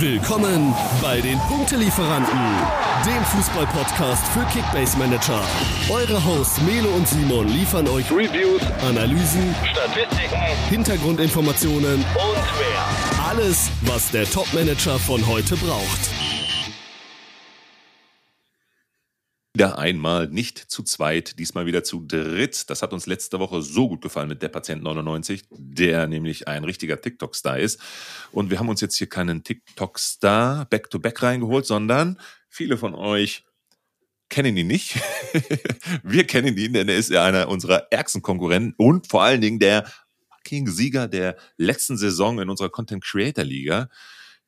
[0.00, 2.38] Willkommen bei den Punktelieferanten,
[3.06, 5.40] dem Fußball-Podcast für Kickbase Manager.
[5.88, 10.36] Eure Hosts Melo und Simon liefern euch Reviews, Analysen, Statistiken,
[10.68, 13.26] Hintergrundinformationen und mehr.
[13.26, 16.15] Alles, was der Top-Manager von heute braucht.
[19.56, 22.68] Wieder einmal nicht zu zweit, diesmal wieder zu dritt.
[22.68, 26.62] Das hat uns letzte Woche so gut gefallen mit der Patient 99, der nämlich ein
[26.62, 27.80] richtiger TikTok-Star ist.
[28.32, 32.20] Und wir haben uns jetzt hier keinen TikTok-Star back-to-back reingeholt, sondern
[32.50, 33.44] viele von euch
[34.28, 35.00] kennen ihn nicht.
[36.02, 39.58] wir kennen ihn, denn er ist ja einer unserer ärgsten Konkurrenten und vor allen Dingen
[39.58, 39.90] der
[40.44, 43.88] King-Sieger der letzten Saison in unserer Content Creator Liga.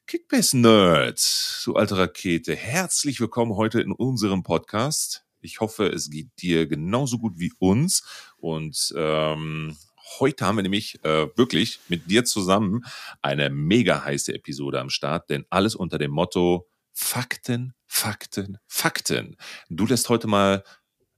[0.08, 5.26] Kickbase Nerds, du alte Rakete, herzlich willkommen heute in unserem Podcast.
[5.42, 8.04] Ich hoffe, es geht dir genauso gut wie uns.
[8.38, 9.76] Und ähm,
[10.18, 12.86] heute haben wir nämlich äh, wirklich mit dir zusammen
[13.20, 19.36] eine mega heiße Episode am Start, denn alles unter dem Motto Fakten, Fakten, Fakten.
[19.68, 20.64] Du lässt heute mal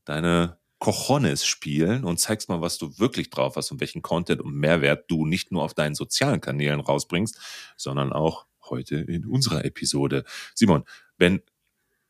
[0.04, 4.52] deine Cojones spielen und zeigst mal, was du wirklich drauf hast und welchen Content und
[4.52, 7.38] Mehrwert du nicht nur auf deinen sozialen Kanälen rausbringst,
[7.76, 10.24] sondern auch heute in unserer Episode.
[10.54, 10.84] Simon,
[11.18, 11.42] wenn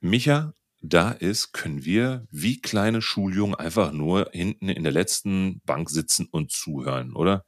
[0.01, 5.91] Micha da ist, können wir wie kleine Schuljungen einfach nur hinten in der letzten Bank
[5.91, 7.45] sitzen und zuhören, oder?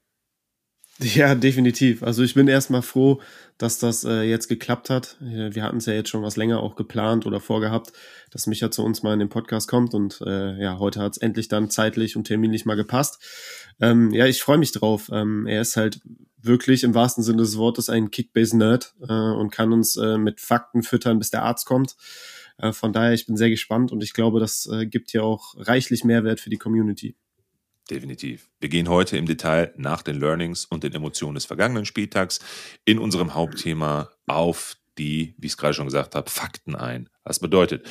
[1.03, 2.03] Ja, definitiv.
[2.03, 3.21] Also ich bin erstmal froh,
[3.59, 5.17] dass das äh, jetzt geklappt hat.
[5.21, 7.93] Wir hatten es ja jetzt schon was länger auch geplant oder vorgehabt,
[8.31, 11.19] dass Micha zu uns mal in den Podcast kommt und äh, ja, heute hat es
[11.19, 13.23] endlich dann zeitlich und terminlich mal gepasst.
[13.81, 15.11] Ähm, ja, ich freue mich drauf.
[15.13, 16.01] Ähm, er ist halt
[16.41, 20.83] wirklich im wahrsten Sinne des Wortes ein Kickbase-Nerd äh, und kann uns äh, mit Fakten
[20.83, 21.97] füttern, bis der Arzt kommt.
[22.59, 25.55] Äh, von daher, ich bin sehr gespannt und ich glaube, das äh, gibt ja auch
[25.57, 27.17] reichlich Mehrwert für die Community.
[27.91, 28.51] Definitiv.
[28.61, 32.39] Wir gehen heute im Detail nach den Learnings und den Emotionen des vergangenen Spieltags
[32.85, 37.09] in unserem Hauptthema auf die, wie ich es gerade schon gesagt habe, Fakten ein.
[37.25, 37.87] Das bedeutet,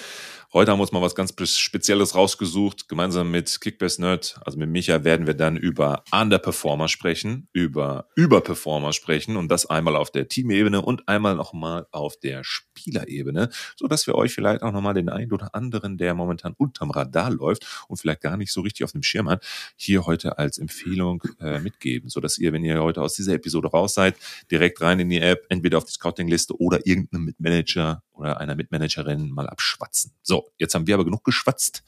[0.53, 2.89] Heute haben wir uns mal was ganz Spezielles rausgesucht.
[2.89, 8.91] Gemeinsam mit Kickbase Nerd, also mit Micha, werden wir dann über Underperformer sprechen, über Überperformer
[8.91, 13.47] sprechen und das einmal auf der Teamebene und einmal nochmal auf der Spielerebene,
[13.77, 17.31] so dass wir euch vielleicht auch nochmal den einen oder anderen, der momentan unterm Radar
[17.31, 19.45] läuft und vielleicht gar nicht so richtig auf dem Schirm hat,
[19.77, 23.69] hier heute als Empfehlung äh, mitgeben, so dass ihr, wenn ihr heute aus dieser Episode
[23.69, 24.17] raus seid,
[24.51, 29.20] direkt rein in die App, entweder auf die Scouting-Liste oder irgendeinem Mitmanager oder einer Mitmanagerin
[29.29, 30.13] mal abschwatzen.
[30.23, 31.83] So, jetzt haben wir aber genug geschwatzt.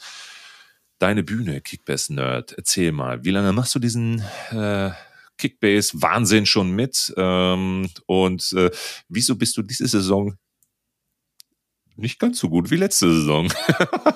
[1.00, 4.92] Deine Bühne, Kickbase-Nerd, erzähl mal, wie lange machst du diesen äh,
[5.38, 7.14] Kickbase-Wahnsinn schon mit?
[7.18, 8.70] Ähm, und äh,
[9.10, 10.38] wieso bist du diese Saison
[11.96, 13.52] nicht ganz so gut wie letzte Saison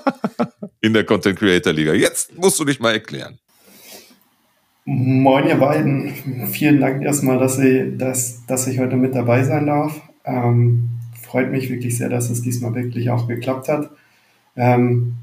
[0.81, 1.93] in der Content Creator Liga?
[1.93, 3.39] Jetzt musst du dich mal erklären.
[4.85, 6.47] Moin, ihr beiden.
[6.47, 10.01] Vielen Dank erstmal, dass, ich, dass, dass ich heute mit dabei sein darf.
[10.23, 10.96] Ähm,
[11.27, 13.91] freut mich wirklich sehr, dass es diesmal wirklich auch geklappt hat.
[14.55, 15.15] Ähm,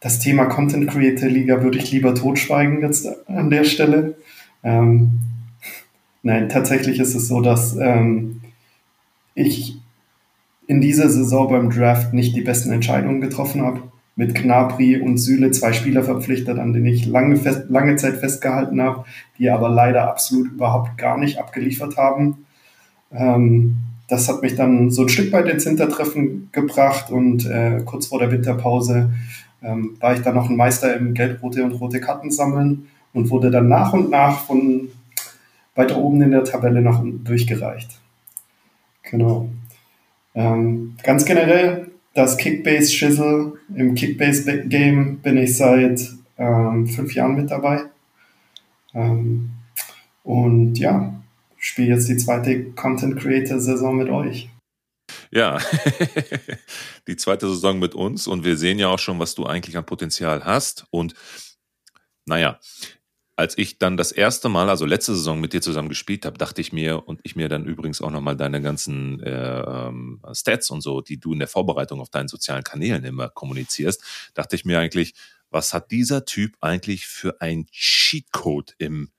[0.00, 4.16] das Thema Content Creator Liga würde ich lieber totschweigen jetzt an der Stelle.
[4.62, 5.20] Ähm,
[6.22, 8.40] nein, tatsächlich ist es so, dass ähm,
[9.34, 9.76] ich
[10.66, 13.82] in dieser Saison beim Draft nicht die besten Entscheidungen getroffen habe.
[14.16, 18.80] Mit Knapri und Süle zwei Spieler verpflichtet, an denen ich lange, fest, lange Zeit festgehalten
[18.80, 19.04] habe,
[19.38, 22.44] die aber leider absolut überhaupt gar nicht abgeliefert haben.
[23.12, 23.76] Ähm,
[24.10, 28.18] das hat mich dann so ein Stück weit ins Hintertreffen gebracht und äh, kurz vor
[28.18, 29.12] der Winterpause
[29.62, 33.52] ähm, war ich dann noch ein Meister im Gelb-Rote und Rote Karten sammeln und wurde
[33.52, 34.88] dann nach und nach von
[35.76, 38.00] weiter oben in der Tabelle unten durchgereicht.
[39.08, 39.48] Genau.
[40.34, 46.00] Ähm, ganz generell, das Kickbase-Schissel im Kickbase-Game bin ich seit
[46.36, 47.82] ähm, fünf Jahren mit dabei.
[48.92, 49.50] Ähm,
[50.24, 51.19] und ja,
[51.60, 54.48] spiele jetzt die zweite Content Creator Saison mit euch.
[55.30, 55.58] Ja,
[57.06, 59.86] die zweite Saison mit uns und wir sehen ja auch schon, was du eigentlich an
[59.86, 60.86] Potenzial hast.
[60.90, 61.14] Und
[62.26, 62.58] naja,
[63.36, 66.60] als ich dann das erste Mal, also letzte Saison mit dir zusammen gespielt habe, dachte
[66.60, 69.90] ich mir und ich mir dann übrigens auch nochmal deine ganzen äh,
[70.34, 74.02] Stats und so, die du in der Vorbereitung auf deinen sozialen Kanälen immer kommunizierst,
[74.34, 75.14] dachte ich mir eigentlich,
[75.50, 79.10] was hat dieser Typ eigentlich für ein Cheatcode im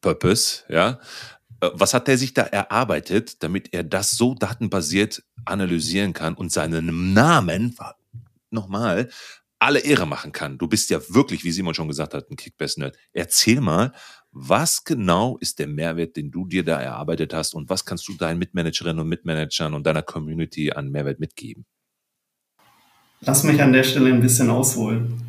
[0.00, 0.98] Purpose, ja?
[1.60, 6.52] Äh, was hat er sich da erarbeitet, damit er das so datenbasiert analysieren kann und
[6.52, 7.76] seinen Namen,
[8.50, 9.08] nochmal,
[9.58, 10.58] alle Ehre machen kann?
[10.58, 12.96] Du bist ja wirklich, wie Simon schon gesagt hat, ein Kickbass-Nerd.
[13.12, 13.92] Erzähl mal,
[14.32, 18.14] was genau ist der Mehrwert, den du dir da erarbeitet hast und was kannst du
[18.14, 21.66] deinen Mitmanagerinnen und Mitmanagern und deiner Community an Mehrwert mitgeben?
[23.22, 25.22] Lass mich an der Stelle ein bisschen ausholen.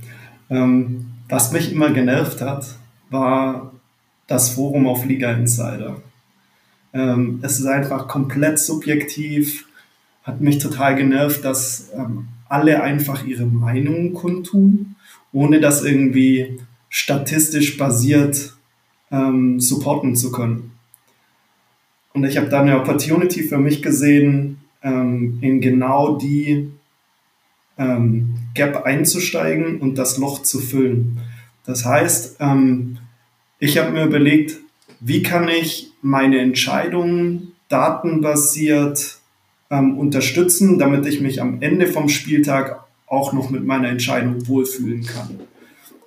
[0.50, 2.66] Ähm, was mich immer genervt hat,
[3.10, 3.74] war
[4.28, 6.02] das Forum auf Liga Insider.
[6.94, 9.68] Ähm, es ist einfach komplett subjektiv.
[10.24, 14.96] Hat mich total genervt, dass ähm, alle einfach ihre Meinungen kundtun,
[15.32, 16.60] ohne das irgendwie
[16.90, 18.54] statistisch basiert
[19.12, 20.72] ähm, supporten zu können.
[22.14, 26.72] Und ich habe da eine Opportunity für mich gesehen, ähm, in genau die
[27.78, 31.20] ähm, Gap einzusteigen und das Loch zu füllen.
[31.66, 32.98] Das heißt, ähm,
[33.60, 34.58] ich habe mir überlegt,
[35.02, 39.18] wie kann ich meine Entscheidungen datenbasiert
[39.70, 45.04] ähm, unterstützen, damit ich mich am Ende vom Spieltag auch noch mit meiner Entscheidung wohlfühlen
[45.04, 45.40] kann.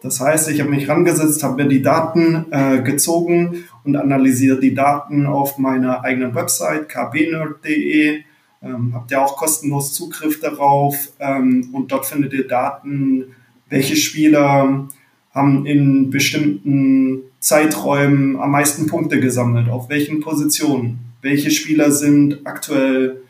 [0.00, 4.74] Das heißt, ich habe mich rangesetzt, habe mir die Daten äh, gezogen und analysiere die
[4.74, 8.20] Daten auf meiner eigenen Website kbnerd.de.
[8.62, 13.24] Ähm, habt ihr auch kostenlos Zugriff darauf ähm, und dort findet ihr Daten,
[13.68, 14.86] welche Spieler
[15.32, 23.22] haben in bestimmten Zeiträumen am meisten Punkte gesammelt, auf welchen Positionen, welche Spieler sind aktuell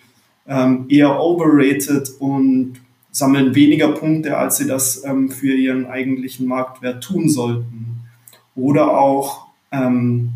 [0.47, 2.75] ähm, eher overrated und
[3.11, 8.03] sammeln weniger Punkte, als sie das ähm, für ihren eigentlichen Marktwert tun sollten.
[8.55, 10.33] Oder auch ähm,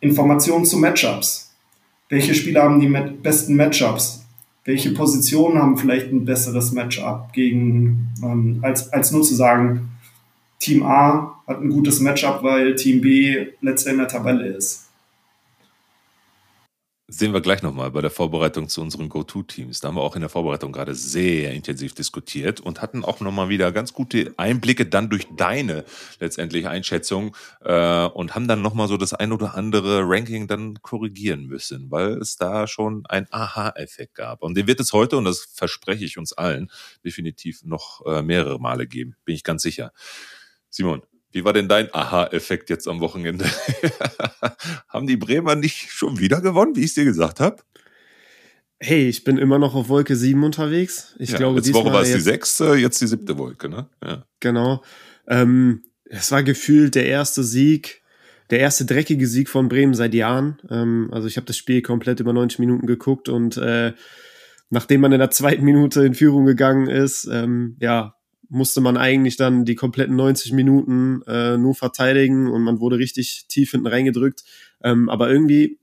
[0.00, 1.54] Informationen zu Matchups.
[2.08, 2.88] Welche Spieler haben die
[3.22, 4.24] besten Matchups?
[4.64, 9.90] Welche Positionen haben vielleicht ein besseres Matchup gegen, ähm, als, als nur zu sagen,
[10.58, 14.88] Team A hat ein gutes Matchup, weil Team B letzter in der Tabelle ist
[17.10, 19.80] sehen wir gleich nochmal bei der Vorbereitung zu unseren Go-To-Teams.
[19.80, 23.48] Da haben wir auch in der Vorbereitung gerade sehr intensiv diskutiert und hatten auch nochmal
[23.48, 25.86] wieder ganz gute Einblicke dann durch deine
[26.20, 31.46] letztendlich Einschätzung äh, und haben dann nochmal so das ein oder andere Ranking dann korrigieren
[31.46, 34.42] müssen, weil es da schon ein Aha-Effekt gab.
[34.42, 36.70] Und den wird es heute, und das verspreche ich uns allen,
[37.02, 39.92] definitiv noch äh, mehrere Male geben, bin ich ganz sicher.
[40.68, 41.00] Simon,
[41.32, 43.44] wie war denn dein Aha-Effekt jetzt am Wochenende?
[44.88, 47.62] Haben die Bremer nicht schon wieder gewonnen, wie ich es dir gesagt habe?
[48.80, 51.14] Hey, ich bin immer noch auf Wolke 7 unterwegs.
[51.18, 53.88] Ich ja, glaube, letzte Woche war es die sechste, jetzt die siebte Wolke, ne?
[54.04, 54.24] Ja.
[54.40, 54.82] Genau.
[55.26, 58.02] Ähm, es war gefühlt der erste Sieg,
[58.50, 60.60] der erste dreckige Sieg von Bremen seit Jahren.
[60.70, 63.92] Ähm, also ich habe das Spiel komplett über 90 Minuten geguckt und äh,
[64.70, 68.14] nachdem man in der zweiten Minute in Führung gegangen ist, ähm, ja,
[68.48, 73.46] musste man eigentlich dann die kompletten 90 Minuten äh, nur verteidigen und man wurde richtig
[73.48, 74.44] tief hinten reingedrückt.
[74.82, 75.78] Ähm, aber irgendwie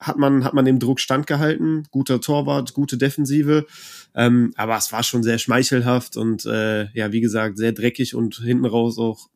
[0.00, 1.86] hat man, hat man dem Druck standgehalten.
[1.90, 3.66] Guter Torwart, gute Defensive.
[4.14, 8.36] Ähm, aber es war schon sehr schmeichelhaft und äh, ja, wie gesagt, sehr dreckig und
[8.36, 9.28] hinten raus auch,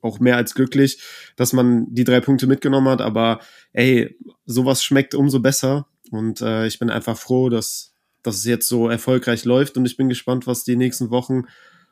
[0.00, 1.00] auch mehr als glücklich,
[1.36, 3.00] dass man die drei Punkte mitgenommen hat.
[3.00, 3.40] Aber
[3.72, 5.86] ey, sowas schmeckt umso besser.
[6.10, 9.96] Und äh, ich bin einfach froh, dass, dass es jetzt so erfolgreich läuft und ich
[9.96, 11.44] bin gespannt, was die nächsten Wochen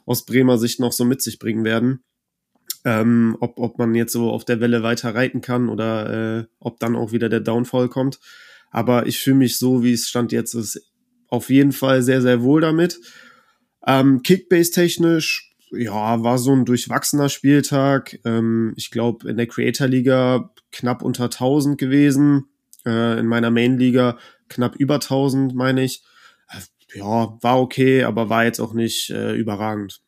[0.06, 2.02] aus Bremer Sicht noch so mit sich bringen werden.
[2.84, 6.78] Ähm, ob, ob man jetzt so auf der Welle weiter reiten kann oder äh, ob
[6.78, 8.20] dann auch wieder der Downfall kommt.
[8.70, 10.80] Aber ich fühle mich so, wie es stand jetzt, ist
[11.28, 13.00] auf jeden Fall sehr, sehr wohl damit.
[13.84, 18.18] Ähm, Kickbase-technisch, ja, war so ein durchwachsener Spieltag.
[18.24, 22.46] Ähm, ich glaube, in der Creator-Liga knapp unter 1000 gewesen.
[22.84, 24.18] Äh, in meiner Main-Liga
[24.48, 26.02] knapp über 1000, meine ich
[26.96, 30.00] ja, war okay, aber war jetzt auch nicht äh, überragend.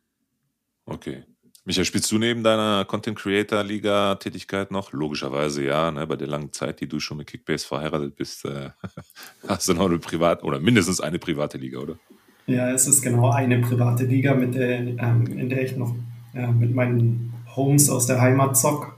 [0.86, 1.24] Okay.
[1.64, 4.92] Michael, spielst du neben deiner Content Creator Liga Tätigkeit noch?
[4.92, 6.06] Logischerweise ja, ne?
[6.06, 8.70] bei der langen Zeit, die du schon mit Kickbase verheiratet bist, äh,
[9.48, 11.98] hast du noch eine private oder mindestens eine private Liga, oder?
[12.46, 15.94] Ja, es ist genau eine private Liga, mit der, ähm, in der ich noch
[16.34, 18.96] äh, mit meinen Homes aus der Heimat zock.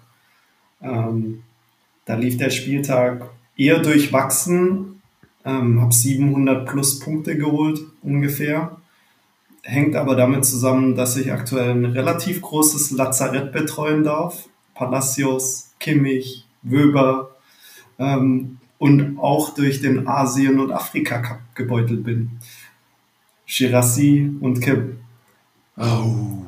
[0.81, 1.43] Ähm,
[2.05, 5.00] da lief der Spieltag eher durchwachsen,
[5.44, 8.76] ähm, habe 700 plus Punkte geholt ungefähr.
[9.62, 14.49] Hängt aber damit zusammen, dass ich aktuell ein relativ großes Lazarett betreuen darf.
[14.75, 17.37] Palacios, Kimmich, Wöber
[17.99, 22.38] ähm, und auch durch den Asien- und Afrika-Cup gebeutelt bin.
[23.44, 25.00] Shirasi und Kim.
[25.76, 26.40] Oh.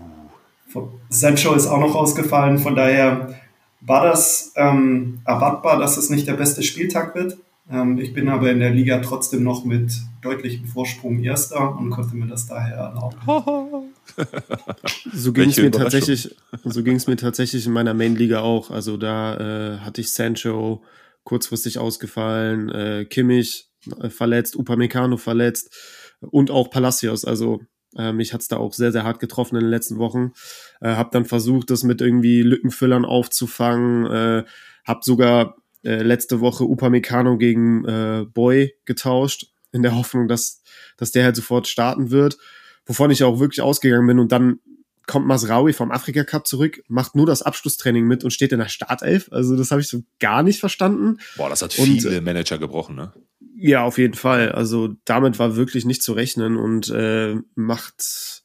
[1.09, 3.35] Sancho ist auch noch ausgefallen, von daher
[3.81, 7.37] war das ähm, erwartbar, dass es nicht der beste Spieltag wird.
[7.71, 12.17] Ähm, ich bin aber in der Liga trotzdem noch mit deutlichem Vorsprung Erster und konnte
[12.17, 13.17] mir das daher erlauben.
[15.13, 18.71] so ging es mir tatsächlich, so ging es mir tatsächlich in meiner Main-Liga auch.
[18.71, 19.37] Also da
[19.75, 20.83] äh, hatte ich Sancho
[21.25, 25.77] kurzfristig ausgefallen, äh, Kimmich äh, verletzt, Upamecano verletzt
[26.21, 27.25] und auch Palacios.
[27.25, 27.61] Also
[27.97, 30.33] äh, mich hat's da auch sehr, sehr hart getroffen in den letzten Wochen.
[30.81, 34.07] Äh, hab dann versucht, das mit irgendwie Lückenfüllern aufzufangen.
[34.07, 34.45] Äh,
[34.85, 40.63] hab sogar äh, letzte Woche Upamecano gegen äh, Boy getauscht, in der Hoffnung, dass,
[40.97, 42.37] dass der halt sofort starten wird,
[42.87, 44.61] wovon ich auch wirklich ausgegangen bin und dann
[45.07, 48.69] kommt Masraoui vom Afrika Cup zurück, macht nur das Abschlusstraining mit und steht in der
[48.69, 49.29] Startelf.
[49.33, 51.19] Also das habe ich so gar nicht verstanden.
[51.37, 53.13] Boah, das hat und, viele Manager gebrochen, ne?
[53.57, 54.53] Ja, auf jeden Fall.
[54.53, 58.42] Also damit war wirklich nicht zu rechnen und äh, macht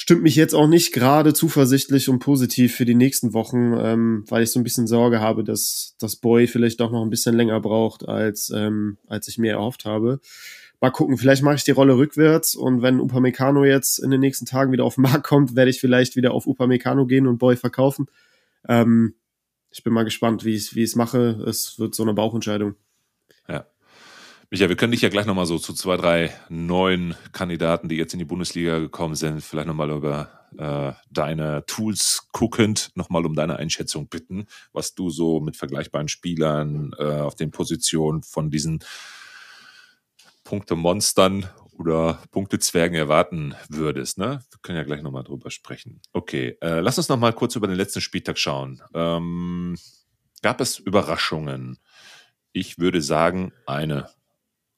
[0.00, 4.42] stimmt mich jetzt auch nicht gerade zuversichtlich und positiv für die nächsten Wochen, ähm, weil
[4.42, 7.60] ich so ein bisschen Sorge habe, dass das Boy vielleicht doch noch ein bisschen länger
[7.60, 10.20] braucht, als, ähm, als ich mir erhofft habe.
[10.80, 14.46] Mal gucken, vielleicht mache ich die Rolle rückwärts und wenn Upamecano jetzt in den nächsten
[14.46, 17.56] Tagen wieder auf den Markt kommt, werde ich vielleicht wieder auf Upamecano gehen und Boy
[17.56, 18.06] verkaufen.
[18.66, 19.16] Ähm,
[19.70, 21.44] ich bin mal gespannt, wie ich es mache.
[21.46, 22.74] Es wird so eine Bauchentscheidung.
[23.46, 23.66] Ja.
[24.52, 28.14] Micha, wir können dich ja gleich nochmal so zu zwei, drei neuen Kandidaten, die jetzt
[28.14, 33.58] in die Bundesliga gekommen sind, vielleicht nochmal über äh, deine Tools guckend, nochmal um deine
[33.58, 38.80] Einschätzung bitten, was du so mit vergleichbaren Spielern äh, auf den Positionen von diesen
[40.42, 44.18] Punkte-Monstern oder Punkte-Zwergen erwarten würdest.
[44.18, 44.40] Ne?
[44.50, 46.02] Wir können ja gleich nochmal drüber sprechen.
[46.12, 48.82] Okay, äh, lass uns nochmal kurz über den letzten Spieltag schauen.
[48.94, 49.76] Ähm,
[50.42, 51.78] gab es Überraschungen?
[52.52, 54.08] Ich würde sagen, eine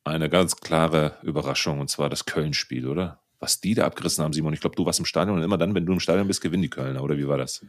[0.04, 3.20] eine ganz klare Überraschung, und zwar das Köln-Spiel, oder?
[3.38, 4.52] Was die da abgerissen haben, Simon.
[4.52, 6.62] Ich glaube, du warst im Stadion und immer dann, wenn du im Stadion bist, gewinnen
[6.62, 7.64] die Kölner, oder wie war das?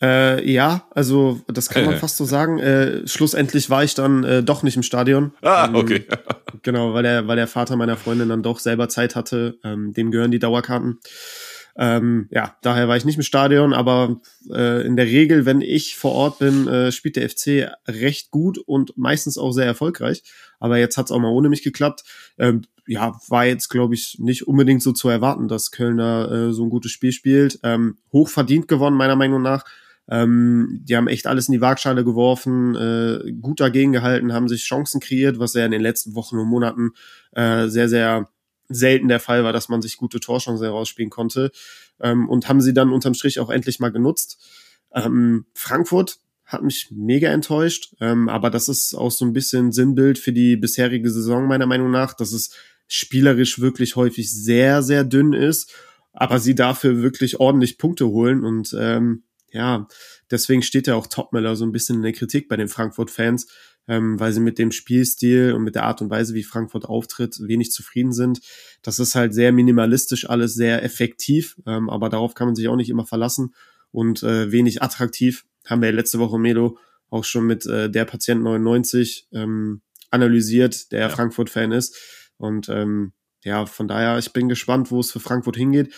[0.00, 2.58] Äh, ja, also das kann man fast so sagen.
[2.58, 5.32] Äh, schlussendlich war ich dann äh, doch nicht im Stadion.
[5.42, 6.06] Ah, ähm, okay.
[6.62, 9.58] genau, weil der, weil der Vater meiner Freundin dann doch selber Zeit hatte.
[9.62, 10.98] Ähm, dem gehören die Dauerkarten.
[11.76, 15.96] Ähm, ja, daher war ich nicht im Stadion, aber äh, in der Regel, wenn ich
[15.96, 20.22] vor Ort bin, äh, spielt der FC recht gut und meistens auch sehr erfolgreich.
[20.62, 22.04] Aber jetzt hat es auch mal ohne mich geklappt.
[22.38, 26.62] Ähm, ja, war jetzt, glaube ich, nicht unbedingt so zu erwarten, dass Kölner äh, so
[26.62, 27.58] ein gutes Spiel spielt.
[27.64, 29.64] Ähm, hoch verdient gewonnen, meiner Meinung nach.
[30.08, 34.62] Ähm, die haben echt alles in die Waagschale geworfen, äh, gut dagegen gehalten, haben sich
[34.62, 36.92] Chancen kreiert, was ja in den letzten Wochen und Monaten
[37.32, 38.28] äh, sehr, sehr
[38.68, 41.50] selten der Fall war, dass man sich gute Torchancen herausspielen konnte.
[42.00, 44.38] Ähm, und haben sie dann unterm Strich auch endlich mal genutzt.
[44.94, 46.18] Ähm, Frankfurt
[46.52, 50.56] hat mich mega enttäuscht, ähm, aber das ist auch so ein bisschen Sinnbild für die
[50.56, 52.54] bisherige Saison meiner Meinung nach, dass es
[52.86, 55.72] spielerisch wirklich häufig sehr, sehr dünn ist,
[56.12, 59.86] aber sie dafür wirklich ordentlich Punkte holen und ähm, ja,
[60.30, 63.48] deswegen steht ja auch Topmiller so ein bisschen in der Kritik bei den Frankfurt-Fans,
[63.86, 67.38] ähm, weil sie mit dem Spielstil und mit der Art und Weise, wie Frankfurt auftritt,
[67.40, 68.40] wenig zufrieden sind.
[68.82, 72.76] Das ist halt sehr minimalistisch, alles sehr effektiv, ähm, aber darauf kann man sich auch
[72.76, 73.54] nicht immer verlassen
[73.90, 75.44] und äh, wenig attraktiv.
[75.66, 76.78] Haben wir ja letzte Woche Melo
[77.10, 81.08] auch schon mit äh, der Patient 99 ähm, analysiert, der ja.
[81.08, 81.96] Frankfurt-Fan ist.
[82.36, 83.12] Und ähm,
[83.44, 85.92] ja, von daher, ich bin gespannt, wo es für Frankfurt hingeht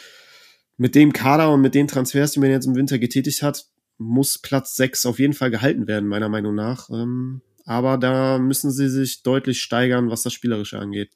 [0.77, 3.67] mit dem Kader und mit den Transfers, die man jetzt im Winter getätigt hat,
[3.99, 6.91] muss Platz 6 auf jeden Fall gehalten werden, meiner Meinung nach.
[6.91, 11.11] Ähm, aber da müssen sie sich deutlich steigern, was das Spielerische angeht.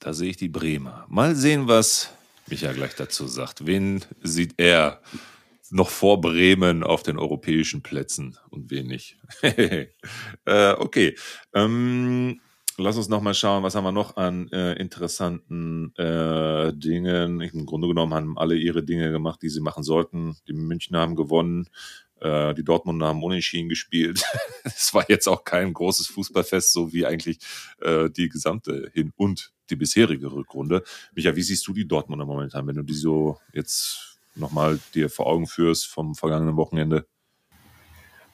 [0.00, 1.06] Da sehe ich die Bremer.
[1.08, 2.10] Mal sehen, was
[2.46, 3.66] Micha gleich dazu sagt.
[3.66, 5.00] Wen sieht er
[5.70, 9.16] noch vor Bremen auf den europäischen Plätzen und wen nicht?
[9.42, 11.16] äh, okay.
[11.54, 12.40] Ähm,
[12.76, 17.40] lass uns noch mal schauen, was haben wir noch an äh, interessanten äh, Dingen.
[17.40, 20.36] Im Grunde genommen haben alle ihre Dinge gemacht, die sie machen sollten.
[20.48, 21.68] Die München haben gewonnen,
[22.20, 24.22] äh, die Dortmunder haben unentschieden gespielt.
[24.64, 27.38] Es war jetzt auch kein großes Fußballfest, so wie eigentlich
[27.80, 30.82] äh, die gesamte Hin- und die bisherige Rückrunde.
[31.14, 35.26] Micha, wie siehst du die Dortmunder momentan, wenn du die so jetzt nochmal dir vor
[35.26, 37.06] Augen führst vom vergangenen Wochenende?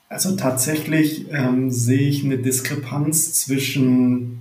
[0.09, 4.41] Also tatsächlich ähm, sehe ich eine Diskrepanz zwischen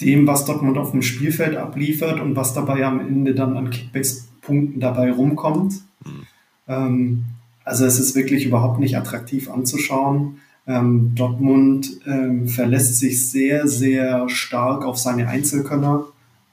[0.00, 4.80] dem, was Dortmund auf dem Spielfeld abliefert und was dabei am Ende dann an Kickbase-Punkten
[4.80, 5.74] dabei rumkommt.
[6.04, 6.26] Mhm.
[6.68, 7.24] Ähm,
[7.64, 10.40] also es ist wirklich überhaupt nicht attraktiv anzuschauen.
[10.66, 16.06] Ähm, Dortmund ähm, verlässt sich sehr, sehr stark auf seine Einzelkönner.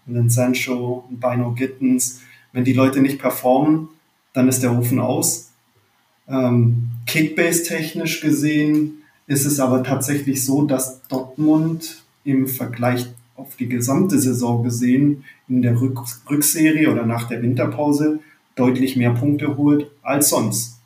[0.06, 2.22] Den Sancho, Bino Gittens.
[2.54, 3.90] Wenn die Leute nicht performen,
[4.34, 5.52] dann ist der Ofen aus.
[6.28, 14.20] Ähm, Kickbase-technisch gesehen ist es aber tatsächlich so, dass Dortmund im Vergleich auf die gesamte
[14.20, 18.20] Saison gesehen in der Rück Rückserie oder nach der Winterpause
[18.56, 20.80] deutlich mehr Punkte holt als sonst.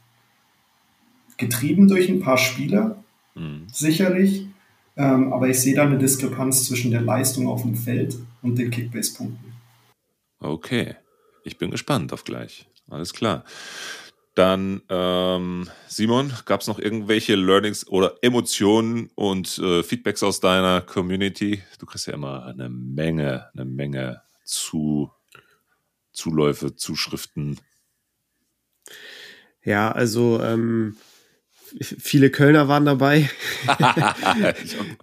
[1.37, 3.03] Getrieben durch ein paar Spieler,
[3.35, 3.67] mhm.
[3.71, 4.47] sicherlich,
[4.95, 8.71] ähm, aber ich sehe da eine Diskrepanz zwischen der Leistung auf dem Feld und den
[8.71, 9.53] Kickbase-Punkten.
[10.39, 10.95] Okay,
[11.45, 12.67] ich bin gespannt auf gleich.
[12.89, 13.43] Alles klar.
[14.35, 20.81] Dann, ähm, Simon, gab es noch irgendwelche Learnings oder Emotionen und äh, Feedbacks aus deiner
[20.81, 21.63] Community?
[21.79, 25.09] Du kriegst ja immer eine Menge, eine Menge zu,
[26.11, 27.61] Zuläufe, Zuschriften.
[29.63, 30.97] Ja, also ähm,
[31.81, 33.29] viele Kölner waren dabei,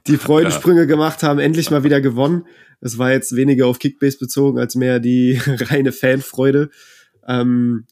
[0.07, 2.47] die Freudensprünge gemacht haben, endlich mal wieder gewonnen.
[2.81, 6.71] Es war jetzt weniger auf Kickbase bezogen als mehr die reine Fanfreude.
[7.27, 7.87] Ähm,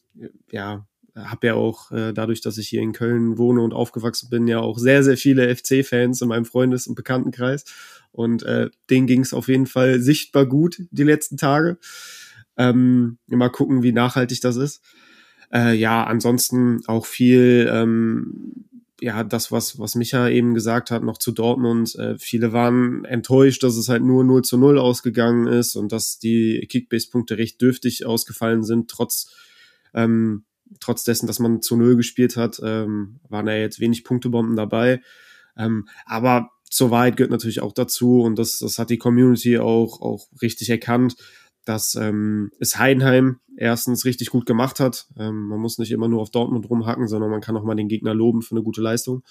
[0.51, 0.85] ja,
[1.15, 4.59] habe ja auch äh, dadurch, dass ich hier in Köln wohne und aufgewachsen bin, ja
[4.59, 7.65] auch sehr, sehr viele FC-Fans in meinem Freundes- und Bekanntenkreis.
[8.11, 11.77] Und äh, denen ging es auf jeden Fall sichtbar gut die letzten Tage.
[12.57, 14.81] Ähm, mal gucken, wie nachhaltig das ist.
[15.53, 18.65] Äh, ja, ansonsten auch viel, ähm,
[19.01, 21.95] ja, das, was, was Micha eben gesagt hat, noch zu Dortmund.
[21.95, 26.19] Äh, viele waren enttäuscht, dass es halt nur 0 zu 0 ausgegangen ist und dass
[26.19, 29.33] die Kickbase-Punkte recht dürftig ausgefallen sind, trotz
[29.93, 30.45] ähm,
[30.79, 35.01] trotz dessen, dass man zu Null gespielt hat, ähm, waren da jetzt wenig Punktebomben dabei.
[35.57, 40.01] Ähm, aber zur Wahrheit gehört natürlich auch dazu und das, das hat die Community auch,
[40.01, 41.15] auch richtig erkannt,
[41.71, 45.07] dass ähm, es Heidenheim erstens richtig gut gemacht hat.
[45.17, 47.87] Ähm, man muss nicht immer nur auf Dortmund rumhacken, sondern man kann auch mal den
[47.87, 49.23] Gegner loben für eine gute Leistung.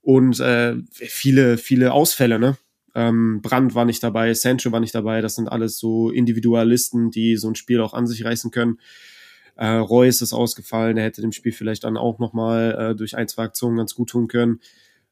[0.00, 2.56] Und äh, viele, viele Ausfälle, ne?
[2.94, 5.20] Ähm, Brand war nicht dabei, Sancho war nicht dabei.
[5.20, 8.78] Das sind alles so Individualisten, die so ein Spiel auch an sich reißen können.
[9.56, 13.28] Äh, Reus ist ausgefallen, er hätte dem Spiel vielleicht dann auch nochmal äh, durch ein,
[13.28, 14.60] zwei Aktionen ganz gut tun können.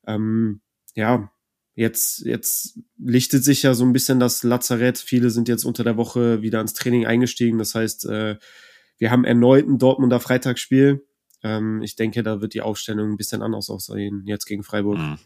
[0.06, 0.60] Ähm,
[0.94, 1.30] ja,
[1.76, 4.98] jetzt, jetzt lichtet sich ja so ein bisschen das Lazarett.
[4.98, 7.58] Viele sind jetzt unter der Woche wieder ins Training eingestiegen.
[7.58, 8.36] Das heißt, äh,
[8.98, 11.06] wir haben erneut ein Dortmunder Freitagsspiel.
[11.42, 14.98] Ähm, ich denke, da wird die Aufstellung ein bisschen anders aussehen, jetzt gegen Freiburg.
[14.98, 15.18] Mhm.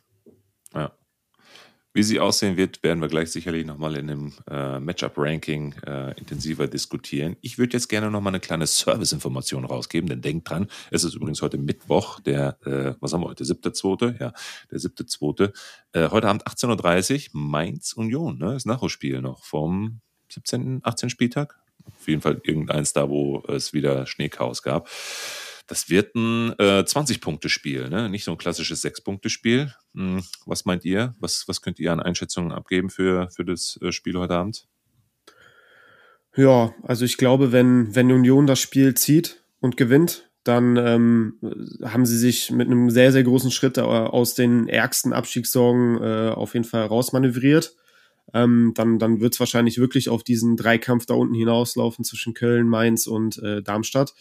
[1.92, 6.68] Wie sie aussehen wird, werden wir gleich sicherlich nochmal in dem äh, Matchup-Ranking äh, intensiver
[6.68, 7.36] diskutieren.
[7.40, 11.42] Ich würde jetzt gerne nochmal eine kleine Service-Information rausgeben, denn denkt dran, es ist übrigens
[11.42, 14.16] heute Mittwoch, der, äh, was haben wir heute, siebte, zweite?
[14.20, 14.32] Ja,
[14.70, 15.52] der siebte, zweite.
[15.92, 18.52] Äh, heute Abend 18.30 Uhr, Mainz Union, ne?
[18.52, 21.10] Das Nachholspiel noch vom 17., 18.
[21.10, 21.58] Spieltag.
[21.86, 24.88] Auf jeden Fall irgendeins da, wo es wieder Schneechaos gab.
[25.70, 28.08] Das wird ein äh, 20-Punkte-Spiel, ne?
[28.08, 29.72] nicht so ein klassisches 6-Punkte-Spiel.
[29.94, 31.14] Hm, was meint ihr?
[31.20, 34.66] Was, was könnt ihr an Einschätzungen abgeben für, für das äh, Spiel heute Abend?
[36.34, 41.34] Ja, also ich glaube, wenn, wenn Union das Spiel zieht und gewinnt, dann ähm,
[41.84, 46.30] haben sie sich mit einem sehr, sehr großen Schritt äh, aus den ärgsten Abstiegssorgen äh,
[46.30, 47.76] auf jeden Fall rausmanövriert.
[48.34, 52.66] Ähm, dann dann wird es wahrscheinlich wirklich auf diesen Dreikampf da unten hinauslaufen zwischen Köln,
[52.66, 54.14] Mainz und äh, Darmstadt.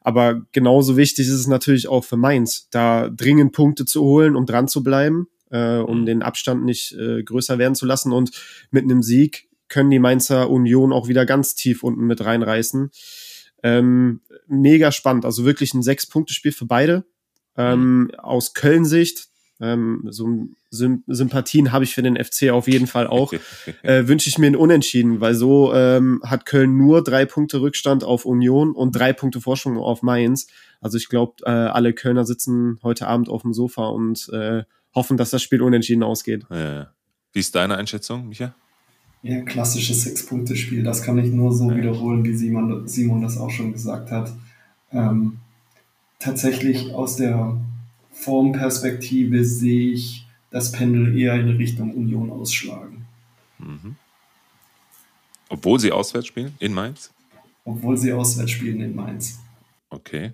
[0.00, 4.46] Aber genauso wichtig ist es natürlich auch für Mainz, da dringend Punkte zu holen, um
[4.46, 6.06] dran zu bleiben, äh, um mhm.
[6.06, 8.12] den Abstand nicht äh, größer werden zu lassen.
[8.12, 8.30] Und
[8.70, 12.90] mit einem Sieg können die Mainzer Union auch wieder ganz tief unten mit reinreißen.
[13.62, 17.04] Ähm, mega spannend, also wirklich ein Sechs-Punkte-Spiel für beide.
[17.56, 18.14] Ähm, mhm.
[18.16, 19.29] Aus Köln-Sicht
[19.60, 23.32] ähm, so Sym Sympathien habe ich für den FC auf jeden Fall auch.
[23.82, 28.04] äh, Wünsche ich mir einen Unentschieden, weil so ähm, hat Köln nur drei Punkte Rückstand
[28.04, 30.46] auf Union und drei Punkte Vorsprung auf Mainz.
[30.80, 34.62] Also ich glaube, äh, alle Kölner sitzen heute Abend auf dem Sofa und äh,
[34.94, 36.46] hoffen, dass das Spiel unentschieden ausgeht.
[36.50, 36.90] Ja.
[37.32, 38.54] Wie ist deine Einschätzung, Micha?
[39.22, 40.82] Ja, klassisches Sechs-Punkte-Spiel.
[40.82, 41.76] Das kann ich nur so ja.
[41.76, 44.32] wiederholen, wie Simon, Simon das auch schon gesagt hat.
[44.92, 45.38] Ähm,
[46.18, 47.56] tatsächlich aus der
[48.10, 53.06] Formperspektive sehe ich das Pendel eher in Richtung Union ausschlagen.
[53.58, 53.96] Mhm.
[55.48, 57.12] Obwohl sie auswärts spielen in Mainz?
[57.64, 59.40] Obwohl sie auswärts spielen in Mainz.
[59.90, 60.32] Okay.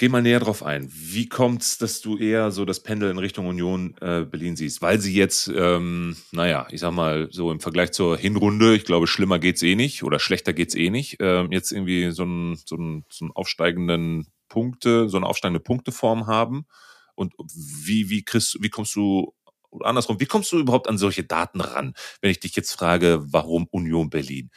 [0.00, 0.90] Geh mal näher drauf ein.
[0.90, 4.80] Wie kommt es, dass du eher so das Pendel in Richtung Union äh, Berlin siehst?
[4.80, 9.06] Weil sie jetzt, ähm, naja, ich sag mal, so im Vergleich zur Hinrunde, ich glaube,
[9.06, 12.76] schlimmer geht's eh nicht oder schlechter geht's eh nicht, ähm, jetzt irgendwie so einen, so,
[12.76, 16.66] einen, so einen aufsteigenden Punkte, so eine aufsteigende Punkteform haben?
[17.14, 19.34] Und wie, wie kriegst, wie kommst du,
[19.70, 23.20] oder andersrum, wie kommst du überhaupt an solche Daten ran, wenn ich dich jetzt frage,
[23.22, 24.50] warum Union Berlin?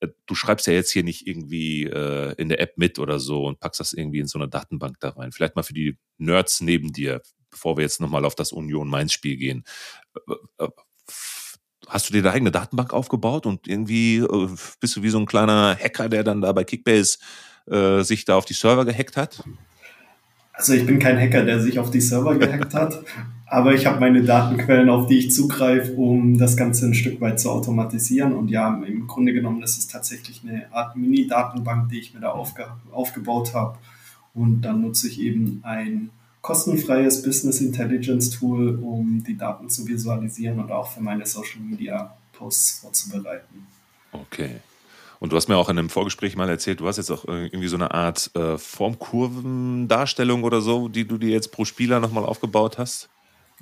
[0.00, 3.44] Äh, du schreibst ja jetzt hier nicht irgendwie äh, in der App mit oder so
[3.46, 5.32] und packst das irgendwie in so eine Datenbank da rein.
[5.32, 9.64] Vielleicht mal für die Nerds neben dir, bevor wir jetzt nochmal auf das Union-Mainz-Spiel gehen.
[10.28, 10.68] Äh, äh,
[11.88, 14.20] hast du dir da eigene Datenbank aufgebaut und irgendwie
[14.80, 17.18] bist du wie so ein kleiner Hacker, der dann da bei Kickbase
[17.70, 19.42] äh, sich da auf die Server gehackt hat?
[20.52, 23.04] Also ich bin kein Hacker, der sich auf die Server gehackt hat,
[23.46, 27.38] aber ich habe meine Datenquellen, auf die ich zugreife, um das Ganze ein Stück weit
[27.38, 28.34] zu automatisieren.
[28.34, 32.30] Und ja, im Grunde genommen ist es tatsächlich eine Art Mini-Datenbank, die ich mir da
[32.30, 33.78] aufge aufgebaut habe.
[34.34, 36.10] Und dann nutze ich eben ein
[36.42, 42.16] kostenfreies Business Intelligence Tool, um die Daten zu visualisieren und auch für meine Social Media
[42.32, 43.66] Posts vorzubereiten.
[44.12, 44.56] Okay.
[45.20, 47.68] Und du hast mir auch in einem Vorgespräch mal erzählt, du hast jetzt auch irgendwie
[47.68, 52.78] so eine Art äh, Formkurvendarstellung oder so, die du dir jetzt pro Spieler nochmal aufgebaut
[52.78, 53.08] hast.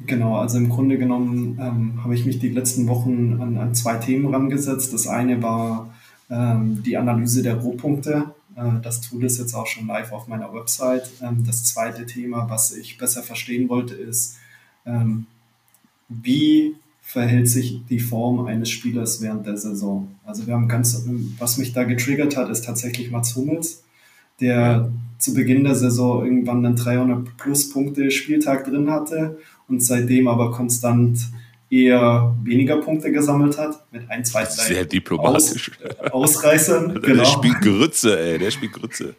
[0.05, 3.97] Genau, also im Grunde genommen ähm, habe ich mich die letzten Wochen an, an, zwei
[3.97, 4.93] Themen rangesetzt.
[4.93, 5.95] Das eine war
[6.29, 8.35] ähm, die Analyse der Rohpunkte.
[8.57, 11.11] Äh, das Tool ist jetzt auch schon live auf meiner Website.
[11.23, 14.37] Ähm, das zweite Thema, was ich besser verstehen wollte, ist,
[14.85, 15.27] ähm,
[16.11, 20.17] wie verhält sich die Form eines Spielers während der Saison.
[20.25, 21.07] Also wir haben ganz,
[21.39, 23.85] was mich da getriggert hat, ist tatsächlich Mats Hummels,
[24.41, 29.39] der zu Beginn der Saison irgendwann einen 300 plus Punkte Spieltag drin hatte
[29.69, 31.21] und seitdem aber konstant
[31.71, 35.71] eher weniger Punkte gesammelt hat, mit ein, zwei, drei Sehr diplomatisch.
[36.11, 36.89] Aus, Ausreißern.
[37.03, 37.25] Der genau.
[37.25, 39.15] spielt Grütze, ey, der spielt Grütze.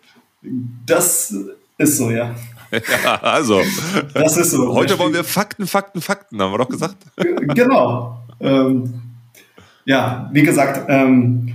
[0.86, 1.34] Das
[1.78, 2.36] ist so, ja.
[3.04, 3.62] ja also,
[4.14, 4.74] das ist so.
[4.74, 6.98] Heute wollen wir Fakten, Fakten, Fakten, haben wir doch gesagt.
[7.56, 8.20] genau.
[8.40, 9.02] Ähm,
[9.86, 11.54] ja, wie gesagt, ähm,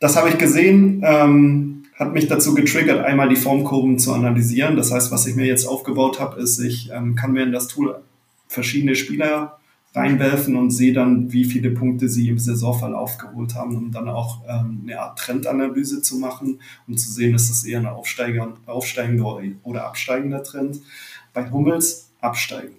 [0.00, 4.76] das habe ich gesehen, ähm, hat mich dazu getriggert, einmal die Formkurven zu analysieren.
[4.76, 7.68] Das heißt, was ich mir jetzt aufgebaut habe, ist, ich ähm, kann mir in das
[7.68, 7.96] Tool
[8.48, 9.58] verschiedene Spieler
[9.94, 14.42] reinwerfen und sehe dann, wie viele Punkte sie im Saisonverlauf geholt haben, um dann auch
[14.48, 19.40] ähm, eine Art Trendanalyse zu machen, um zu sehen, ist das eher ein aufsteigender, aufsteigender
[19.62, 20.80] oder absteigender Trend.
[21.32, 22.78] Bei Hummels absteigend.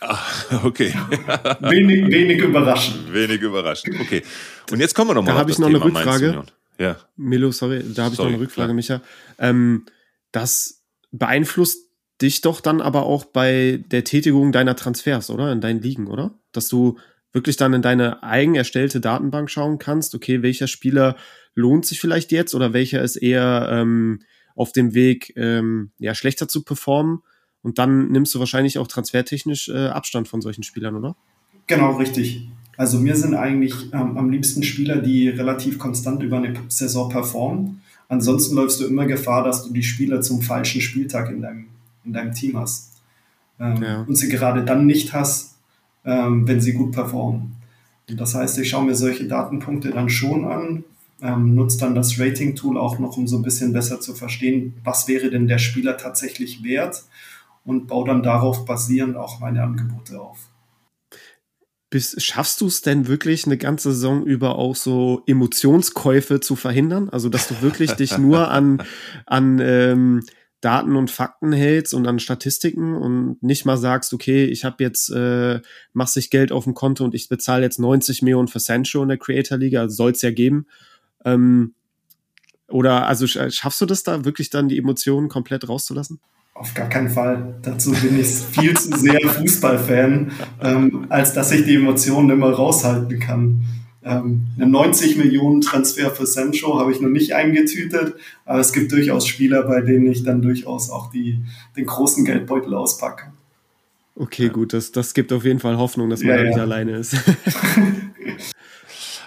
[0.00, 0.92] Ach, okay.
[1.60, 3.12] wenig, wenig überraschend.
[3.12, 4.00] Wenig überraschend.
[4.00, 4.22] Okay.
[4.70, 5.34] Und jetzt kommen wir nochmal.
[5.34, 6.44] Da habe ich noch Thema eine Rückfrage.
[6.78, 6.96] Ja.
[7.16, 8.74] Milo, sorry, da habe ich noch eine Rückfrage, ja.
[8.74, 9.00] Micha.
[9.38, 9.86] Ähm,
[10.32, 11.88] das beeinflusst
[12.24, 15.52] dich doch dann aber auch bei der Tätigung deiner Transfers, oder?
[15.52, 16.32] In deinen Ligen, oder?
[16.52, 16.96] Dass du
[17.32, 21.16] wirklich dann in deine eigen erstellte Datenbank schauen kannst, okay, welcher Spieler
[21.54, 24.20] lohnt sich vielleicht jetzt oder welcher ist eher ähm,
[24.56, 27.20] auf dem Weg, ähm, ja, schlechter zu performen.
[27.62, 31.16] Und dann nimmst du wahrscheinlich auch transfertechnisch äh, Abstand von solchen Spielern, oder?
[31.66, 32.48] Genau, richtig.
[32.76, 37.82] Also mir sind eigentlich ähm, am liebsten Spieler, die relativ konstant über eine Saison performen.
[38.08, 41.66] Ansonsten läufst du immer Gefahr, dass du die Spieler zum falschen Spieltag in deinem
[42.04, 42.92] in deinem Team hast.
[43.58, 44.00] Ähm, ja.
[44.02, 45.56] Und sie gerade dann nicht hast,
[46.04, 47.56] ähm, wenn sie gut performen.
[48.08, 50.84] Das heißt, ich schaue mir solche Datenpunkte dann schon an,
[51.22, 55.08] ähm, nutze dann das Rating-Tool auch noch, um so ein bisschen besser zu verstehen, was
[55.08, 57.04] wäre denn der Spieler tatsächlich wert
[57.64, 60.38] und baue dann darauf basierend auch meine Angebote auf.
[61.88, 67.08] Bis, schaffst du es denn wirklich eine ganze Saison über auch so Emotionskäufe zu verhindern?
[67.08, 68.82] Also, dass du wirklich dich nur an,
[69.26, 70.24] an ähm,
[70.64, 75.10] Daten und Fakten hältst und an Statistiken und nicht mal sagst, okay, ich habe jetzt,
[75.10, 75.60] äh,
[75.92, 79.08] machst sich Geld auf dem Konto und ich bezahle jetzt 90 Millionen für Sancho in
[79.08, 80.66] der Creator Liga, also soll es ja geben.
[81.24, 81.74] Ähm,
[82.68, 86.20] oder also schaffst du das da wirklich dann die Emotionen komplett rauszulassen?
[86.54, 87.56] Auf gar keinen Fall.
[87.62, 93.18] Dazu bin ich viel zu sehr Fußballfan, ähm, als dass ich die Emotionen immer raushalten
[93.18, 93.64] kann.
[94.04, 98.14] Ähm, einen 90 Millionen Transfer für Sancho habe ich noch nicht eingetütet,
[98.44, 101.38] aber es gibt durchaus Spieler, bei denen ich dann durchaus auch die,
[101.76, 103.32] den großen Geldbeutel auspacke.
[104.14, 106.62] Okay, gut, das, das gibt auf jeden Fall Hoffnung, dass man ja, da nicht ja.
[106.62, 107.16] alleine ist.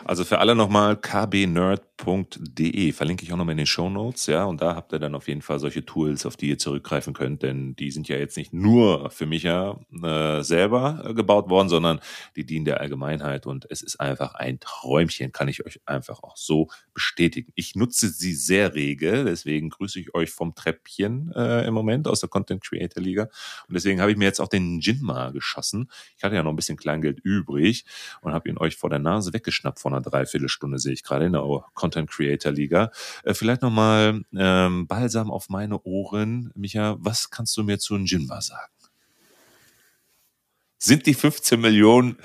[0.08, 4.62] Also für alle nochmal kbnerd.de, verlinke ich auch nochmal in den Show Notes, ja, und
[4.62, 7.76] da habt ihr dann auf jeden Fall solche Tools, auf die ihr zurückgreifen könnt, denn
[7.76, 12.00] die sind ja jetzt nicht nur für mich ja äh, selber äh, gebaut worden, sondern
[12.38, 16.38] die dienen der Allgemeinheit und es ist einfach ein Träumchen, kann ich euch einfach auch
[16.38, 17.52] so bestätigen.
[17.56, 22.22] Ich nutze sie sehr rege, deswegen grüße ich euch vom Treppchen äh, im Moment aus
[22.22, 23.24] der Content Creator Liga
[23.68, 25.92] und deswegen habe ich mir jetzt auch den Jinma geschossen.
[26.16, 27.84] Ich hatte ja noch ein bisschen Kleingeld übrig
[28.22, 31.34] und habe ihn euch vor der Nase weggeschnappt von einer Dreiviertelstunde, sehe ich gerade in
[31.34, 32.92] der Content Creator Liga.
[33.24, 36.52] Äh, vielleicht nochmal ähm, Balsam auf meine Ohren.
[36.56, 38.72] Micha, was kannst du mir zu Jinma sagen?
[40.78, 42.18] Sind die 15 Millionen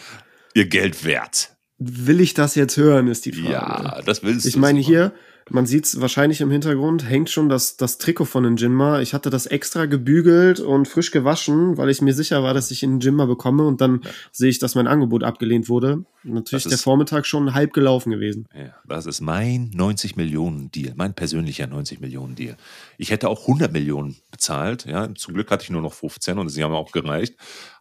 [0.54, 1.56] ihr Geld wert?
[1.78, 3.52] Will ich das jetzt hören, ist die Frage.
[3.52, 4.48] Ja, das willst du.
[4.48, 5.12] Ich meine, hier,
[5.52, 9.00] man sieht es wahrscheinlich im Hintergrund, hängt schon das, das Trikot von den Jinma.
[9.00, 12.82] Ich hatte das extra gebügelt und frisch gewaschen, weil ich mir sicher war, dass ich
[12.82, 14.10] einen Jinma bekomme und dann ja.
[14.32, 16.04] sehe ich, dass mein Angebot abgelehnt wurde.
[16.24, 18.48] Natürlich ist der Vormittag schon halb gelaufen gewesen.
[18.54, 22.56] Ja, das ist mein 90 Millionen Deal, mein persönlicher 90 Millionen Deal.
[22.96, 25.14] Ich hätte auch 100 Millionen bezahlt, ja.
[25.14, 27.36] Zum Glück hatte ich nur noch 15 und sie haben auch gereicht.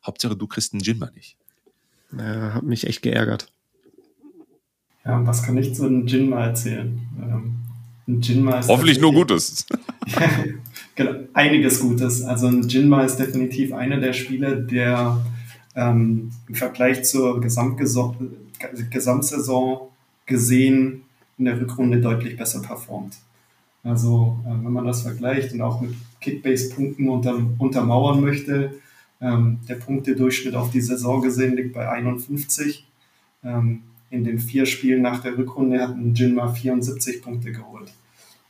[0.06, 1.38] Hauptsache, du kriegst einen Jinma nicht.
[2.18, 3.48] Ja, hat mich echt geärgert.
[5.06, 7.00] Ja, was kann ich zu einem Jinma erzählen?
[7.22, 7.56] Ähm,
[8.08, 9.66] ein Jinma ist Hoffentlich nur Gutes.
[10.96, 12.24] genau, einiges Gutes.
[12.24, 15.24] Also ein Jinma ist definitiv einer der Spieler, der
[15.76, 18.28] ähm, im Vergleich zur Gesamtsaison
[20.26, 21.04] gesehen
[21.38, 23.18] in der Rückrunde deutlich besser performt.
[23.84, 28.74] Also äh, wenn man das vergleicht und auch mit Kickbase-Punkten unter, untermauern möchte,
[29.20, 32.86] ähm, der Punktedurchschnitt auf die Saison gesehen liegt bei 51.
[33.44, 33.82] Ähm,
[34.12, 37.92] in den vier Spielen nach der Rückrunde hat ein Jinma 74 Punkte geholt.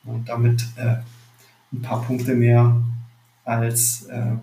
[0.04, 0.98] Und damit äh,
[1.72, 2.82] ein paar Punkte mehr
[3.46, 4.34] als äh,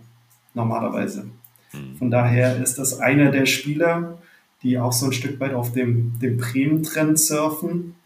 [0.55, 1.25] normalerweise.
[1.73, 1.97] Mhm.
[1.97, 4.19] Von daher ist das einer der Spieler,
[4.63, 7.97] die auch so ein Stück weit auf dem, dem Bremen-Trend surfen.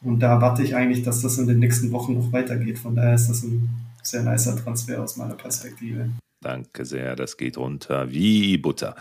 [0.00, 2.78] Und da warte ich eigentlich, dass das in den nächsten Wochen noch weitergeht.
[2.78, 3.68] Von daher ist das ein
[4.02, 6.10] sehr nicer Transfer aus meiner Perspektive.
[6.44, 8.96] Danke sehr, das geht runter wie Butter.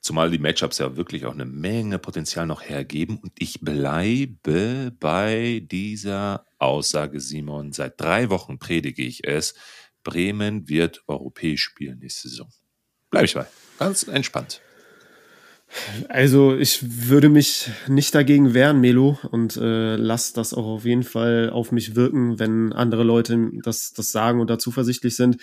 [0.00, 3.18] Zumal die Matchups ja wirklich auch eine Menge Potenzial noch hergeben.
[3.18, 7.72] Und ich bleibe bei dieser Aussage, Simon.
[7.72, 9.54] Seit drei Wochen predige ich es.
[10.02, 12.48] Bremen wird europäisch spielen nächste Saison.
[13.10, 13.46] Bleibe ich bei.
[13.78, 14.62] Ganz entspannt.
[16.08, 21.02] Also ich würde mich nicht dagegen wehren, Melo, und äh, lass das auch auf jeden
[21.02, 25.36] Fall auf mich wirken, wenn andere Leute das, das sagen und da zuversichtlich sind.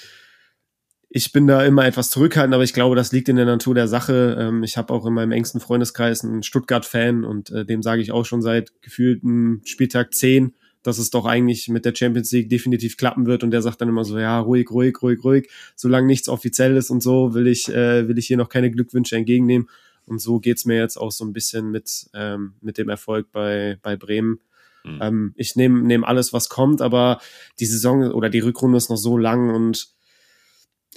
[1.10, 3.88] Ich bin da immer etwas zurückhaltend, aber ich glaube, das liegt in der Natur der
[3.88, 4.38] Sache.
[4.40, 8.12] Ähm, ich habe auch in meinem engsten Freundeskreis einen Stuttgart-Fan und äh, dem sage ich
[8.12, 12.98] auch schon seit gefühlten Spieltag 10, dass es doch eigentlich mit der Champions League definitiv
[12.98, 13.44] klappen wird.
[13.44, 15.50] Und der sagt dann immer so, ja, ruhig, ruhig, ruhig, ruhig.
[15.76, 19.16] Solange nichts offiziell ist und so, will ich, äh, will ich hier noch keine Glückwünsche
[19.16, 19.70] entgegennehmen.
[20.06, 23.78] Und so geht's mir jetzt auch so ein bisschen mit, ähm, mit dem Erfolg bei,
[23.82, 24.40] bei Bremen.
[24.84, 25.00] Mhm.
[25.02, 27.20] Ähm, ich nehme nehm alles, was kommt, aber
[27.60, 29.95] die Saison oder die Rückrunde ist noch so lang und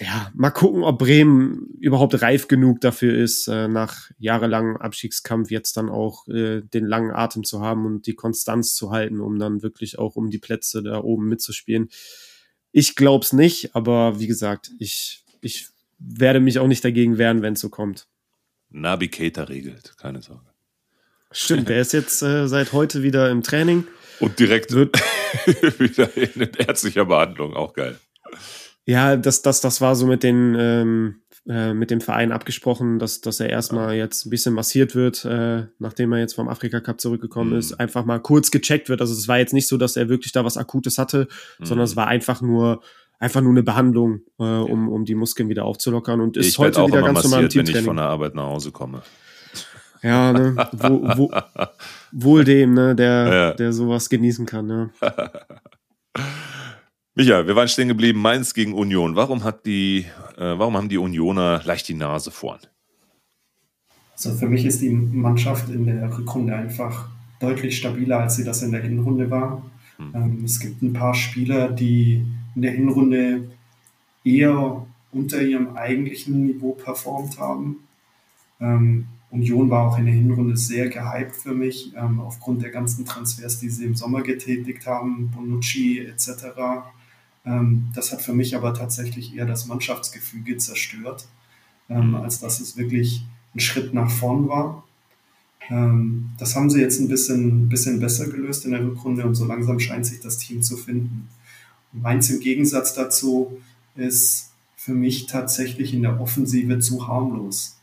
[0.00, 5.76] ja, mal gucken, ob Bremen überhaupt reif genug dafür ist, äh, nach jahrelangem Abstiegskampf jetzt
[5.76, 9.62] dann auch äh, den langen Atem zu haben und die Konstanz zu halten, um dann
[9.62, 11.88] wirklich auch um die Plätze da oben mitzuspielen.
[12.70, 15.66] Ich glaub's nicht, aber wie gesagt, ich, ich
[15.98, 18.06] werde mich auch nicht dagegen wehren, wenn es so kommt.
[18.70, 20.46] Nabi Keita regelt, keine Sorge.
[21.32, 23.84] Stimmt, der ist jetzt äh, seit heute wieder im Training.
[24.20, 24.96] Und direkt wird
[25.78, 27.98] wieder in ärztlicher Behandlung, auch geil.
[28.88, 33.20] Ja, das, das, das war so mit den ähm, äh, mit dem Verein abgesprochen, dass,
[33.20, 36.98] dass er erstmal jetzt ein bisschen massiert wird, äh, nachdem er jetzt vom Afrika Cup
[36.98, 37.58] zurückgekommen mhm.
[37.58, 39.02] ist, einfach mal kurz gecheckt wird.
[39.02, 41.66] Also es war jetzt nicht so, dass er wirklich da was Akutes hatte, mhm.
[41.66, 42.80] sondern es war einfach nur
[43.18, 46.86] einfach nur eine Behandlung, äh, um, um die Muskeln wieder aufzulockern und ist ich heute
[46.86, 47.74] wieder ganz normal im Teamtraining.
[47.74, 49.02] wenn ich von der Arbeit nach Hause komme.
[50.02, 51.30] Ja, ne, wo, wo,
[52.12, 53.52] wohl dem, ne, der, ja.
[53.52, 54.90] der sowas genießen kann, ne.
[57.18, 59.16] Micha, wir waren stehen geblieben, Mainz gegen Union.
[59.16, 62.60] Warum hat die, äh, warum haben die Unioner leicht die Nase vorn?
[64.12, 67.08] Also für mich ist die Mannschaft in der Rückrunde einfach
[67.40, 69.68] deutlich stabiler, als sie das in der Hinrunde war.
[69.96, 70.12] Hm.
[70.14, 73.50] Ähm, es gibt ein paar Spieler, die in der Hinrunde
[74.22, 77.78] eher unter ihrem eigentlichen Niveau performt haben.
[78.60, 83.04] Ähm, Union war auch in der Hinrunde sehr gehypt für mich, ähm, aufgrund der ganzen
[83.04, 86.54] Transfers, die sie im Sommer getätigt haben, Bonucci etc.
[87.48, 91.26] Ähm, das hat für mich aber tatsächlich eher das Mannschaftsgefüge zerstört,
[91.88, 94.84] ähm, als dass es wirklich ein Schritt nach vorn war.
[95.70, 99.46] Ähm, das haben sie jetzt ein bisschen, bisschen besser gelöst in der Rückrunde und so
[99.46, 101.28] langsam scheint sich das Team zu finden.
[101.92, 103.58] Mainz im Gegensatz dazu
[103.96, 107.76] ist für mich tatsächlich in der Offensive zu harmlos.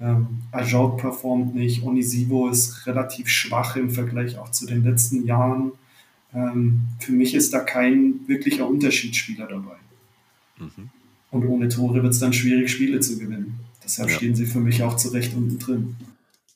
[0.00, 5.72] Ähm, Ajout performt nicht, Onisivo ist relativ schwach im Vergleich auch zu den letzten Jahren.
[6.34, 9.76] Ähm, für mich ist da kein wirklicher Unterschiedsspieler dabei.
[10.58, 10.90] Mhm.
[11.30, 13.60] Und ohne Tore wird es dann schwierig, Spiele zu gewinnen.
[13.84, 14.16] Deshalb ja.
[14.16, 15.96] stehen sie für mich auch zu Recht unten drin.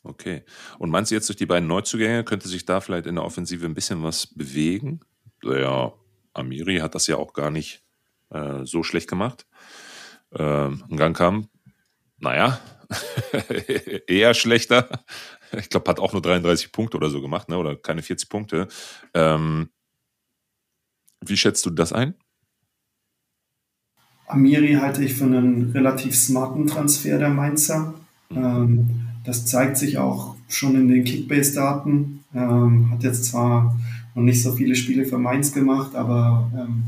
[0.04, 0.42] Okay.
[0.78, 3.64] Und meinst du jetzt durch die beiden Neuzugänge könnte sich da vielleicht in der Offensive
[3.64, 5.00] ein bisschen was bewegen?
[5.42, 5.92] Ja,
[6.34, 7.82] Amiri hat das ja auch gar nicht
[8.30, 9.46] äh, so schlecht gemacht.
[10.34, 10.82] Ähm,
[11.14, 11.48] kam,
[12.18, 12.60] naja,
[14.06, 15.04] eher schlechter.
[15.58, 17.58] Ich glaube, hat auch nur 33 Punkte oder so gemacht, ne?
[17.58, 18.68] oder keine 40 Punkte.
[19.14, 19.68] Ähm,
[21.24, 22.14] wie schätzt du das ein?
[24.26, 27.94] Amiri halte ich für einen relativ smarten Transfer der Mainzer.
[28.30, 28.36] Mhm.
[28.36, 28.90] Ähm,
[29.24, 32.24] das zeigt sich auch schon in den Kickbase-Daten.
[32.34, 33.78] Ähm, hat jetzt zwar
[34.14, 36.84] noch nicht so viele Spiele für Mainz gemacht, aber ähm,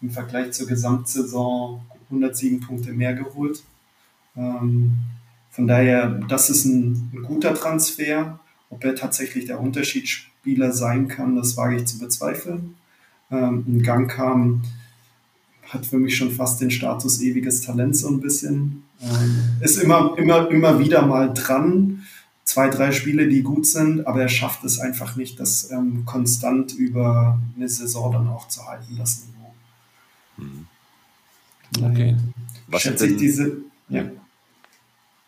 [0.00, 3.62] im Vergleich zur Gesamtsaison 107 Punkte mehr geholt.
[4.36, 4.98] Ähm,
[5.58, 8.38] von daher, das ist ein, ein, guter Transfer.
[8.70, 12.76] Ob er tatsächlich der Unterschiedsspieler sein kann, das wage ich zu bezweifeln.
[13.32, 14.62] Ähm, ein Gang kam,
[15.66, 18.84] hat für mich schon fast den Status ewiges Talent so ein bisschen.
[19.02, 22.04] Ähm, ist immer, immer, immer wieder mal dran.
[22.44, 26.72] Zwei, drei Spiele, die gut sind, aber er schafft es einfach nicht, das ähm, konstant
[26.72, 29.54] über eine Saison dann auch zu halten, das Niveau.
[30.36, 30.66] Mhm.
[31.84, 32.16] Okay.
[32.68, 33.56] Was schätze ich diese.
[33.88, 34.04] Ja.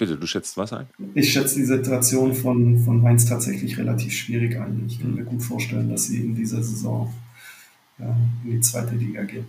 [0.01, 0.89] Bitte, du schätzt was ein?
[1.15, 4.87] Ich schätze die Situation von, von Mainz tatsächlich relativ schwierig ein.
[4.89, 7.13] Ich kann mir gut vorstellen, dass sie in dieser Saison
[7.99, 9.45] ja, in die zweite Liga gehen.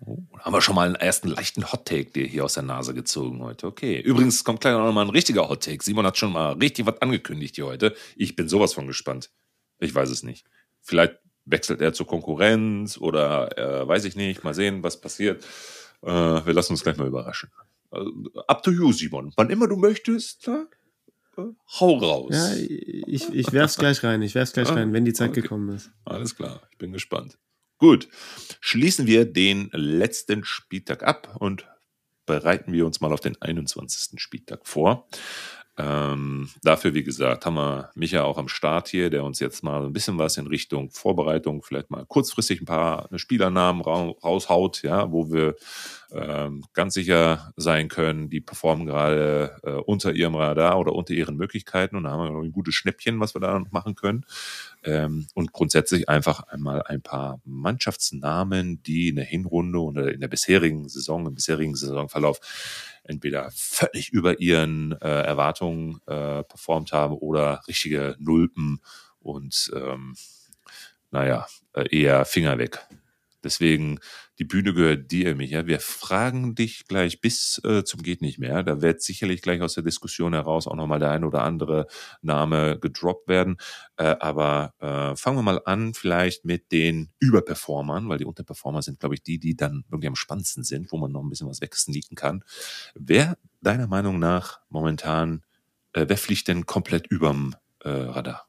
[0.00, 3.40] Oh, haben wir schon mal einen ersten leichten Hottake dir hier aus der Nase gezogen
[3.40, 3.68] heute.
[3.68, 4.00] Okay.
[4.00, 5.84] Übrigens kommt gleich noch mal ein richtiger Hottake.
[5.84, 7.94] Simon hat schon mal richtig was angekündigt hier heute.
[8.16, 9.30] Ich bin sowas von gespannt.
[9.78, 10.44] Ich weiß es nicht.
[10.80, 14.42] Vielleicht wechselt er zur Konkurrenz oder äh, weiß ich nicht.
[14.42, 15.44] Mal sehen, was passiert.
[16.02, 17.50] Äh, wir lassen uns gleich mal überraschen.
[17.90, 19.32] Up to you, Simon.
[19.36, 20.66] Wann immer du möchtest, na,
[21.36, 22.30] uh, hau raus.
[22.32, 24.22] Ja, ich, ich werf's gleich rein.
[24.22, 25.42] Ich werf's gleich ah, rein, wenn die Zeit okay.
[25.42, 25.90] gekommen ist.
[26.04, 27.38] Alles klar, ich bin gespannt.
[27.78, 28.08] Gut,
[28.60, 31.66] schließen wir den letzten Spieltag ab und
[32.26, 34.20] bereiten wir uns mal auf den 21.
[34.20, 35.08] Spieltag vor.
[35.82, 39.86] Ähm, dafür, wie gesagt, haben wir Micha auch am Start hier, der uns jetzt mal
[39.86, 45.10] ein bisschen was in Richtung Vorbereitung, vielleicht mal kurzfristig ein paar Spielernamen ra raushaut, ja,
[45.10, 45.54] wo wir
[46.12, 51.36] ähm, ganz sicher sein können, die performen gerade äh, unter ihrem Radar oder unter ihren
[51.36, 54.26] Möglichkeiten und da haben wir ein gutes Schnäppchen, was wir da noch machen können.
[54.82, 60.28] Ähm, und grundsätzlich einfach einmal ein paar Mannschaftsnamen, die in der Hinrunde oder in der
[60.28, 62.40] bisherigen Saison, im bisherigen Saisonverlauf
[63.04, 68.80] entweder völlig über ihren äh, Erwartungen äh, performt haben oder richtige Nulpen
[69.20, 70.14] und ähm,
[71.10, 72.78] naja, äh, eher Finger weg.
[73.42, 74.00] Deswegen,
[74.40, 75.66] die Bühne gehört dir, Micha.
[75.66, 78.62] Wir fragen dich gleich bis äh, zum geht nicht mehr.
[78.62, 81.86] Da wird sicherlich gleich aus der Diskussion heraus auch nochmal der ein oder andere
[82.22, 83.58] Name gedroppt werden.
[83.98, 88.98] Äh, aber äh, fangen wir mal an vielleicht mit den Überperformern, weil die Unterperformer sind,
[88.98, 91.60] glaube ich, die, die dann irgendwie am spannendsten sind, wo man noch ein bisschen was
[91.60, 92.42] wegsneaken kann.
[92.94, 95.42] Wer deiner Meinung nach momentan,
[95.92, 98.46] äh, wer fliegt denn komplett überm äh, Radar?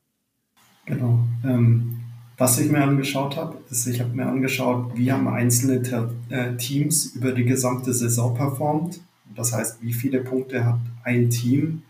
[0.86, 1.28] Genau.
[1.44, 2.11] Ähm
[2.42, 7.14] was ich mir angeschaut habe, ist, ich habe mir angeschaut, wie haben einzelne äh, Teams
[7.14, 9.00] über die gesamte Saison performt.
[9.36, 11.84] Das heißt, wie viele Punkte hat ein Team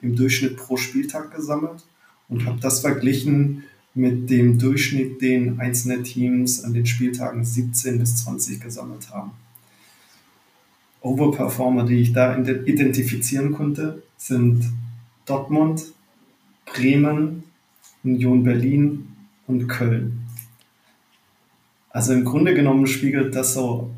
[0.00, 1.84] im Durchschnitt pro Spieltag gesammelt
[2.28, 3.64] und habe das verglichen
[3.94, 9.32] mit dem Durchschnitt, den einzelne Teams an den Spieltagen 17 bis 20 gesammelt haben.
[11.00, 14.66] Overperformer, die ich da identifizieren konnte, sind
[15.24, 15.82] Dortmund,
[16.64, 17.42] Bremen,
[18.04, 19.15] Union Berlin
[19.46, 20.26] und Köln.
[21.90, 23.90] Also im Grunde genommen spiegelt das so,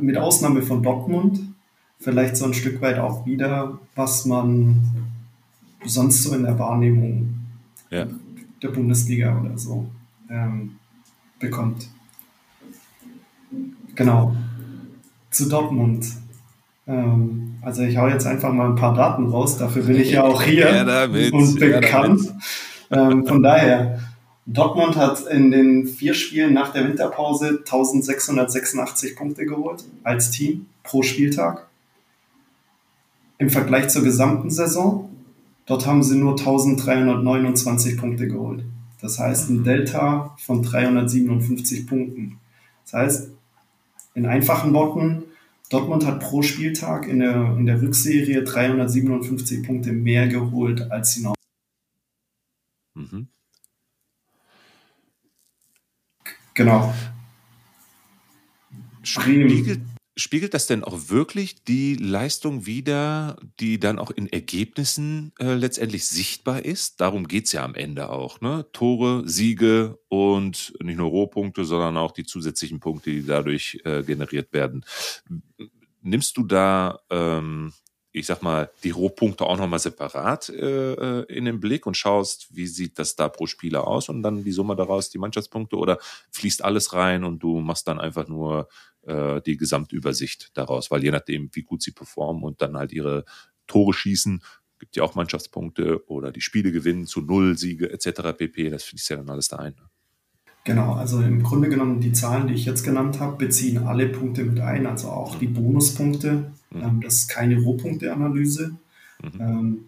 [0.00, 1.40] mit Ausnahme von Dortmund,
[2.00, 4.82] vielleicht so ein Stück weit auch wieder, was man
[5.84, 7.34] sonst so in der Wahrnehmung
[7.90, 8.06] ja.
[8.62, 9.90] der Bundesliga oder so
[10.30, 10.76] ähm,
[11.38, 11.88] bekommt.
[13.94, 14.34] Genau.
[15.30, 16.06] Zu Dortmund.
[16.86, 20.22] Ähm, also ich hau jetzt einfach mal ein paar Daten raus, dafür bin ich ja
[20.22, 22.22] auch hier ja, und bekannt.
[22.90, 24.00] Ja, ähm, von daher,
[24.50, 31.02] Dortmund hat in den vier Spielen nach der Winterpause 1686 Punkte geholt als Team pro
[31.02, 31.68] Spieltag.
[33.36, 35.10] Im Vergleich zur gesamten Saison,
[35.66, 38.64] dort haben sie nur 1329 Punkte geholt.
[39.02, 42.38] Das heißt ein Delta von 357 Punkten.
[42.84, 43.30] Das heißt,
[44.14, 45.24] in einfachen Worten,
[45.68, 51.22] Dortmund hat pro Spieltag in der, in der Rückserie 357 Punkte mehr geholt als sie
[51.22, 51.34] noch.
[52.94, 53.28] Mhm.
[56.58, 56.92] Genau.
[59.04, 59.80] Spiegelt,
[60.16, 66.08] spiegelt das denn auch wirklich die Leistung wider, die dann auch in Ergebnissen äh, letztendlich
[66.08, 67.00] sichtbar ist?
[67.00, 68.40] Darum geht es ja am Ende auch.
[68.40, 68.66] Ne?
[68.72, 74.52] Tore, Siege und nicht nur Rohpunkte, sondern auch die zusätzlichen Punkte, die dadurch äh, generiert
[74.52, 74.84] werden.
[76.02, 77.72] Nimmst du da ähm,
[78.12, 82.48] ich sag mal, die Rohpunkte auch nochmal separat äh, äh, in den Blick und schaust,
[82.50, 85.98] wie sieht das da pro Spieler aus und dann die Summe daraus, die Mannschaftspunkte oder
[86.32, 88.68] fließt alles rein und du machst dann einfach nur
[89.02, 93.24] äh, die Gesamtübersicht daraus, weil je nachdem, wie gut sie performen und dann halt ihre
[93.66, 94.42] Tore schießen,
[94.78, 98.36] gibt ja auch Mannschaftspunkte oder die Spiele gewinnen zu Null, Siege etc.
[98.36, 98.70] pp.
[98.70, 99.74] Das fließt ja dann alles da ein.
[99.74, 99.90] Ne?
[100.68, 104.44] Genau, also im Grunde genommen die Zahlen, die ich jetzt genannt habe, beziehen alle Punkte
[104.44, 106.52] mit ein, also auch die Bonuspunkte.
[106.70, 106.82] Mhm.
[106.82, 108.72] Ähm, das ist keine Rohpunkteanalyse.
[109.22, 109.40] Mhm.
[109.40, 109.78] Ähm,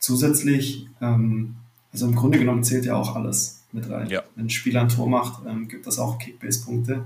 [0.00, 1.54] zusätzlich, ähm,
[1.92, 4.08] also im Grunde genommen zählt ja auch alles mit rein.
[4.10, 4.24] Ja.
[4.34, 7.04] Wenn ein Spieler ein Tor macht, ähm, gibt das auch Kickbase-Punkte.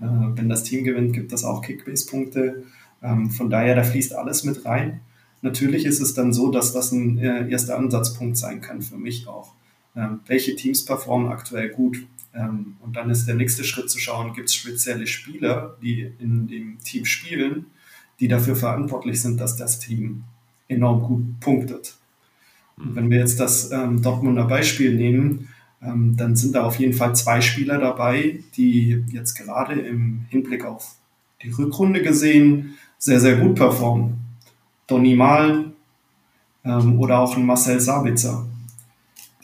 [0.00, 0.04] Äh,
[0.36, 2.62] wenn das Team gewinnt, gibt das auch Kickbase-Punkte.
[3.02, 5.00] Ähm, von daher, da fließt alles mit rein.
[5.42, 9.26] Natürlich ist es dann so, dass das ein äh, erster Ansatzpunkt sein kann für mich
[9.26, 9.54] auch.
[9.96, 12.06] Ähm, welche Teams performen aktuell gut?
[12.34, 16.46] Ähm, und dann ist der nächste Schritt zu schauen, gibt es spezielle Spieler, die in
[16.46, 17.66] dem Team spielen,
[18.20, 20.24] die dafür verantwortlich sind, dass das Team
[20.68, 21.96] enorm gut punktet.
[22.76, 25.48] Und wenn wir jetzt das ähm, Dortmunder Beispiel nehmen,
[25.82, 30.64] ähm, dann sind da auf jeden Fall zwei Spieler dabei, die jetzt gerade im Hinblick
[30.64, 30.96] auf
[31.42, 34.18] die Rückrunde gesehen sehr, sehr gut performen.
[34.86, 35.72] Donny Malen
[36.64, 38.46] ähm, oder auch ein Marcel Sabitzer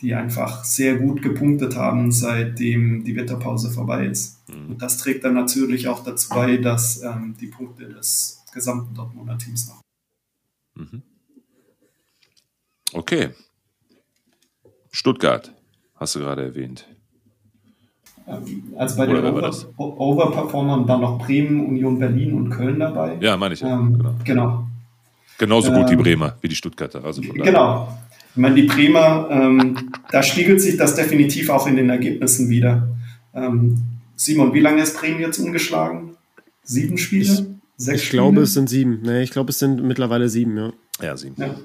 [0.01, 4.47] die einfach sehr gut gepunktet haben, seitdem die Winterpause vorbei ist.
[4.47, 4.71] Mhm.
[4.71, 9.37] Und das trägt dann natürlich auch dazu bei, dass ähm, die Punkte des gesamten Dortmunder
[9.37, 9.81] Teams noch.
[10.75, 11.01] Mhm.
[12.93, 13.29] Okay.
[14.91, 15.53] Stuttgart,
[15.95, 16.87] hast du gerade erwähnt.
[18.27, 23.17] Ähm, also bei Oder den Over Overperformern waren noch Bremen, Union Berlin und Köln dabei.
[23.19, 23.79] Ja, meine ich ja.
[23.79, 24.15] Ähm, genau.
[24.23, 24.67] genau.
[25.37, 27.03] Genauso gut ähm, die Bremer wie die Stuttgarter.
[27.03, 27.87] Also genau.
[28.37, 32.87] Ich meine, die Bremer, ähm, da spiegelt sich das definitiv auch in den Ergebnissen wieder.
[33.33, 33.79] Ähm,
[34.15, 36.11] Simon, wie lange ist Bremen jetzt umgeschlagen?
[36.61, 37.57] Sieben Spiele?
[37.77, 38.21] Sechs ich Spiele.
[38.21, 38.99] glaube, es sind sieben.
[39.01, 40.71] Nee, ich glaube, es sind mittlerweile sieben, ja.
[41.01, 41.33] Ja, sieben.
[41.39, 41.55] Ja,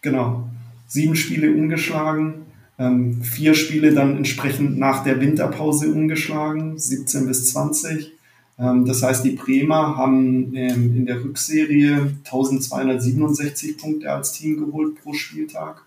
[0.00, 0.48] genau.
[0.86, 2.34] Sieben Spiele ungeschlagen.
[2.78, 8.12] Ähm, vier Spiele dann entsprechend nach der Winterpause umgeschlagen, 17 bis 20.
[8.60, 15.02] Ähm, das heißt, die Bremer haben ähm, in der Rückserie 1267 Punkte als Team geholt
[15.02, 15.82] pro Spieltag,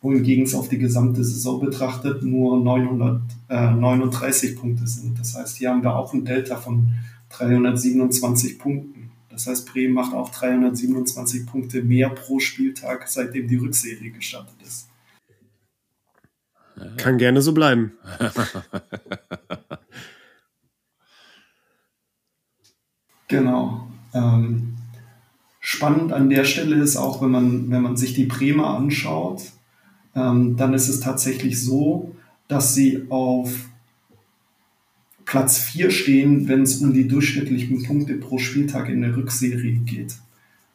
[0.00, 5.18] wohingegen es auf die gesamte Saison betrachtet nur 939 Punkte sind.
[5.18, 6.94] Das heißt, hier haben wir auch ein Delta von
[7.30, 9.10] 327 Punkten.
[9.28, 14.88] Das heißt, Bremen macht auch 327 Punkte mehr pro Spieltag, seitdem die Rückserie gestartet ist.
[16.96, 17.92] Kann gerne so bleiben.
[23.28, 23.86] genau.
[24.14, 24.78] Ähm,
[25.60, 29.42] spannend an der Stelle ist auch, wenn man, wenn man sich die Bremer anschaut,
[30.14, 32.14] ähm, dann ist es tatsächlich so,
[32.48, 33.50] dass sie auf
[35.24, 40.16] Platz 4 stehen, wenn es um die durchschnittlichen Punkte pro Spieltag in der Rückserie geht.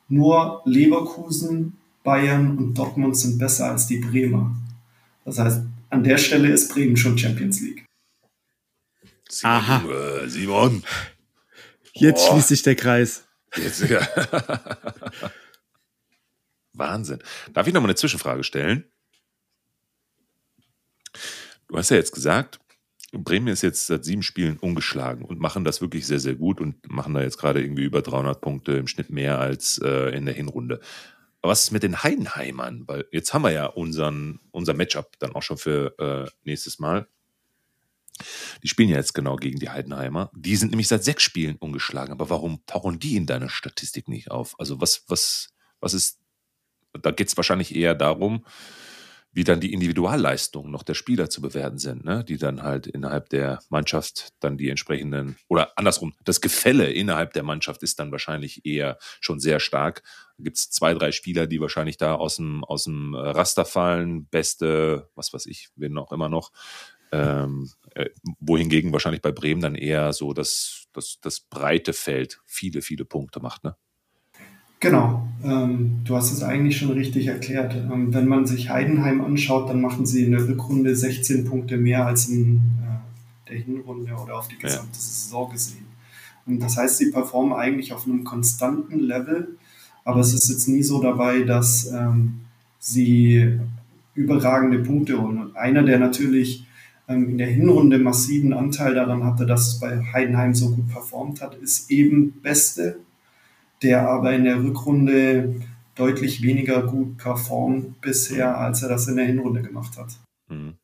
[0.08, 1.74] Nur Leverkusen,
[2.04, 4.56] Bayern und Dortmund sind besser als die Bremer.
[5.26, 7.86] Das heißt, an der Stelle ist Bremen schon Champions League.
[9.44, 9.80] Aha.
[9.80, 10.30] Simon.
[10.30, 10.84] Simon.
[11.94, 13.26] Jetzt schließt sich der Kreis.
[13.56, 14.00] Jetzt, ja.
[16.74, 17.20] Wahnsinn.
[17.54, 18.86] Darf ich noch mal eine Zwischenfrage stellen?
[21.68, 22.60] Du hast ja jetzt gesagt,
[23.12, 26.90] Bremen ist jetzt seit sieben Spielen ungeschlagen und machen das wirklich sehr, sehr gut und
[26.92, 30.36] machen da jetzt gerade irgendwie über 300 Punkte im Schnitt mehr als äh, in der
[30.36, 30.80] Hinrunde.
[31.42, 32.84] Aber was ist mit den Heidenheimern?
[32.88, 37.08] Weil jetzt haben wir ja unseren, unser Matchup dann auch schon für äh, nächstes Mal.
[38.64, 40.32] Die spielen ja jetzt genau gegen die Heidenheimer.
[40.34, 42.12] Die sind nämlich seit sechs Spielen ungeschlagen.
[42.12, 44.60] Aber warum tauchen die in deiner Statistik nicht auf?
[44.60, 45.50] Also was, was,
[45.82, 46.20] was ist,
[46.94, 48.46] da geht es wahrscheinlich eher darum,
[49.36, 52.24] wie dann die Individualleistungen noch der Spieler zu bewerten sind, ne?
[52.24, 57.44] die dann halt innerhalb der Mannschaft dann die entsprechenden, oder andersrum, das Gefälle innerhalb der
[57.44, 60.04] Mannschaft ist dann wahrscheinlich eher schon sehr stark.
[60.40, 65.10] Gibt es zwei, drei Spieler, die wahrscheinlich da aus dem, aus dem Raster fallen, beste,
[65.16, 66.54] was weiß ich, wen auch immer noch.
[67.12, 68.10] Ähm, äh,
[68.40, 73.42] wohingegen wahrscheinlich bei Bremen dann eher so das, das, das breite Feld viele, viele Punkte
[73.42, 73.76] macht, ne?
[74.86, 77.74] Genau, ähm, du hast es eigentlich schon richtig erklärt.
[77.74, 82.06] Ähm, wenn man sich Heidenheim anschaut, dann machen sie in der Rückrunde 16 Punkte mehr
[82.06, 85.00] als in äh, der Hinrunde oder auf die gesamte ja.
[85.00, 85.88] Saison gesehen.
[86.46, 89.58] Und das heißt, sie performen eigentlich auf einem konstanten Level,
[90.04, 92.42] aber es ist jetzt nie so dabei, dass ähm,
[92.78, 93.58] sie
[94.14, 95.40] überragende Punkte holen.
[95.40, 96.68] Und einer, der natürlich
[97.08, 101.42] ähm, in der Hinrunde massiven Anteil daran hatte, dass es bei Heidenheim so gut performt
[101.42, 103.00] hat, ist eben Beste
[103.82, 105.62] der aber in der Rückrunde
[105.96, 110.10] deutlich weniger gut performt bisher, als er das in der Hinrunde gemacht hat.
[110.50, 110.76] Mhm.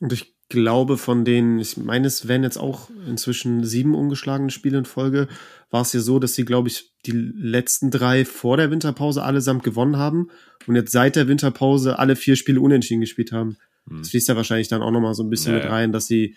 [0.00, 4.78] Und ich glaube, von den, ich meine, es wären jetzt auch inzwischen sieben ungeschlagene Spiele
[4.78, 5.28] in Folge,
[5.70, 9.62] war es ja so, dass sie, glaube ich, die letzten drei vor der Winterpause allesamt
[9.64, 10.28] gewonnen haben
[10.66, 13.56] und jetzt seit der Winterpause alle vier Spiele unentschieden gespielt haben.
[13.86, 14.00] Mhm.
[14.00, 16.36] Das fließt ja wahrscheinlich dann auch nochmal so ein bisschen ja, mit rein, dass sie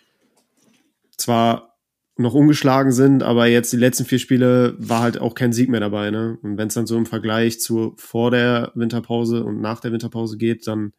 [1.17, 1.74] zwar
[2.17, 5.81] noch ungeschlagen sind, aber jetzt die letzten vier Spiele war halt auch kein Sieg mehr
[5.81, 6.11] dabei.
[6.11, 6.37] Ne?
[6.41, 10.37] Und wenn es dann so im Vergleich zu vor der Winterpause und nach der Winterpause
[10.37, 10.93] geht, dann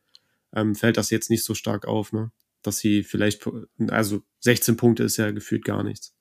[0.54, 2.30] ähm, fällt das jetzt nicht so stark auf, ne?
[2.62, 3.48] dass sie vielleicht,
[3.88, 6.14] also 16 Punkte ist ja gefühlt gar nichts.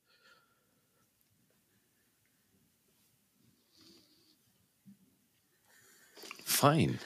[6.46, 7.00] Fein.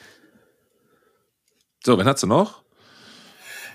[1.84, 2.62] So, wen hast du noch?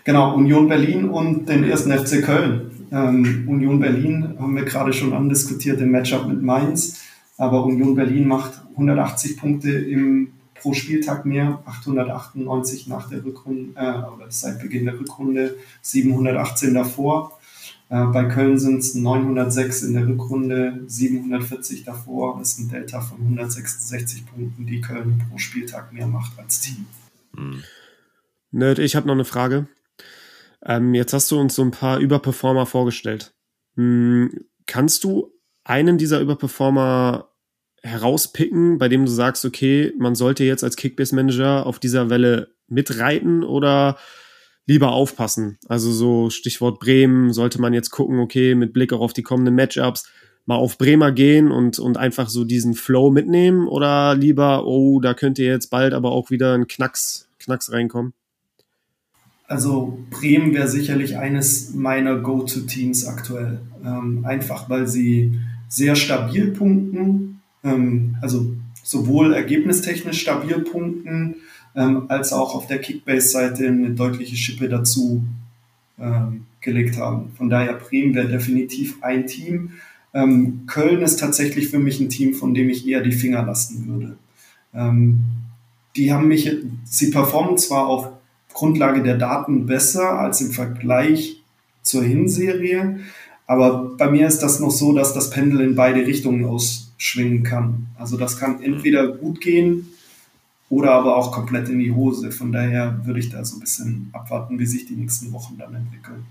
[0.06, 2.75] Genau, Union Berlin und den ersten FC Köln.
[2.92, 7.02] Ähm, Union Berlin haben wir gerade schon andiskutiert im Matchup mit Mainz,
[7.38, 14.14] aber Union Berlin macht 180 Punkte im, pro Spieltag mehr, 898 nach der Rückrunde, äh,
[14.14, 17.40] oder seit Beginn der Rückrunde, 718 davor.
[17.90, 22.38] Äh, bei Köln sind es 906 in der Rückrunde, 740 davor.
[22.40, 26.86] Das ist ein Delta von 166 Punkten, die Köln pro Spieltag mehr macht als Team.
[27.38, 27.64] Mhm.
[28.52, 29.68] Nerd, ich habe noch eine Frage.
[30.66, 33.34] Ähm, jetzt hast du uns so ein paar Überperformer vorgestellt.
[33.76, 35.32] Hm, kannst du
[35.64, 37.30] einen dieser Überperformer
[37.84, 43.44] herauspicken, bei dem du sagst, okay, man sollte jetzt als Kickbase-Manager auf dieser Welle mitreiten
[43.44, 43.98] oder
[44.66, 45.60] lieber aufpassen?
[45.68, 49.54] Also so Stichwort Bremen, sollte man jetzt gucken, okay, mit Blick auch auf die kommenden
[49.54, 50.10] Matchups,
[50.46, 55.14] mal auf Bremer gehen und, und einfach so diesen Flow mitnehmen oder lieber, oh, da
[55.14, 58.14] könnte jetzt bald aber auch wieder ein Knacks, Knacks reinkommen?
[59.48, 63.60] Also Bremen wäre sicherlich eines meiner Go-To-Teams aktuell.
[63.84, 71.36] Ähm, einfach weil sie sehr stabil punkten, ähm, also sowohl ergebnistechnisch stabil punkten,
[71.76, 75.24] ähm, als auch auf der Kickbase-Seite eine deutliche Schippe dazu
[76.00, 77.32] ähm, gelegt haben.
[77.38, 79.72] Von daher Bremen wäre definitiv ein Team.
[80.14, 83.88] Ähm, Köln ist tatsächlich für mich ein Team, von dem ich eher die Finger lassen
[83.88, 84.18] würde.
[84.74, 85.20] Ähm,
[85.96, 86.52] die haben mich,
[86.84, 88.10] sie performen zwar auf
[88.56, 91.44] Grundlage der Daten besser als im Vergleich
[91.84, 93.02] zur Hinserie,
[93.48, 97.88] aber bei mir ist das noch so, dass das Pendel in beide Richtungen ausschwingen kann.
[97.96, 99.90] Also das kann entweder gut gehen
[100.70, 102.32] oder aber auch komplett in die Hose.
[102.32, 105.76] Von daher würde ich da so ein bisschen abwarten, wie sich die nächsten Wochen dann
[105.76, 106.26] entwickeln.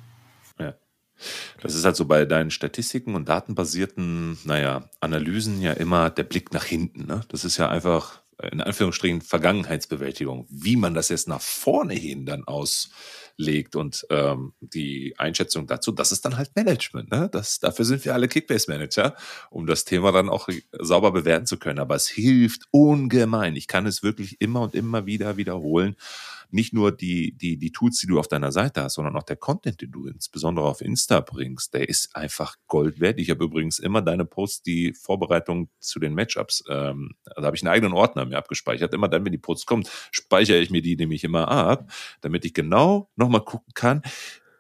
[0.59, 0.75] Ja.
[1.61, 6.53] Das ist halt so bei deinen Statistiken und datenbasierten, naja, Analysen ja immer der Blick
[6.53, 7.07] nach hinten.
[7.07, 7.21] Ne?
[7.29, 10.47] Das ist ja einfach in Anführungsstrichen Vergangenheitsbewältigung.
[10.51, 16.13] Wie man das jetzt nach vorne hin dann auslegt und ähm, die Einschätzung dazu, das
[16.13, 17.11] ist dann halt Management.
[17.11, 17.29] Ne?
[17.33, 19.15] Das, dafür sind wir alle Kickbase-Manager,
[19.51, 21.79] um das Thema dann auch sauber bewerten zu können.
[21.79, 23.57] Aber es hilft ungemein.
[23.57, 25.97] Ich kann es wirklich immer und immer wieder wiederholen
[26.55, 29.37] nicht nur die, die, die Tools, die du auf deiner Seite hast, sondern auch der
[29.37, 33.19] Content, den du insbesondere auf Insta bringst, der ist einfach Gold wert.
[33.19, 37.63] Ich habe übrigens immer deine Posts, die Vorbereitung zu den Matchups, ähm, da habe ich
[37.63, 38.95] einen eigenen Ordner mir abgespeichert.
[38.95, 42.55] Immer dann, wenn die Posts kommt, speichere ich mir die nämlich immer ab, damit ich
[42.55, 44.03] genau nochmal gucken kann,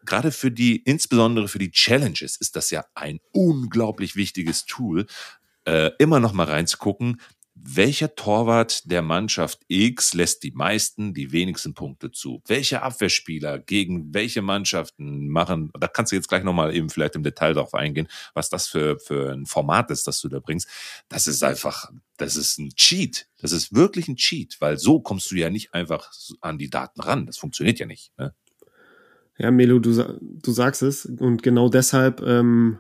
[0.05, 5.07] gerade für die, insbesondere für die Challenges ist das ja ein unglaublich wichtiges Tool,
[5.65, 7.21] äh, immer noch mal reinzugucken,
[7.55, 12.43] welcher Torwart der Mannschaft X lässt die meisten, die wenigsten Punkte zu?
[12.47, 15.71] Welche Abwehrspieler gegen welche Mannschaften machen?
[15.79, 18.99] Da kannst du jetzt gleich nochmal eben vielleicht im Detail darauf eingehen, was das für,
[18.99, 20.69] für ein Format ist, das du da bringst.
[21.09, 23.29] Das ist einfach, das ist ein Cheat.
[23.41, 27.01] Das ist wirklich ein Cheat, weil so kommst du ja nicht einfach an die Daten
[27.01, 27.27] ran.
[27.27, 28.13] Das funktioniert ja nicht.
[28.19, 28.35] Ne?
[29.39, 31.07] Ja, Melo, du, du sagst es.
[31.07, 32.79] Und genau deshalb ähm,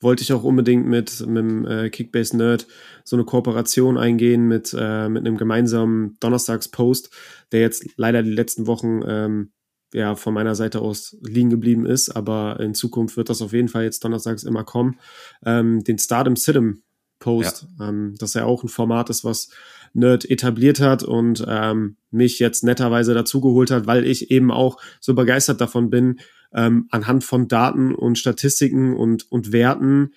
[0.00, 2.66] wollte ich auch unbedingt mit, mit dem äh, Kickbase Nerd
[3.04, 7.10] so eine Kooperation eingehen mit, äh, mit einem gemeinsamen Donnerstags-Post,
[7.52, 9.52] der jetzt leider die letzten Wochen ähm,
[9.92, 13.68] ja von meiner Seite aus liegen geblieben ist, aber in Zukunft wird das auf jeden
[13.68, 14.98] Fall jetzt donnerstags immer kommen.
[15.44, 16.82] Ähm, den Stardom Sidem
[17.18, 17.88] Post, ja.
[17.88, 19.50] ähm, dass er auch ein Format ist, was
[19.94, 25.14] Nerd etabliert hat und ähm, mich jetzt netterweise dazugeholt hat, weil ich eben auch so
[25.14, 26.20] begeistert davon bin,
[26.54, 30.12] ähm, anhand von Daten und Statistiken und, und Werten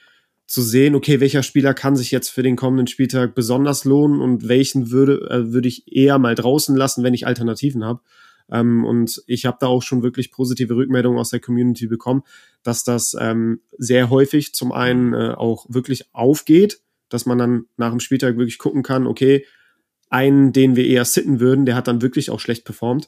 [0.46, 4.48] zu sehen, okay, welcher Spieler kann sich jetzt für den kommenden Spieltag besonders lohnen und
[4.50, 8.02] welchen würde, äh, würde ich eher mal draußen lassen, wenn ich Alternativen habe.
[8.52, 12.24] Ähm, und ich habe da auch schon wirklich positive Rückmeldungen aus der Community bekommen,
[12.64, 16.82] dass das ähm, sehr häufig zum einen äh, auch wirklich aufgeht,
[17.12, 19.46] dass man dann nach dem Spieltag wirklich gucken kann, okay,
[20.10, 23.08] einen, den wir eher sitten würden, der hat dann wirklich auch schlecht performt.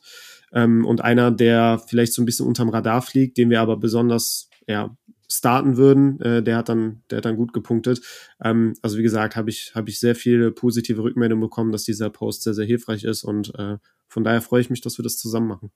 [0.53, 4.49] Ähm, und einer, der vielleicht so ein bisschen unterm Radar fliegt, den wir aber besonders
[4.67, 4.95] ja,
[5.29, 8.01] starten würden, äh, der hat dann, der hat dann gut gepunktet.
[8.41, 12.09] Ähm, also wie gesagt, habe ich, habe ich sehr viele positive Rückmeldungen bekommen, dass dieser
[12.09, 13.77] Post sehr, sehr hilfreich ist und äh,
[14.07, 15.71] von daher freue ich mich, dass wir das zusammen machen.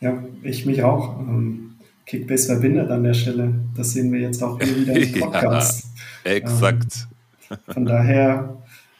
[0.00, 1.20] Ja, ich mich auch.
[1.20, 1.77] Ähm,
[2.08, 3.54] Kickbase verbindet an der Stelle.
[3.76, 5.86] Das sehen wir jetzt auch hier wieder im Podcast.
[6.24, 7.06] ja, exakt.
[7.50, 8.58] Ähm, von daher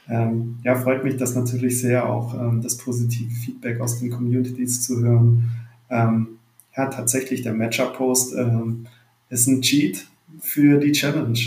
[0.09, 4.83] ähm, ja, freut mich das natürlich sehr, auch ähm, das positive Feedback aus den Communities
[4.83, 5.51] zu hören.
[5.91, 6.29] Ähm,
[6.77, 8.87] ja, tatsächlich, der Matchup-Post ähm,
[9.31, 10.07] ist ein Cheat
[10.41, 11.39] für die Challenge.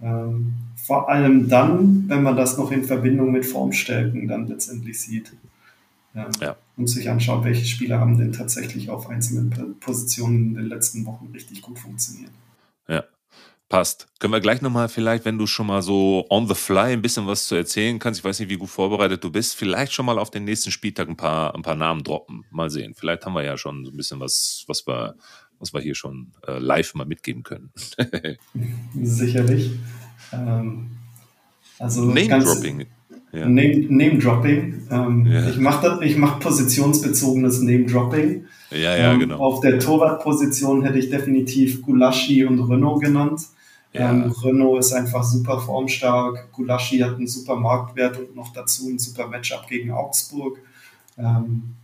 [0.00, 5.32] Ähm, vor allem dann, wenn man das noch in Verbindung mit Formstärken dann letztendlich sieht.
[6.14, 6.56] Ähm, ja.
[6.76, 9.50] Und sich anschaut, welche Spieler haben denn tatsächlich auf einzelnen
[9.80, 12.32] Positionen in den letzten Wochen richtig gut funktioniert.
[12.88, 13.04] Ja,
[13.72, 14.06] Passt.
[14.18, 17.26] Können wir gleich nochmal vielleicht, wenn du schon mal so on the fly ein bisschen
[17.26, 20.18] was zu erzählen kannst, ich weiß nicht, wie gut vorbereitet du bist, vielleicht schon mal
[20.18, 22.44] auf den nächsten Spieltag ein paar, ein paar Namen droppen.
[22.50, 22.92] Mal sehen.
[22.94, 25.14] Vielleicht haben wir ja schon so ein bisschen was, was wir,
[25.58, 27.72] was wir hier schon äh, live mal mitgeben können.
[28.94, 29.70] Sicherlich.
[30.32, 30.90] Ähm,
[31.78, 32.88] also Name-Dropping.
[33.32, 33.48] Ja.
[33.48, 34.88] Name-Dropping.
[34.90, 35.48] ähm, ja.
[35.48, 38.44] Ich mache mach positionsbezogenes Name-Dropping.
[38.70, 39.38] Ja, ja, ähm, genau.
[39.38, 43.42] Auf der Torwartposition hätte ich definitiv Gulaschi und Renault genannt.
[43.92, 44.10] Ja.
[44.10, 46.52] Ähm, Renault ist einfach super formstark.
[46.52, 50.58] Gulaschi hat einen super Marktwert und noch dazu ein super Matchup gegen Augsburg.
[51.18, 51.74] Ähm,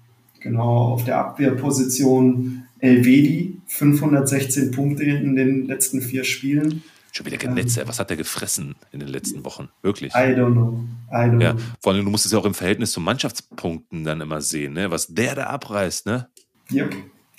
[0.41, 6.83] genau, auf der Abwehrposition Elvedi, 516 Punkte in den letzten vier Spielen.
[7.19, 9.71] Schon wieder genetzt, ähm, was hat er gefressen in den letzten Wochen?
[9.83, 10.15] Wirklich.
[10.15, 10.85] I don't know.
[11.11, 11.63] I don't ja, know.
[11.83, 14.93] Vor allem, du musst es ja auch im Verhältnis zu Mannschaftspunkten dann immer sehen, ne?
[14.93, 16.07] was der da abreißt.
[16.07, 16.29] Ne?
[16.71, 16.95] Yep,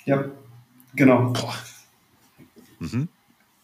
[0.06, 0.32] yep,
[0.94, 1.32] genau.
[1.32, 1.54] Boah.
[2.80, 3.08] Mhm.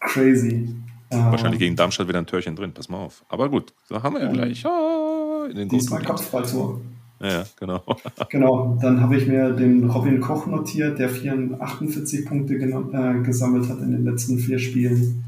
[0.00, 0.74] Crazy.
[1.10, 3.22] Wahrscheinlich gegen Darmstadt wieder ein Törchen drin, pass mal auf.
[3.28, 4.64] Aber gut, da haben wir ja gleich.
[4.64, 6.80] Oh, in den Diesmal Kopfballtor.
[7.20, 7.82] Ja, genau.
[8.30, 13.80] genau, dann habe ich mir den Robin Koch notiert, der 48 Punkte äh, gesammelt hat
[13.80, 15.26] in den letzten vier Spielen.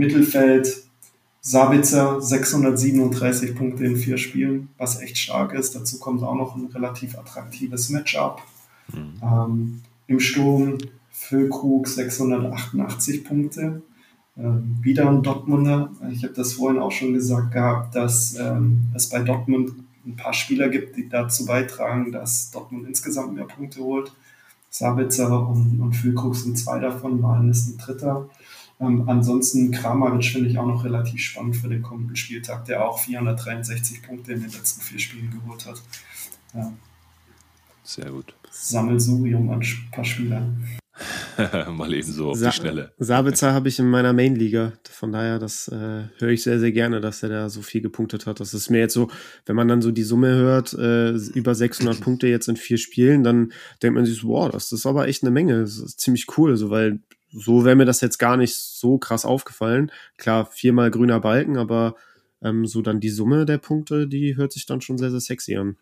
[0.00, 0.84] Mittelfeld,
[1.42, 5.74] Sabitzer 637 Punkte in vier Spielen, was echt stark ist.
[5.74, 8.42] Dazu kommt auch noch ein relativ attraktives Matchup.
[8.92, 9.20] Mhm.
[9.22, 10.78] Ähm, Im Sturm
[11.10, 13.82] Füllkrug 688 Punkte
[14.38, 15.90] ähm, wieder ein Dortmunder.
[16.10, 19.72] Ich habe das vorhin auch schon gesagt gehabt, dass ähm, es bei Dortmund
[20.06, 24.12] ein paar Spieler gibt, die dazu beitragen, dass Dortmund insgesamt mehr Punkte holt.
[24.70, 28.28] Sabitzer und, und Füllkrug sind zwei davon, Malen ist ein dritter.
[28.80, 32.98] Ähm, ansonsten Kramaric finde ich auch noch relativ spannend für den kommenden Spieltag, der auch
[32.98, 35.82] 463 Punkte in den letzten vier Spielen geholt hat.
[36.54, 36.72] Ja.
[37.82, 38.34] Sehr gut.
[38.50, 40.64] Sammelsurium an ein paar Spielern.
[41.70, 42.92] Mal eben so auf Sa die Schnelle.
[42.98, 44.72] Sabitzer habe ich in meiner Main-Liga.
[44.90, 48.26] Von daher, das äh, höre ich sehr, sehr gerne, dass er da so viel gepunktet
[48.26, 48.40] hat.
[48.40, 49.10] Das ist mir jetzt so,
[49.46, 53.24] wenn man dann so die Summe hört, äh, über 600 Punkte jetzt in vier Spielen,
[53.24, 53.52] dann
[53.82, 55.60] denkt man sich so, wow, das ist aber echt eine Menge.
[55.60, 57.00] Das ist ziemlich cool, so, weil
[57.32, 59.90] so wäre mir das jetzt gar nicht so krass aufgefallen.
[60.16, 61.96] Klar, viermal grüner Balken, aber
[62.42, 65.56] ähm, so dann die Summe der Punkte, die hört sich dann schon sehr, sehr sexy
[65.56, 65.76] an.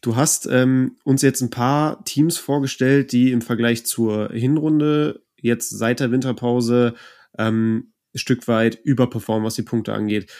[0.00, 5.70] Du hast ähm, uns jetzt ein paar Teams vorgestellt, die im Vergleich zur Hinrunde jetzt
[5.70, 6.94] seit der Winterpause
[7.38, 10.30] ähm, ein Stück weit überperformen, was die Punkte angeht.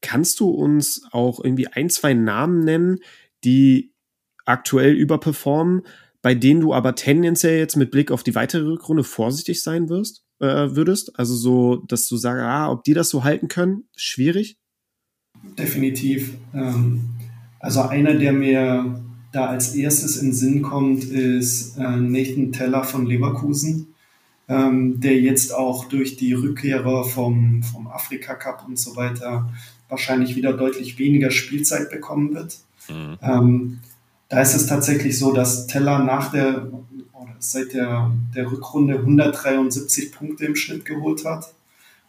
[0.00, 2.98] Kannst du uns auch irgendwie ein, zwei Namen nennen,
[3.44, 3.92] die
[4.44, 5.82] aktuell überperformen,
[6.22, 10.24] bei denen du aber tendenziell jetzt mit Blick auf die weitere Rückrunde vorsichtig sein wirst,
[10.38, 11.18] äh, würdest?
[11.18, 14.56] Also so, dass du sagst, ah, ob die das so halten können, schwierig?
[15.58, 16.34] Definitiv.
[16.54, 17.00] Ähm,
[17.58, 19.02] also einer, der mir
[19.32, 23.94] da als erstes in den Sinn kommt, ist äh, Nathan Teller von Leverkusen,
[24.48, 29.50] ähm, der jetzt auch durch die Rückkehrer vom, vom Afrika Cup und so weiter
[29.88, 32.58] wahrscheinlich wieder deutlich weniger Spielzeit bekommen wird.
[32.88, 33.18] Mhm.
[33.22, 33.80] Ähm,
[34.32, 36.72] da ist es tatsächlich so, dass Teller nach der
[37.12, 41.52] oder seit der, der Rückrunde 173 Punkte im Schnitt geholt hat.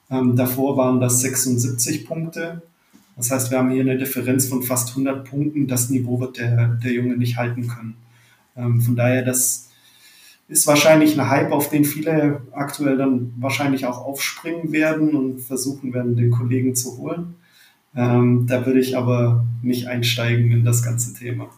[0.10, 2.62] Ähm, davor waren das 76 Punkte.
[3.18, 5.68] Das heißt, wir haben hier eine Differenz von fast 100 Punkten.
[5.68, 7.96] Das Niveau wird der, der Junge nicht halten können.
[8.56, 9.68] Ähm, von daher, das
[10.48, 15.94] ist wahrscheinlich ein Hype, auf den viele aktuell dann wahrscheinlich auch aufspringen werden und versuchen
[15.94, 17.36] werden, den Kollegen zu holen.
[17.98, 21.50] Ähm, da würde ich aber nicht einsteigen in das ganze Thema.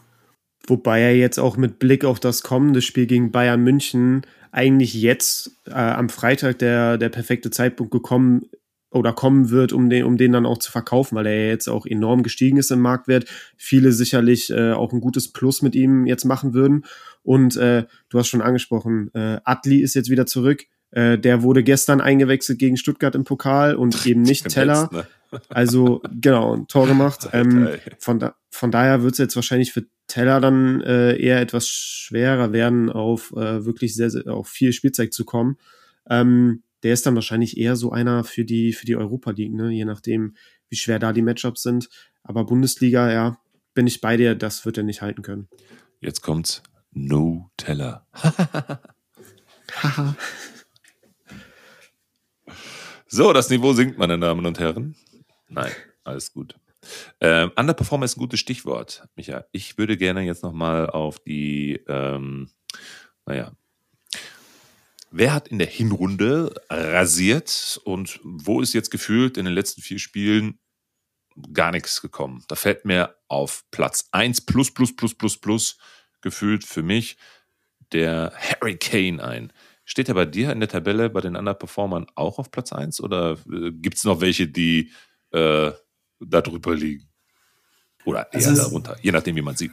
[0.66, 5.60] Wobei er jetzt auch mit Blick auf das kommende Spiel gegen Bayern München eigentlich jetzt
[5.66, 8.46] äh, am Freitag der, der perfekte Zeitpunkt gekommen
[8.90, 11.68] oder kommen wird, um den, um den dann auch zu verkaufen, weil er ja jetzt
[11.68, 13.26] auch enorm gestiegen ist im Marktwert.
[13.56, 16.84] Viele sicherlich äh, auch ein gutes Plus mit ihm jetzt machen würden.
[17.22, 20.64] Und äh, du hast schon angesprochen, äh, Atli ist jetzt wieder zurück.
[20.92, 24.88] Äh, der wurde gestern eingewechselt gegen Stuttgart im Pokal und eben nicht Teller.
[24.92, 25.06] Ne?
[25.48, 27.28] Also genau, ein Tor gemacht.
[27.32, 27.68] Ähm,
[27.98, 32.52] von, da, von daher wird es jetzt wahrscheinlich für Teller dann äh, eher etwas schwerer
[32.52, 35.58] werden, auf äh, wirklich sehr, sehr auf viel Spielzeit zu kommen.
[36.08, 39.70] Ähm, der ist dann wahrscheinlich eher so einer für die, für die Europa League, ne?
[39.70, 40.36] je nachdem,
[40.68, 41.88] wie schwer da die Matchups sind.
[42.22, 43.38] Aber Bundesliga, ja,
[43.74, 45.48] bin ich bei dir, das wird er nicht halten können.
[46.00, 46.62] Jetzt kommt's.
[46.92, 48.06] No Teller.
[53.06, 54.96] so, das Niveau sinkt, meine Damen und Herren.
[55.48, 55.72] Nein,
[56.04, 56.56] alles gut.
[57.20, 59.44] Ähm, Underperformer ist ein gutes Stichwort, Micha.
[59.52, 62.50] Ich würde gerne jetzt nochmal auf die, ähm,
[63.26, 63.52] naja,
[65.18, 69.98] Wer hat in der Hinrunde rasiert und wo ist jetzt gefühlt in den letzten vier
[69.98, 70.58] Spielen
[71.52, 72.44] gar nichts gekommen?
[72.48, 75.78] Da fällt mir auf Platz 1 plus plus plus plus plus
[76.20, 77.16] gefühlt für mich
[77.92, 79.52] der Harry Kane ein.
[79.84, 83.00] Steht er bei dir in der Tabelle bei den anderen Performern auch auf Platz 1
[83.00, 84.92] oder äh, gibt es noch welche, die
[85.36, 85.72] äh,
[86.20, 87.04] da drüber liegen?
[88.04, 89.72] Oder eher also darunter, je nachdem, wie man sieht.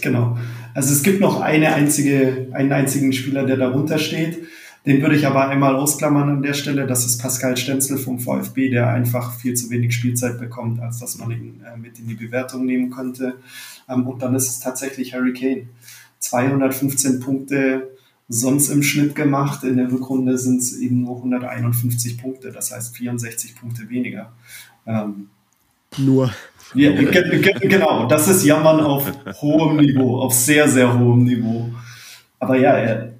[0.00, 0.38] Genau.
[0.74, 4.38] Also es gibt noch eine einzige, einen einzigen Spieler, der darunter steht.
[4.86, 6.86] Den würde ich aber einmal ausklammern an der Stelle.
[6.86, 11.18] Das ist Pascal Stenzel vom VfB, der einfach viel zu wenig Spielzeit bekommt, als dass
[11.18, 13.34] man ihn äh, mit in die Bewertung nehmen könnte.
[13.90, 15.68] Ähm, und dann ist es tatsächlich Harry Kane.
[16.20, 17.90] 215 Punkte
[18.30, 19.64] sonst im Schnitt gemacht.
[19.64, 24.32] In der Rückrunde sind es eben nur 151 Punkte, das heißt 64 Punkte weniger.
[24.86, 25.28] Ähm,
[25.98, 26.30] nur.
[26.74, 29.10] Ja, genau, das ist Jammern auf
[29.40, 31.68] hohem Niveau, auf sehr, sehr hohem Niveau.
[32.38, 33.12] Aber ja, er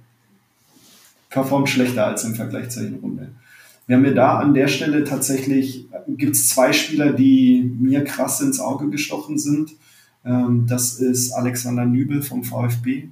[1.29, 3.29] performt schlechter als im Vergleich zur Hinrunde.
[3.87, 8.41] Wir haben mir da an der Stelle tatsächlich, gibt es zwei Spieler, die mir krass
[8.41, 9.73] ins Auge gestochen sind.
[10.25, 13.09] Ähm, das ist Alexander Nübel vom VfB,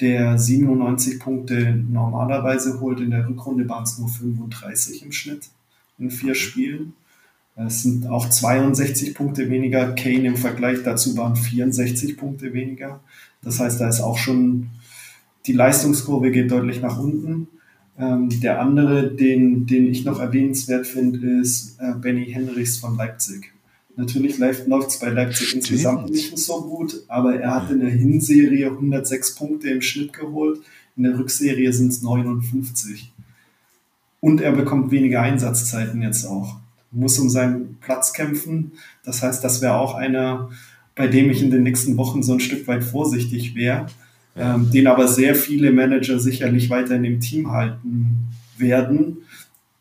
[0.00, 3.00] der 97 Punkte normalerweise holt.
[3.00, 5.50] In der Rückrunde waren es nur 35 im Schnitt
[5.98, 6.94] in vier Spielen.
[7.66, 9.92] Es sind auch 62 Punkte weniger.
[9.94, 13.00] Kane im Vergleich dazu waren 64 Punkte weniger.
[13.42, 14.70] Das heißt, da ist auch schon
[15.46, 17.48] die Leistungskurve geht deutlich nach unten.
[17.98, 23.52] Ähm, der andere, den, den ich noch erwähnenswert finde, ist äh, Benny Henrichs von Leipzig.
[23.96, 25.70] Natürlich läuft es bei Leipzig Stimmt.
[25.70, 30.60] insgesamt nicht so gut, aber er hat in der Hinserie 106 Punkte im Schnitt geholt.
[30.96, 33.12] In der Rückserie sind es 59.
[34.20, 36.60] und er bekommt weniger Einsatzzeiten jetzt auch.
[36.90, 38.72] Muss um seinen Platz kämpfen.
[39.04, 40.50] Das heißt, das wäre auch einer,
[40.94, 43.86] bei dem ich in den nächsten Wochen so ein Stück weit vorsichtig wäre,
[44.36, 49.18] ähm, den aber sehr viele Manager sicherlich weiter in dem Team halten werden.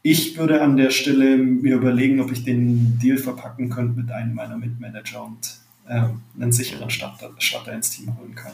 [0.02, 4.34] Ich würde an der Stelle mir überlegen, ob ich den Deal verpacken könnte mit einem
[4.34, 6.04] meiner Mitmanager und äh,
[6.40, 8.54] einen sicheren Starter, Starter ins Team holen kann.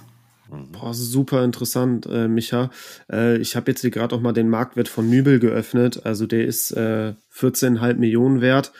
[0.51, 0.71] Mhm.
[0.71, 2.69] Boah, super interessant, äh, Micha.
[3.11, 6.05] Äh, ich habe jetzt hier gerade auch mal den Marktwert von Nübel geöffnet.
[6.05, 8.71] Also der ist äh, 14,5 Millionen wert.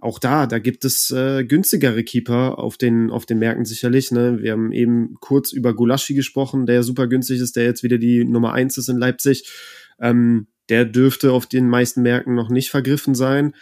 [0.00, 4.10] Auch da, da gibt es äh, günstigere Keeper auf den, auf den Märkten sicherlich.
[4.10, 4.42] Ne?
[4.42, 8.24] Wir haben eben kurz über Gulaschi gesprochen, der super günstig ist, der jetzt wieder die
[8.24, 9.48] Nummer eins ist in Leipzig.
[10.00, 13.54] Ähm, der dürfte auf den meisten Märkten noch nicht vergriffen sein.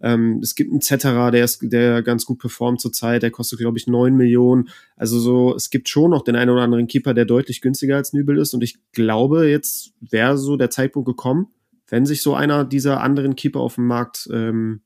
[0.00, 3.78] Ähm, es gibt einen Zetterer, der ist, der ganz gut performt zurzeit, der kostet, glaube
[3.78, 4.68] ich, neun Millionen.
[4.96, 8.12] Also so, es gibt schon noch den einen oder anderen Keeper, der deutlich günstiger als
[8.12, 8.54] Nübel ist.
[8.54, 11.48] Und ich glaube, jetzt wäre so der Zeitpunkt gekommen,
[11.88, 14.82] wenn sich so einer dieser anderen Keeper auf dem Markt ähm,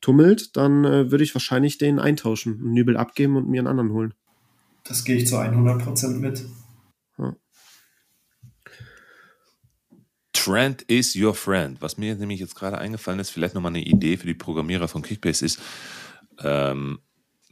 [0.00, 4.14] tummelt, dann äh, würde ich wahrscheinlich den eintauschen, Nübel abgeben und mir einen anderen holen.
[4.84, 6.44] Das gehe ich zu 100% mit.
[10.48, 11.82] Trend is your friend.
[11.82, 15.02] Was mir nämlich jetzt gerade eingefallen ist, vielleicht nochmal eine Idee für die Programmierer von
[15.02, 15.60] Kickbase ist,
[16.42, 17.00] ähm,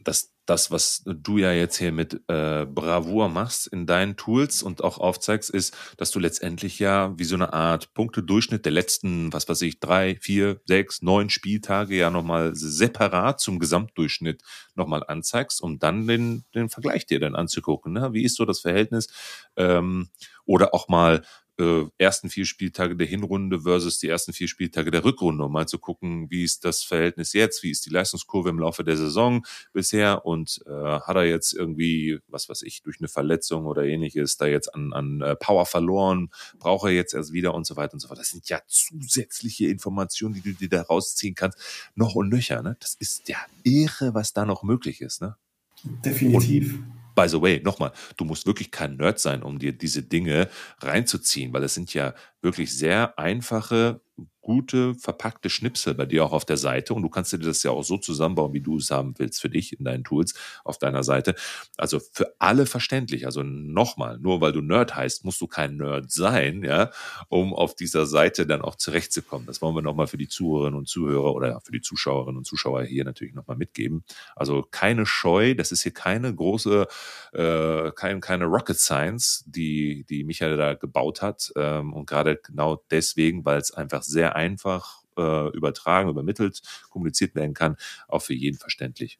[0.03, 4.83] dass das, was du ja jetzt hier mit äh, Bravour machst in deinen Tools und
[4.83, 9.47] auch aufzeigst, ist, dass du letztendlich ja wie so eine Art Punktedurchschnitt der letzten, was
[9.47, 14.41] weiß ich, drei, vier, sechs, neun Spieltage ja nochmal separat zum Gesamtdurchschnitt
[14.73, 17.93] nochmal anzeigst, um dann den, den Vergleich dir dann anzugucken.
[17.93, 18.13] Ne?
[18.13, 19.07] Wie ist so das Verhältnis?
[19.55, 20.09] Ähm,
[20.45, 21.23] oder auch mal
[21.59, 25.67] äh, ersten vier Spieltage der Hinrunde versus die ersten vier Spieltage der Rückrunde, um mal
[25.67, 29.45] zu gucken, wie ist das Verhältnis jetzt, wie ist die Leistungskurve im Laufe der Saison
[29.73, 34.37] bisher und äh, hat er jetzt irgendwie, was weiß ich, durch eine Verletzung oder ähnliches
[34.37, 36.29] da jetzt an, an äh, Power verloren,
[36.59, 38.19] braucht er jetzt erst wieder und so weiter und so fort.
[38.19, 41.57] Das sind ja zusätzliche Informationen, die du dir da rausziehen kannst,
[41.95, 42.61] noch und nöcher.
[42.61, 42.77] Ne?
[42.79, 45.21] Das ist ja irre, was da noch möglich ist.
[45.21, 45.35] Ne?
[45.83, 46.73] Definitiv.
[46.73, 50.49] Und By the way, nochmal, du musst wirklich kein Nerd sein, um dir diese Dinge
[50.81, 52.13] reinzuziehen, weil es sind ja
[52.43, 54.01] wirklich sehr einfache
[54.47, 57.71] gute, verpackte Schnipsel bei dir auch auf der Seite und du kannst dir das ja
[57.71, 61.03] auch so zusammenbauen, wie du es haben willst für dich in deinen Tools auf deiner
[61.03, 61.35] Seite.
[61.75, 63.25] Also für alle verständlich.
[63.25, 66.91] Also nochmal, nur weil du Nerd heißt, musst du kein Nerd sein, ja,
[67.27, 69.45] um auf dieser Seite dann auch zurechtzukommen.
[69.47, 72.83] Das wollen wir nochmal für die Zuhörerinnen und Zuhörer oder für die Zuschauerinnen und Zuschauer
[72.83, 74.05] hier natürlich nochmal mitgeben.
[74.33, 76.87] Also keine Scheu, das ist hier keine große,
[77.33, 81.51] äh, kein, keine Rocket Science, die, die Michael da gebaut hat.
[81.57, 87.53] Ähm, und gerade genau deswegen, weil es einfach sehr einfach äh, übertragen, übermittelt, kommuniziert werden
[87.53, 87.75] kann,
[88.07, 89.19] auch für jeden verständlich.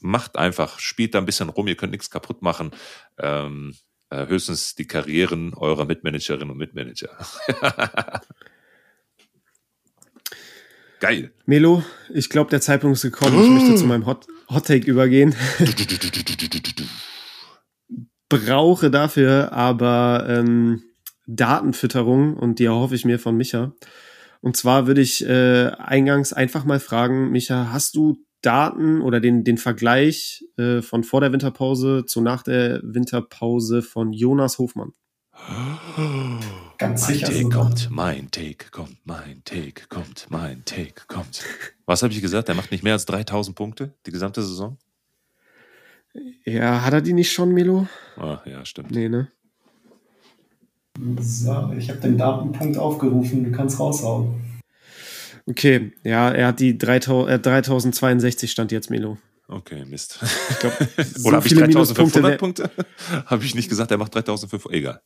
[0.00, 2.72] Macht einfach, spielt da ein bisschen rum, ihr könnt nichts kaputt machen.
[3.18, 3.74] Ähm,
[4.10, 7.10] äh, höchstens die Karrieren eurer Mitmanagerinnen und Mitmanager.
[11.00, 11.32] Geil.
[11.46, 13.40] Melo, ich glaube, der Zeitpunkt ist gekommen.
[13.42, 15.34] Ich möchte zu meinem Hot, Hot Take übergehen.
[18.28, 20.82] Brauche dafür aber ähm,
[21.28, 23.72] Datenfütterung und die erhoffe ich mir von Micha.
[24.40, 29.44] Und zwar würde ich äh, eingangs einfach mal fragen, Micha, hast du Daten oder den,
[29.44, 34.92] den Vergleich äh, von vor der Winterpause zu nach der Winterpause von Jonas Hofmann?
[36.78, 37.28] Ganz sicher.
[37.30, 41.44] Mein Take kommt, mein Take kommt, mein Take kommt, mein Take kommt.
[41.86, 42.48] Was habe ich gesagt?
[42.48, 44.78] Er macht nicht mehr als 3000 Punkte die gesamte Saison?
[46.44, 47.86] Ja, hat er die nicht schon, Milo?
[48.16, 48.90] Ah, ja, stimmt.
[48.90, 49.30] Nee, ne?
[51.20, 54.34] So, ich habe den Datenpunkt aufgerufen, du kannst raushauen.
[55.46, 59.16] Okay, ja, er hat die 3000, äh, 3062 stand jetzt, Melo.
[59.48, 60.18] Okay, Mist.
[60.50, 60.72] Ich glaub,
[61.16, 62.70] so Oder habe ich 3500 Punkte?
[63.26, 65.00] habe ich nicht gesagt, er macht 3500, egal.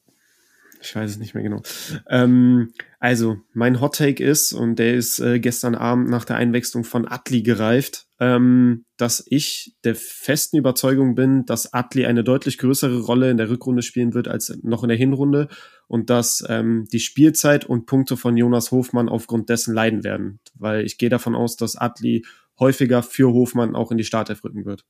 [0.82, 1.62] Ich weiß es nicht mehr genau.
[2.08, 6.82] Ähm, also, mein Hot Take ist, und der ist äh, gestern Abend nach der Einwechslung
[6.82, 13.00] von Atli gereift, ähm, dass ich der festen Überzeugung bin, dass Atli eine deutlich größere
[13.00, 15.48] Rolle in der Rückrunde spielen wird als noch in der Hinrunde
[15.86, 20.40] und dass ähm, die Spielzeit und Punkte von Jonas Hofmann aufgrund dessen leiden werden.
[20.54, 22.24] Weil ich gehe davon aus, dass Atli
[22.58, 24.84] häufiger für Hofmann auch in die Startelf rücken wird.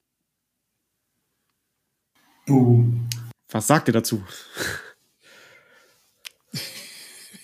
[2.46, 3.08] Boom.
[3.50, 4.22] Was sagt ihr dazu?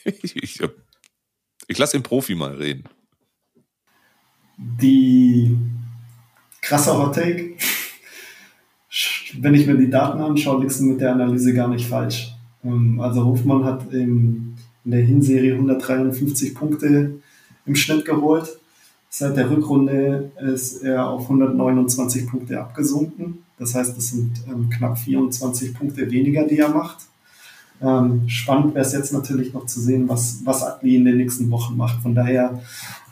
[0.22, 0.61] ich,
[1.68, 2.84] ich lasse den Profi mal reden.
[4.56, 5.56] Die
[6.61, 7.54] krasse Hot Take.
[9.40, 12.32] Wenn ich mir die Daten anschaue, liegst du mit der Analyse gar nicht falsch.
[12.64, 17.20] Ähm, also Hofmann hat in der Hinserie 153 Punkte
[17.66, 18.59] im Schnitt geholt.
[19.11, 23.44] Seit der Rückrunde ist er auf 129 Punkte abgesunken.
[23.59, 27.06] Das heißt, es sind ähm, knapp 24 Punkte weniger, die er macht.
[27.81, 31.51] Ähm, spannend wäre es jetzt natürlich noch zu sehen, was, was Atli in den nächsten
[31.51, 32.03] Wochen macht.
[32.03, 32.61] Von daher,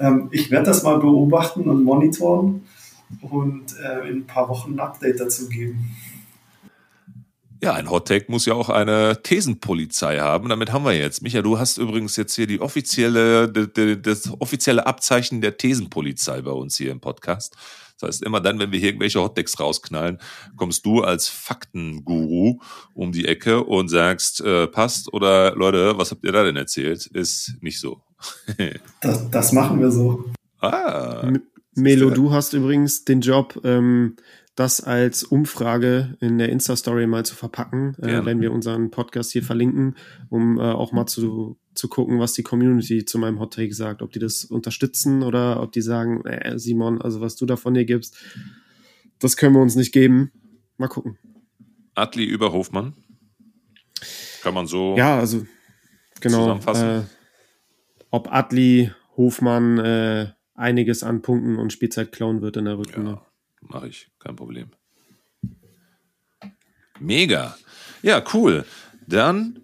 [0.01, 2.63] ähm, ich werde das mal beobachten und monitoren
[3.21, 5.97] und äh, in ein paar Wochen ein Update dazu geben.
[7.63, 10.49] Ja, ein Hottake muss ja auch eine Thesenpolizei haben.
[10.51, 11.23] Damit haben wir jetzt.
[11.23, 16.77] Micha, du hast übrigens jetzt hier die offizielle, das offizielle Abzeichen der Thesenpolizei bei uns
[16.77, 17.57] hier im Podcast.
[17.99, 20.19] Das heißt, immer dann, wenn wir hier irgendwelche Hottakes rausknallen,
[20.57, 22.61] kommst du als Faktenguru
[22.95, 27.07] um die Ecke und sagst, äh, passt oder Leute, was habt ihr da denn erzählt?
[27.07, 28.03] Ist nicht so.
[29.01, 30.25] das, das machen wir so.
[30.61, 31.31] Ah.
[31.75, 34.17] Melo, du hast übrigens den Job, ähm,
[34.55, 39.43] das als Umfrage in der Insta-Story mal zu verpacken, äh, wenn wir unseren Podcast hier
[39.43, 39.97] verlinken,
[40.31, 44.03] um äh, auch mal zu, zu gucken, was die Community zu meinem Hot Take sagt,
[44.03, 47.75] ob die das unterstützen oder ob die sagen, äh, Simon, also was du da von
[47.75, 48.17] dir gibst,
[49.19, 50.33] das können wir uns nicht geben.
[50.79, 51.19] Mal gucken.
[51.95, 52.95] Atli über Hofmann.
[54.43, 55.47] Kann man so ja, also,
[56.21, 56.89] genau, zusammenfassen.
[56.89, 57.03] Äh,
[58.11, 63.13] ob Atli Hofmann äh, einiges an Punkten und Spielzeit klauen wird in der Rückrunde.
[63.13, 63.27] Ja
[63.69, 64.71] mache ich, kein Problem.
[66.99, 67.57] Mega.
[68.03, 68.65] Ja, cool.
[69.07, 69.61] Dann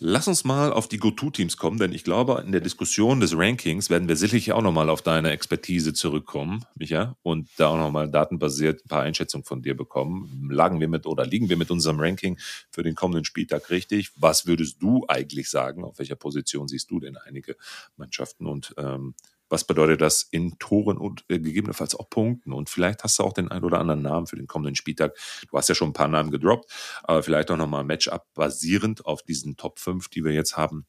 [0.00, 3.90] lass uns mal auf die Go-To-Teams kommen, denn ich glaube, in der Diskussion des Rankings
[3.90, 8.84] werden wir sicherlich auch nochmal auf deine Expertise zurückkommen, Micha, und da auch nochmal datenbasiert
[8.84, 10.48] ein paar Einschätzungen von dir bekommen.
[10.50, 12.38] Lagen wir mit oder liegen wir mit unserem Ranking
[12.70, 14.10] für den kommenden Spieltag richtig?
[14.16, 15.84] Was würdest du eigentlich sagen?
[15.84, 17.56] Auf welcher Position siehst du denn einige
[17.96, 18.46] Mannschaften?
[18.46, 19.14] Und ähm,
[19.48, 22.52] was bedeutet das in Toren und äh, gegebenenfalls auch Punkten?
[22.52, 25.16] Und vielleicht hast du auch den ein oder anderen Namen für den kommenden Spieltag.
[25.50, 26.70] Du hast ja schon ein paar Namen gedroppt,
[27.02, 30.86] aber vielleicht auch nochmal Matchup basierend auf diesen Top 5, die wir jetzt haben.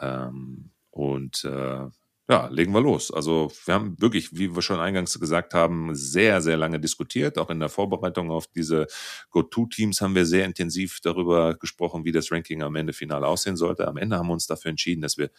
[0.00, 1.86] Ähm, und äh,
[2.28, 3.10] ja, legen wir los.
[3.10, 7.36] Also wir haben wirklich, wie wir schon eingangs gesagt haben, sehr, sehr lange diskutiert.
[7.36, 8.86] Auch in der Vorbereitung auf diese
[9.30, 13.88] Go-To-Teams haben wir sehr intensiv darüber gesprochen, wie das Ranking am Ende final aussehen sollte.
[13.88, 15.30] Am Ende haben wir uns dafür entschieden, dass wir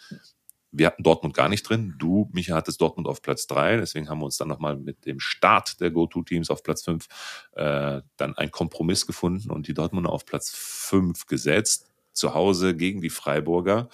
[0.74, 1.94] wir hatten Dortmund gar nicht drin.
[2.00, 3.78] Du, Micha, hattest Dortmund auf Platz drei.
[3.78, 7.08] Deswegen haben wir uns dann nochmal mit dem Start der Go-To-Teams auf Platz fünf
[7.54, 11.88] äh, dann einen Kompromiss gefunden und die Dortmunder auf Platz fünf gesetzt.
[12.12, 13.90] Zu Hause gegen die Freiburger.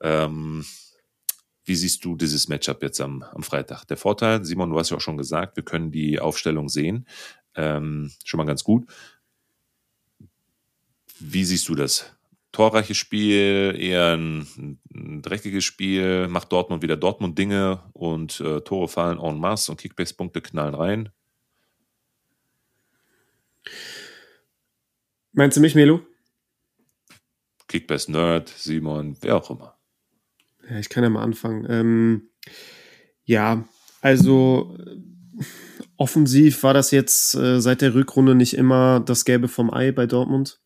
[0.00, 0.64] Ähm,
[1.64, 3.84] wie siehst du dieses Matchup jetzt am, am Freitag?
[3.84, 7.06] Der Vorteil, Simon, du hast ja auch schon gesagt, wir können die Aufstellung sehen.
[7.54, 8.86] Ähm, schon mal ganz gut.
[11.18, 12.16] Wie siehst du das?
[12.52, 19.18] Torreiches Spiel, eher ein, ein, dreckiges Spiel, macht Dortmund wieder Dortmund-Dinge und äh, Tore fallen
[19.18, 21.08] en masse und Kickbase-Punkte knallen rein.
[25.32, 26.00] Meinst du mich, Melo?
[27.68, 29.78] Kickbase-Nerd, Simon, wer auch immer.
[30.68, 31.66] Ja, ich kann ja mal anfangen.
[31.68, 32.30] Ähm,
[33.24, 33.64] ja,
[34.00, 34.76] also
[35.96, 40.06] offensiv war das jetzt äh, seit der Rückrunde nicht immer das Gelbe vom Ei bei
[40.06, 40.60] Dortmund.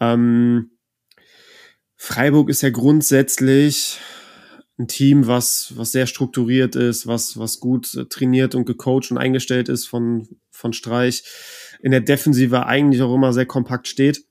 [0.00, 0.71] Ähm,
[2.04, 4.00] Freiburg ist ja grundsätzlich
[4.76, 9.68] ein Team, was, was sehr strukturiert ist, was, was gut trainiert und gecoacht und eingestellt
[9.68, 11.22] ist von, von Streich.
[11.80, 14.24] In der Defensive eigentlich auch immer sehr kompakt steht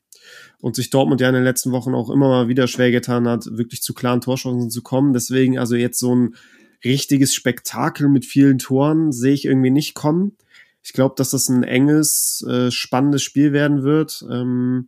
[0.59, 3.45] und sich Dortmund ja in den letzten Wochen auch immer mal wieder schwer getan hat,
[3.51, 5.13] wirklich zu klaren Torchancen zu kommen.
[5.13, 6.35] Deswegen also jetzt so ein
[6.83, 10.35] richtiges Spektakel mit vielen Toren sehe ich irgendwie nicht kommen.
[10.83, 14.25] Ich glaube, dass das ein enges, äh, spannendes Spiel werden wird.
[14.29, 14.87] Ähm,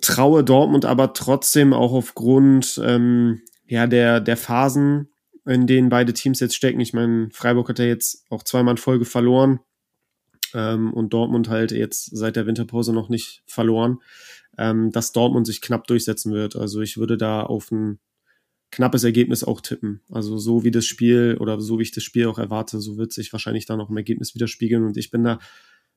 [0.00, 5.08] traue Dortmund aber trotzdem auch aufgrund ähm, ja, der, der Phasen,
[5.46, 6.80] in denen beide Teams jetzt stecken.
[6.80, 9.60] Ich meine, Freiburg hat ja jetzt auch zweimal in Folge verloren
[10.54, 13.98] ähm, und Dortmund halt jetzt seit der Winterpause noch nicht verloren,
[14.58, 16.56] ähm, dass Dortmund sich knapp durchsetzen wird.
[16.56, 17.98] Also ich würde da auf ein
[18.70, 20.02] knappes Ergebnis auch tippen.
[20.08, 23.12] Also so wie das Spiel oder so wie ich das Spiel auch erwarte, so wird
[23.12, 25.38] sich wahrscheinlich da noch im Ergebnis widerspiegeln und ich bin da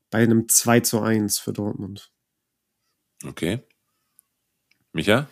[0.10, 2.12] bei einem 2 zu 1 für Dortmund.
[3.26, 3.64] Okay.
[4.94, 5.28] Micha?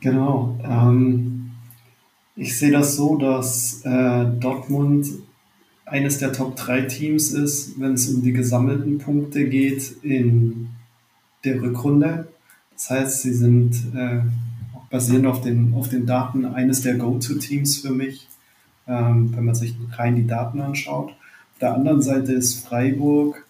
[0.00, 0.58] Genau.
[0.62, 1.52] Ähm,
[2.36, 5.06] ich sehe das so, dass äh, Dortmund
[5.86, 10.68] eines der Top 3 Teams ist, wenn es um die gesammelten Punkte geht in
[11.44, 12.28] der Rückrunde.
[12.72, 14.20] Das heißt, sie sind äh,
[14.90, 18.28] basierend auf den, auf den Daten eines der Go-To-Teams für mich,
[18.86, 21.10] ähm, wenn man sich rein die Daten anschaut.
[21.10, 23.44] Auf der anderen Seite ist Freiburg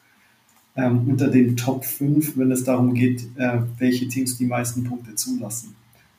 [0.80, 5.14] ähm, unter den Top 5, wenn es darum geht, äh, welche Teams die meisten Punkte
[5.14, 5.76] zulassen.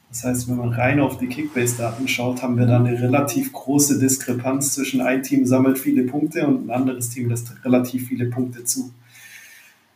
[0.10, 3.98] Das heißt, wenn man rein auf die Kickbase-Daten schaut, haben wir da eine relativ große
[3.98, 8.66] Diskrepanz zwischen ein Team sammelt viele Punkte und ein anderes Team lässt relativ viele Punkte
[8.66, 8.92] zu.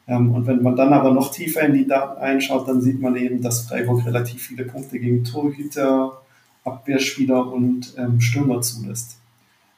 [0.07, 3.15] Ähm, und wenn man dann aber noch tiefer in die Daten einschaut, dann sieht man
[3.17, 6.21] eben, dass Freiburg relativ viele Punkte gegen Torhüter,
[6.63, 9.17] Abwehrspieler und ähm, Stürmer zulässt.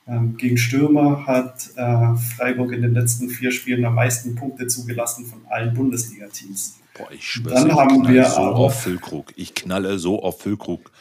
[0.10, 5.26] Ähm, gegen Stürmer hat äh, Freiburg in den letzten vier Spielen am meisten Punkte zugelassen
[5.26, 6.80] von allen Bundesliga-Teams.
[6.98, 9.34] Boah, ich schwöre, Dann haben wir so aber, auf Füllkrug.
[9.36, 10.92] Ich knalle so auf Füllkrug.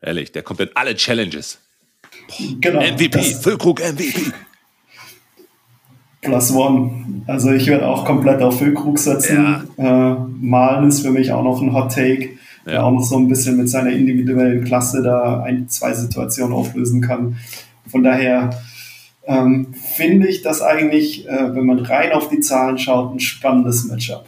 [0.00, 1.58] Ehrlich, der kommt in alle Challenges.
[2.28, 4.32] Boah, genau, MVP, Füllkrug MVP.
[6.24, 7.22] Plus One.
[7.26, 9.64] Also ich werde auch komplett auf Füllkrug setzen.
[9.76, 10.12] Ja.
[10.12, 12.30] Äh, Malen ist für mich auch noch ein Hot Take,
[12.66, 12.72] ja.
[12.72, 17.00] der auch noch so ein bisschen mit seiner individuellen Klasse da ein, zwei Situationen auflösen
[17.00, 17.36] kann.
[17.86, 18.50] Von daher
[19.26, 23.84] ähm, finde ich das eigentlich, äh, wenn man rein auf die Zahlen schaut, ein spannendes
[23.84, 24.26] Matchup.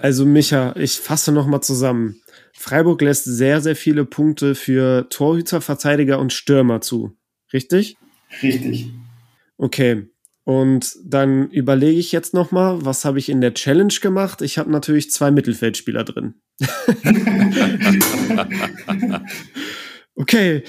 [0.00, 2.20] Also Micha, ich fasse nochmal zusammen.
[2.52, 7.16] Freiburg lässt sehr, sehr viele Punkte für Torhüter, Verteidiger und Stürmer zu.
[7.52, 7.96] Richtig?
[8.42, 8.90] Richtig.
[9.58, 10.08] Okay.
[10.44, 14.42] Und dann überlege ich jetzt nochmal, was habe ich in der Challenge gemacht?
[14.42, 16.34] Ich habe natürlich zwei Mittelfeldspieler drin.
[20.16, 20.64] okay.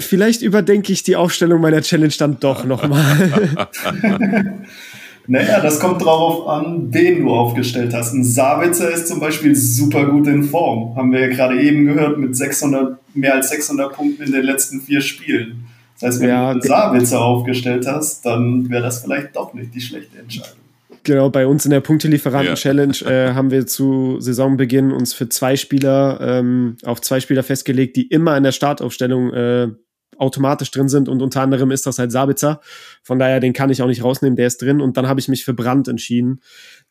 [0.00, 3.68] Vielleicht überdenke ich die Aufstellung meiner Challenge dann doch nochmal.
[5.26, 8.14] Naja, das kommt darauf an, wen du aufgestellt hast.
[8.14, 10.96] Ein Sabitzer ist zum Beispiel super gut in Form.
[10.96, 14.80] Haben wir ja gerade eben gehört mit 600, mehr als 600 Punkten in den letzten
[14.80, 15.66] vier Spielen.
[16.00, 19.72] Das heißt, wenn ja, du einen Sabitzer aufgestellt hast, dann wäre das vielleicht doch nicht
[19.72, 20.56] die schlechte Entscheidung.
[21.04, 23.10] Genau, bei uns in der Punktelieferanten-Challenge ja.
[23.10, 28.08] äh, haben wir zu Saisonbeginn uns für zwei Spieler ähm, auf zwei Spieler festgelegt, die
[28.08, 29.68] immer in der Startaufstellung äh,
[30.20, 32.60] automatisch drin sind und unter anderem ist das halt Sabitzer.
[33.02, 35.28] Von daher, den kann ich auch nicht rausnehmen, der ist drin und dann habe ich
[35.28, 36.40] mich für Brandt entschieden,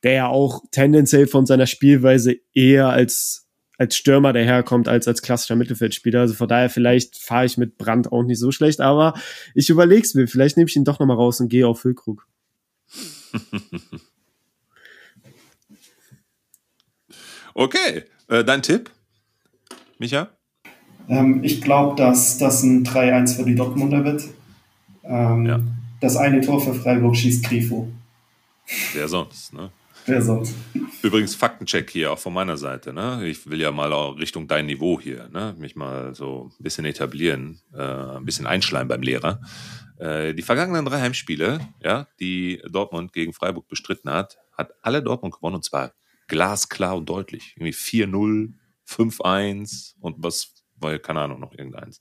[0.03, 3.45] der ja auch tendenziell von seiner Spielweise eher als
[3.77, 6.19] als Stürmer daherkommt als als klassischer Mittelfeldspieler.
[6.21, 9.13] Also von daher vielleicht fahre ich mit Brandt auch nicht so schlecht, aber
[9.53, 12.27] ich überleg's mir, vielleicht nehme ich ihn doch nochmal raus und gehe auf Füllkrug.
[17.53, 18.89] okay, äh, dein Tipp,
[19.97, 20.38] Micha?
[21.09, 24.23] Ähm, ich glaube, dass das ein 3-1 für die Dortmunder wird.
[25.03, 25.59] Ähm, ja.
[26.01, 27.89] Das eine Tor für Freiburg schießt Grifo.
[28.93, 29.71] Wer sonst, ne?
[30.05, 30.55] Wer sonst?
[31.01, 32.93] Übrigens Faktencheck hier auch von meiner Seite.
[32.93, 33.27] Ne?
[33.27, 35.55] Ich will ja mal auch Richtung dein Niveau hier, ne?
[35.57, 39.41] mich mal so ein bisschen etablieren, äh, ein bisschen einschleimen beim Lehrer.
[39.97, 45.35] Äh, die vergangenen drei Heimspiele, ja, die Dortmund gegen Freiburg bestritten hat, hat alle Dortmund
[45.35, 45.93] gewonnen und zwar
[46.27, 47.55] glasklar und deutlich.
[47.57, 48.53] Irgendwie 4-0,
[48.87, 51.99] 5-1 und was weil, keine Ahnung, noch irgendeins.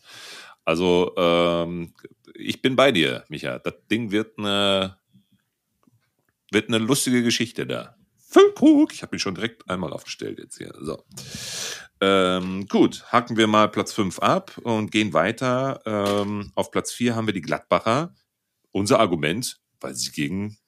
[0.65, 1.95] Also, ähm,
[2.35, 3.59] ich bin bei dir, Micha.
[3.59, 4.99] Das Ding wird eine,
[6.51, 7.97] wird eine lustige Geschichte da.
[8.19, 10.75] Füllkrug, ich habe ihn schon direkt einmal aufgestellt jetzt hier.
[10.81, 11.03] So.
[12.01, 15.81] Ähm, gut, hacken wir mal Platz 5 ab und gehen weiter.
[15.87, 18.15] Ähm, auf Platz 4 haben wir die Gladbacher.
[18.71, 20.59] Unser Argument, weil sie gegen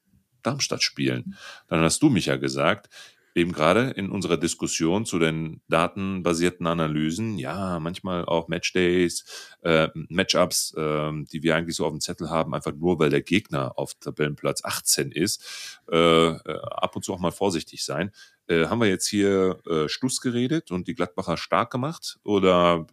[0.43, 1.37] Darmstadt spielen.
[1.69, 2.89] Dann hast du mich ja gesagt,
[3.35, 9.25] eben gerade in unserer Diskussion zu den datenbasierten Analysen, ja, manchmal auch Matchdays,
[9.63, 13.23] äh, Matchups, äh, die wir eigentlich so auf dem Zettel haben, einfach nur weil der
[13.23, 18.11] Gegner auf Tabellenplatz 18 ist, äh, äh, ab und zu auch mal vorsichtig sein.
[18.49, 22.87] Äh, haben wir jetzt hier äh, Schluss geredet und die Gladbacher stark gemacht oder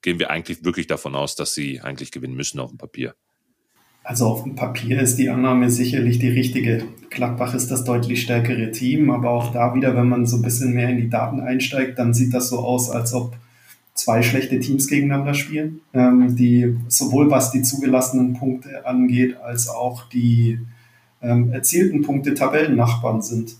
[0.00, 3.14] gehen wir eigentlich wirklich davon aus, dass sie eigentlich gewinnen müssen auf dem Papier?
[4.04, 6.84] Also auf dem Papier ist die Annahme sicherlich die richtige.
[7.08, 10.74] Gladbach ist das deutlich stärkere Team, aber auch da wieder, wenn man so ein bisschen
[10.74, 13.34] mehr in die Daten einsteigt, dann sieht das so aus, als ob
[13.94, 20.08] zwei schlechte Teams gegeneinander spielen, ähm, die sowohl was die zugelassenen Punkte angeht, als auch
[20.10, 20.58] die
[21.22, 23.56] ähm, erzielten Punkte Tabellennachbarn sind.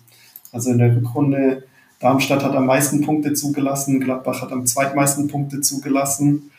[0.52, 1.64] Also in der Rückrunde
[2.00, 6.50] Darmstadt hat am meisten Punkte zugelassen, Gladbach hat am zweitmeisten Punkte zugelassen.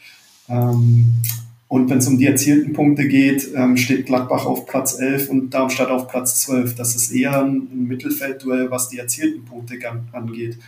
[0.50, 1.22] Ähm,
[1.68, 5.50] und wenn es um die erzielten Punkte geht, ähm, steht Gladbach auf Platz 11 und
[5.50, 6.76] Darmstadt auf Platz 12.
[6.76, 9.80] Das ist eher ein, Mittelfeldduell, was die erzielten Punkte
[10.12, 10.60] angeht.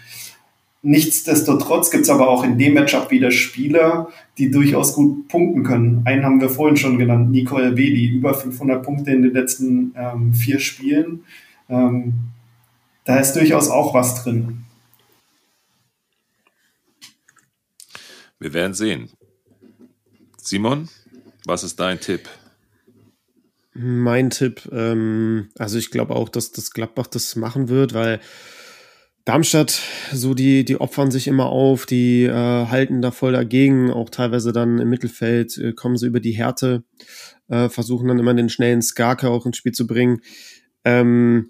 [0.81, 6.01] Nichtsdestotrotz gibt es aber auch in dem Matchup wieder Spieler, die durchaus gut punkten können.
[6.05, 10.33] Einen haben wir vorhin schon genannt, Nico Elvedi, über 500 Punkte in den letzten ähm,
[10.33, 11.23] vier Spielen.
[11.69, 12.13] Ähm,
[13.05, 14.63] da ist durchaus auch was drin.
[18.39, 19.09] Wir werden sehen.
[20.47, 20.87] Simon,
[21.45, 22.29] was ist dein Tipp?
[23.73, 28.21] Mein Tipp, ähm, also ich glaube auch, dass das Gladbach das machen wird, weil
[29.25, 29.81] Darmstadt,
[30.13, 34.53] so die, die opfern sich immer auf, die äh, halten da voll dagegen, auch teilweise
[34.53, 36.85] dann im Mittelfeld äh, kommen sie über die Härte,
[37.49, 40.21] äh, versuchen dann immer den schnellen Skarke auch ins Spiel zu bringen.
[40.85, 41.49] Ähm,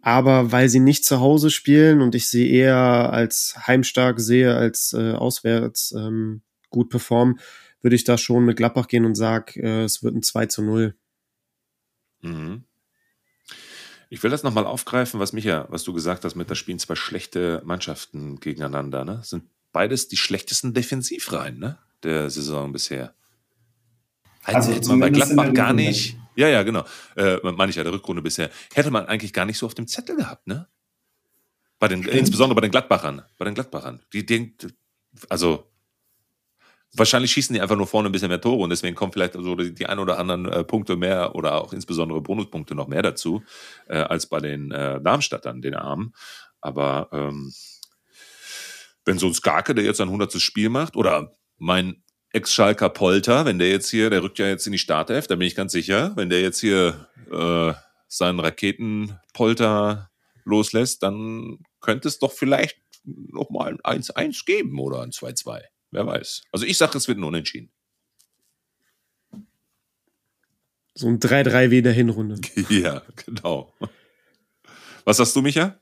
[0.00, 4.92] aber weil sie nicht zu Hause spielen und ich sie eher als heimstark sehe, als
[4.92, 7.40] äh, auswärts ähm, gut performen,
[7.86, 10.60] würde ich da schon mit Gladbach gehen und sage, äh, es wird ein 2 zu
[10.60, 10.96] 0.
[12.20, 12.64] Mhm.
[14.10, 16.96] Ich will das nochmal aufgreifen, was Micha, was du gesagt hast, mit das spielen zwei
[16.96, 19.04] schlechte Mannschaften gegeneinander.
[19.04, 19.20] Ne?
[19.22, 21.78] Sind beides die schlechtesten Defensivreihen ne?
[22.02, 23.14] der Saison bisher.
[24.42, 26.16] Also hätte man bei Gladbach gar nicht.
[26.34, 26.84] Ja, ja, genau.
[27.14, 28.50] Äh, meine ich ja, der Rückrunde bisher.
[28.74, 30.66] Hätte man eigentlich gar nicht so auf dem Zettel gehabt, ne?
[31.78, 33.22] Bei den, insbesondere bei den Gladbachern.
[33.38, 34.02] Bei den Gladbachern.
[34.12, 34.74] Die denkt,
[35.28, 35.70] also
[36.92, 39.54] wahrscheinlich schießen die einfach nur vorne ein bisschen mehr Tore und deswegen kommen vielleicht so
[39.54, 43.42] die, die ein oder anderen äh, Punkte mehr oder auch insbesondere Bonuspunkte noch mehr dazu
[43.88, 46.14] äh, als bei den äh, Darmstadtern, den Armen.
[46.60, 47.52] Aber ähm,
[49.04, 50.40] wenn so ein Skarke, der jetzt ein 100.
[50.40, 54.72] Spiel macht, oder mein Ex-Schalker Polter, wenn der jetzt hier, der rückt ja jetzt in
[54.72, 57.72] die Startelf, da bin ich ganz sicher, wenn der jetzt hier äh,
[58.08, 60.10] seinen Raketenpolter
[60.44, 65.62] loslässt, dann könnte es doch vielleicht noch mal ein 1-1 geben oder ein 2-2.
[65.90, 66.42] Wer weiß.
[66.52, 67.70] Also ich sage, es wird ein Unentschieden.
[70.94, 72.40] So ein 3-3 wie in der Hinrunde.
[72.70, 73.72] ja, genau.
[75.04, 75.78] Was sagst du, Micha?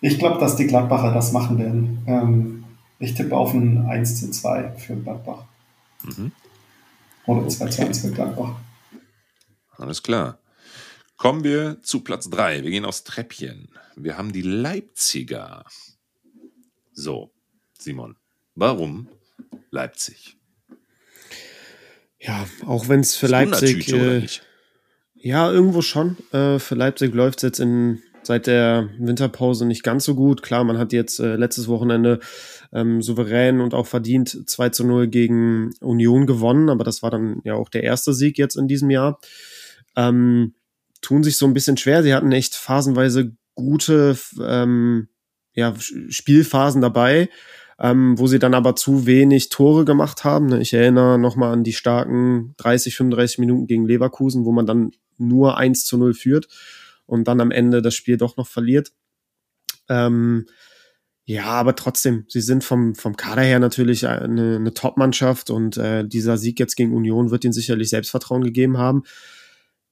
[0.00, 2.02] Ich glaube, dass die Gladbacher das machen werden.
[2.06, 2.64] Ähm,
[2.98, 5.44] ich tippe auf ein 1 zu 2 für Gladbach.
[6.02, 6.32] Mhm.
[7.26, 8.56] Oder 2 zu 1 für Gladbach.
[9.76, 10.38] Alles klar.
[11.16, 12.62] Kommen wir zu Platz 3.
[12.62, 13.68] Wir gehen aufs Treppchen.
[13.96, 15.64] Wir haben die Leipziger.
[16.92, 17.32] So,
[17.78, 18.16] Simon,
[18.56, 19.08] warum
[19.70, 20.36] Leipzig?
[22.18, 23.92] Ja, auch wenn es für Leipzig.
[23.92, 24.26] Äh,
[25.14, 26.16] ja, irgendwo schon.
[26.32, 30.42] Äh, für Leipzig läuft es jetzt in seit der Winterpause nicht ganz so gut.
[30.42, 32.18] Klar, man hat jetzt äh, letztes Wochenende
[32.72, 37.40] ähm, souverän und auch verdient 2 zu 0 gegen Union gewonnen, aber das war dann
[37.44, 39.20] ja auch der erste Sieg jetzt in diesem Jahr.
[39.94, 40.54] Ähm,
[41.00, 42.02] tun sich so ein bisschen schwer.
[42.02, 45.08] Sie hatten echt phasenweise gute ähm,
[45.54, 47.28] ja, Spielphasen dabei,
[47.78, 50.60] ähm, wo sie dann aber zu wenig Tore gemacht haben.
[50.60, 55.58] Ich erinnere nochmal an die starken 30, 35 Minuten gegen Leverkusen, wo man dann nur
[55.58, 56.48] 1 zu 0 führt
[57.06, 58.92] und dann am Ende das Spiel doch noch verliert.
[59.88, 60.46] Ähm,
[61.28, 66.06] ja, aber trotzdem, sie sind vom, vom Kader her natürlich eine, eine Top-Mannschaft und äh,
[66.06, 69.02] dieser Sieg jetzt gegen Union wird ihnen sicherlich Selbstvertrauen gegeben haben.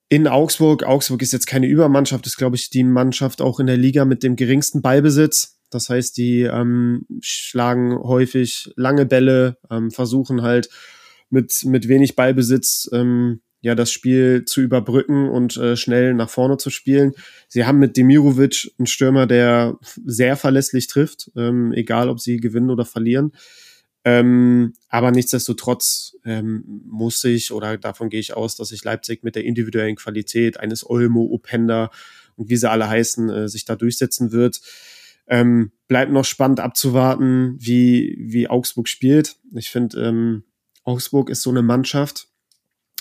[0.08, 3.76] In Augsburg, Augsburg ist jetzt keine Übermannschaft, ist, glaube ich, die Mannschaft auch in der
[3.76, 5.53] Liga mit dem geringsten Ballbesitz.
[5.74, 10.68] Das heißt, die ähm, schlagen häufig lange Bälle, ähm, versuchen halt
[11.30, 16.58] mit, mit wenig Ballbesitz ähm, ja das Spiel zu überbrücken und äh, schnell nach vorne
[16.58, 17.12] zu spielen.
[17.48, 22.70] Sie haben mit Demirovic einen Stürmer, der sehr verlässlich trifft, ähm, egal ob sie gewinnen
[22.70, 23.32] oder verlieren.
[24.04, 29.34] Ähm, aber nichtsdestotrotz ähm, muss ich, oder davon gehe ich aus, dass sich Leipzig mit
[29.34, 31.90] der individuellen Qualität eines Olmo, Openda
[32.36, 34.60] und wie sie alle heißen, äh, sich da durchsetzen wird.
[35.26, 39.36] Ähm, bleibt noch spannend abzuwarten, wie, wie Augsburg spielt.
[39.54, 40.44] Ich finde, ähm,
[40.82, 42.28] Augsburg ist so eine Mannschaft,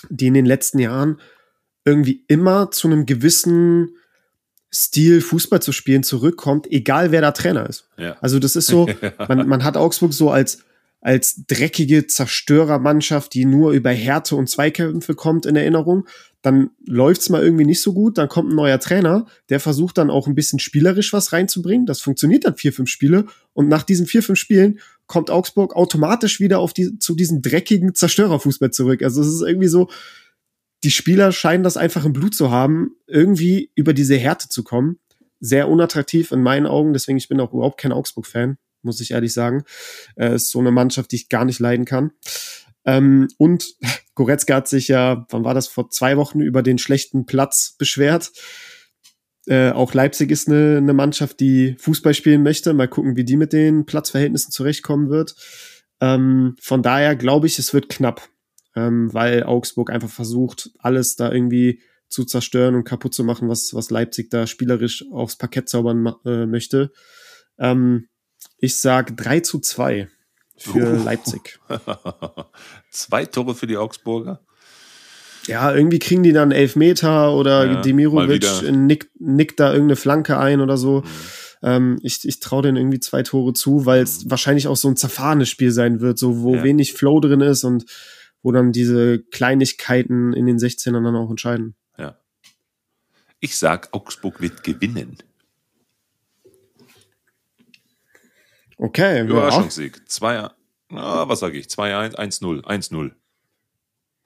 [0.08, 1.20] die in den letzten Jahren
[1.84, 3.96] irgendwie immer zu einem gewissen
[4.72, 7.88] Stil Fußball zu spielen zurückkommt, egal wer da Trainer ist.
[7.96, 8.16] Ja.
[8.20, 8.88] Also das ist so,
[9.28, 10.64] man, man hat Augsburg so als
[11.04, 16.08] als dreckige Zerstörermannschaft, die nur über Härte und Zweikämpfe kommt in Erinnerung.
[16.40, 20.08] Dann läuft's mal irgendwie nicht so gut, dann kommt ein neuer Trainer, der versucht dann
[20.08, 21.84] auch ein bisschen spielerisch was reinzubringen.
[21.84, 26.40] Das funktioniert dann vier, fünf Spiele und nach diesen vier, fünf Spielen kommt Augsburg automatisch
[26.40, 29.02] wieder auf die, zu diesem dreckigen Zerstörerfußball zurück.
[29.02, 29.90] Also es ist irgendwie so,
[30.84, 34.98] die Spieler scheinen das einfach im Blut zu haben, irgendwie über diese Härte zu kommen.
[35.38, 39.32] Sehr unattraktiv in meinen Augen, deswegen ich bin auch überhaupt kein Augsburg-Fan, muss ich ehrlich
[39.32, 39.64] sagen.
[40.16, 42.12] Äh, ist so eine Mannschaft, die ich gar nicht leiden kann.
[42.84, 43.74] Ähm, und
[44.14, 48.32] Goretzka hat sich ja, wann war das, vor zwei Wochen über den schlechten Platz beschwert.
[49.46, 52.72] Äh, auch Leipzig ist eine, eine Mannschaft, die Fußball spielen möchte.
[52.72, 55.34] Mal gucken, wie die mit den Platzverhältnissen zurechtkommen wird.
[56.00, 58.28] Ähm, von daher glaube ich, es wird knapp,
[58.74, 63.74] ähm, weil Augsburg einfach versucht, alles da irgendwie zu zerstören und kaputt zu machen, was,
[63.74, 66.92] was Leipzig da spielerisch aufs Parkett zaubern äh, möchte.
[67.58, 68.08] Ähm,
[68.64, 70.08] ich sage 3 zu 2
[70.56, 71.04] für uh.
[71.04, 71.58] Leipzig.
[72.90, 74.40] Zwei Tore für die Augsburger?
[75.46, 80.60] ja, irgendwie kriegen die dann Elfmeter oder ja, Demirovic nickt, nickt da irgendeine Flanke ein
[80.60, 81.00] oder so.
[81.00, 81.04] Mhm.
[81.62, 84.30] Ähm, ich ich traue denen irgendwie zwei Tore zu, weil es mhm.
[84.30, 86.64] wahrscheinlich auch so ein zerfahrenes Spiel sein wird, so wo ja.
[86.64, 87.84] wenig Flow drin ist und
[88.42, 91.74] wo dann diese Kleinigkeiten in den 16ern dann auch entscheiden.
[91.98, 92.18] Ja.
[93.40, 95.18] Ich sag, Augsburg wird gewinnen.
[98.78, 99.22] Okay.
[99.22, 100.08] Überraschungssieg.
[100.08, 100.50] 2,
[100.90, 101.66] was sage ich?
[101.66, 103.12] 2-1, 1-0, 1-0.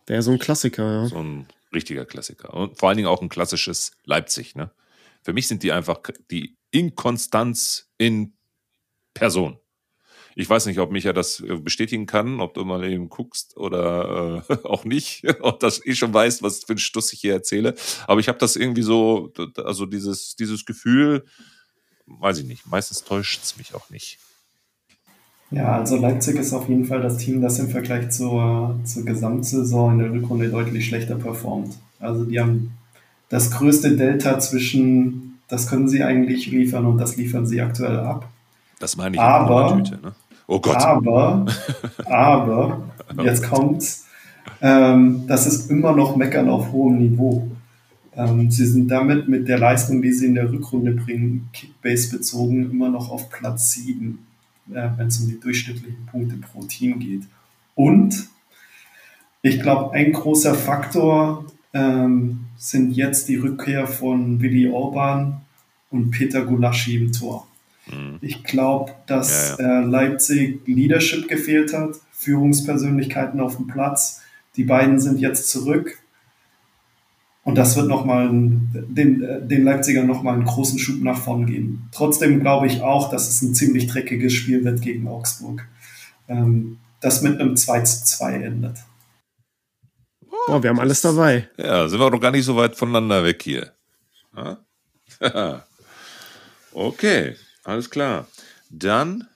[0.06, 1.06] Wäre so ein Klassiker, ja.
[1.06, 2.54] So ein richtiger Klassiker.
[2.54, 4.54] Und vor allen Dingen auch ein klassisches Leipzig.
[4.54, 4.70] Ne?
[5.22, 6.00] Für mich sind die einfach
[6.30, 8.34] die Inkonstanz in
[9.14, 9.58] Person.
[10.34, 14.44] Ich weiß nicht, ob Micha das äh, bestätigen kann, ob du mal eben guckst oder
[14.48, 17.74] äh, auch nicht, ob das eh schon weißt, was für ein Stuss ich hier erzähle.
[18.06, 21.26] Aber ich habe das irgendwie so, also dieses, dieses Gefühl,
[22.06, 24.18] weiß ich nicht, meistens täuscht es mich auch nicht.
[25.50, 29.92] Ja, also Leipzig ist auf jeden Fall das Team, das im Vergleich zur, zur Gesamtsaison
[29.92, 31.78] in der Rückrunde deutlich schlechter performt.
[32.00, 32.72] Also die haben
[33.30, 38.28] das größte Delta zwischen, das können sie eigentlich liefern und das liefern sie aktuell ab.
[38.78, 40.12] Das meine ich aber, in Tüte, ne?
[40.46, 40.76] Oh Gott.
[40.76, 41.46] Aber,
[42.06, 42.82] aber,
[43.22, 44.06] jetzt kommt's,
[44.60, 47.50] ähm, das ist immer noch Meckern auf hohem Niveau.
[48.14, 52.70] Ähm, sie sind damit mit der Leistung, die sie in der Rückrunde bringen, Kickbase bezogen,
[52.70, 54.18] immer noch auf Platz 7
[54.72, 57.22] äh, wenn es um die durchschnittlichen Punkte pro Team geht.
[57.74, 58.28] Und
[59.42, 65.42] ich glaube, ein großer Faktor ähm, sind jetzt die Rückkehr von Willi Orban
[65.90, 67.46] und Peter Gulaschi im Tor.
[67.86, 68.18] Mhm.
[68.20, 69.80] Ich glaube, dass ja, ja.
[69.80, 74.22] Äh, Leipzig Leadership gefehlt hat, Führungspersönlichkeiten auf dem Platz.
[74.56, 75.98] Die beiden sind jetzt zurück.
[77.48, 81.88] Und das wird nochmal den, den Leipzigern nochmal einen großen Schub nach vorn geben.
[81.92, 85.66] Trotzdem glaube ich auch, dass es ein ziemlich dreckiges Spiel wird gegen Augsburg.
[86.28, 88.76] Ähm, das mit einem 2 zu 2 endet.
[90.28, 91.48] Boah, wir haben alles dabei.
[91.56, 93.72] Ja, sind wir doch gar nicht so weit voneinander weg hier.
[96.74, 97.34] okay,
[97.64, 98.26] alles klar.
[98.68, 99.26] Dann,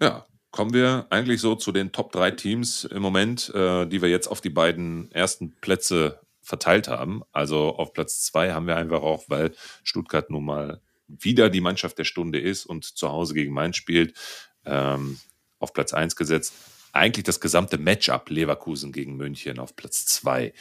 [0.00, 4.10] ja, kommen wir eigentlich so zu den Top 3 Teams im Moment, äh, die wir
[4.10, 7.22] jetzt auf die beiden ersten Plätze verteilt haben.
[7.32, 9.52] Also auf Platz zwei haben wir einfach auch, weil
[9.82, 14.16] Stuttgart nun mal wieder die Mannschaft der Stunde ist und zu Hause gegen Mainz spielt,
[14.64, 15.18] ähm,
[15.58, 16.54] auf Platz eins gesetzt.
[16.92, 20.52] Eigentlich das gesamte Matchup Leverkusen gegen München auf Platz zwei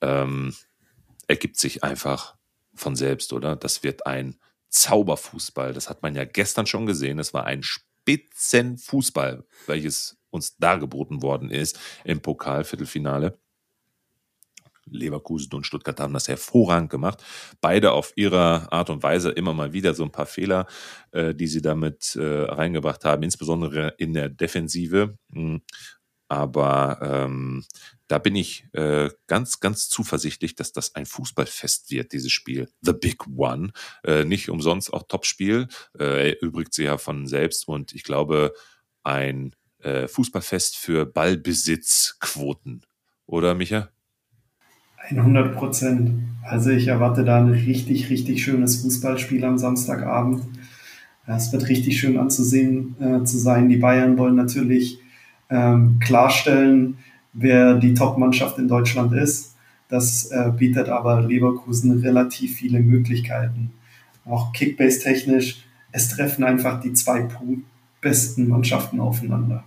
[0.00, 0.54] ähm,
[1.26, 2.36] ergibt sich einfach
[2.74, 3.56] von selbst, oder?
[3.56, 4.38] Das wird ein
[4.68, 5.72] Zauberfußball.
[5.72, 7.18] Das hat man ja gestern schon gesehen.
[7.18, 13.38] Es war ein Spitzenfußball, welches uns dargeboten worden ist im Pokalviertelfinale.
[14.90, 17.22] Leverkusen und Stuttgart haben das hervorragend gemacht.
[17.60, 20.66] Beide auf ihrer Art und Weise immer mal wieder so ein paar Fehler,
[21.12, 25.16] äh, die sie damit äh, reingebracht haben, insbesondere in der Defensive.
[25.32, 25.62] Hm.
[26.30, 27.64] Aber ähm,
[28.06, 32.68] da bin ich äh, ganz, ganz zuversichtlich, dass das ein Fußballfest wird, dieses Spiel.
[32.82, 33.72] The Big One.
[34.04, 35.68] Äh, nicht umsonst auch Topspiel.
[35.98, 38.52] Äh, erübrigt sie ja von selbst und ich glaube,
[39.02, 42.84] ein äh, Fußballfest für Ballbesitzquoten.
[43.26, 43.90] Oder, Micha?
[45.10, 46.10] 100 Prozent.
[46.42, 50.42] Also ich erwarte da ein richtig, richtig schönes Fußballspiel am Samstagabend.
[51.26, 53.68] Es wird richtig schön anzusehen äh, zu sein.
[53.68, 54.98] Die Bayern wollen natürlich
[55.50, 56.98] ähm, klarstellen,
[57.34, 59.54] wer die Top-Mannschaft in Deutschland ist.
[59.88, 63.72] Das äh, bietet aber Leverkusen relativ viele Möglichkeiten.
[64.24, 67.26] Auch Kickbase-technisch, es treffen einfach die zwei
[68.00, 69.64] besten Mannschaften aufeinander.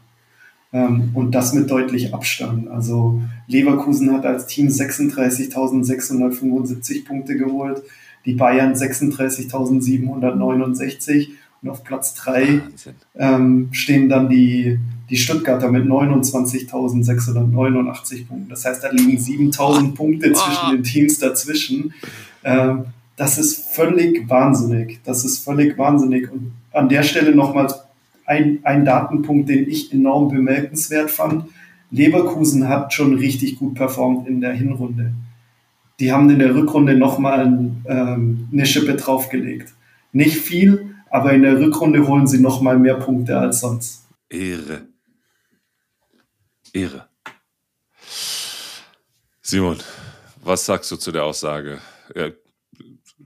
[0.74, 2.70] Ähm, und das mit deutlich Abstand.
[2.70, 7.84] Also Leverkusen hat als Team 36.675 Punkte geholt,
[8.26, 11.30] die Bayern 36.769
[11.62, 12.62] und auf Platz 3
[13.18, 14.80] ähm, stehen dann die,
[15.10, 18.50] die Stuttgarter mit 29.689 Punkten.
[18.50, 21.94] Das heißt, da liegen 7.000 Punkte zwischen den Teams dazwischen.
[22.44, 22.86] Ähm,
[23.16, 25.02] das ist völlig wahnsinnig.
[25.04, 26.32] Das ist völlig wahnsinnig.
[26.32, 27.76] Und an der Stelle nochmals
[28.32, 31.46] ein, ein Datenpunkt, den ich enorm bemerkenswert fand.
[31.92, 35.12] Leverkusen hat schon richtig gut performt in der Hinrunde.
[36.00, 37.46] Die haben in der Rückrunde nochmal
[37.86, 39.74] ähm, eine Schippe draufgelegt.
[40.14, 44.08] Nicht viel, aber in der Rückrunde holen sie nochmal mehr Punkte als sonst.
[44.30, 44.88] Ehre.
[46.74, 47.08] Ehre.
[49.42, 49.78] Simon,
[50.42, 51.80] was sagst du zu der Aussage?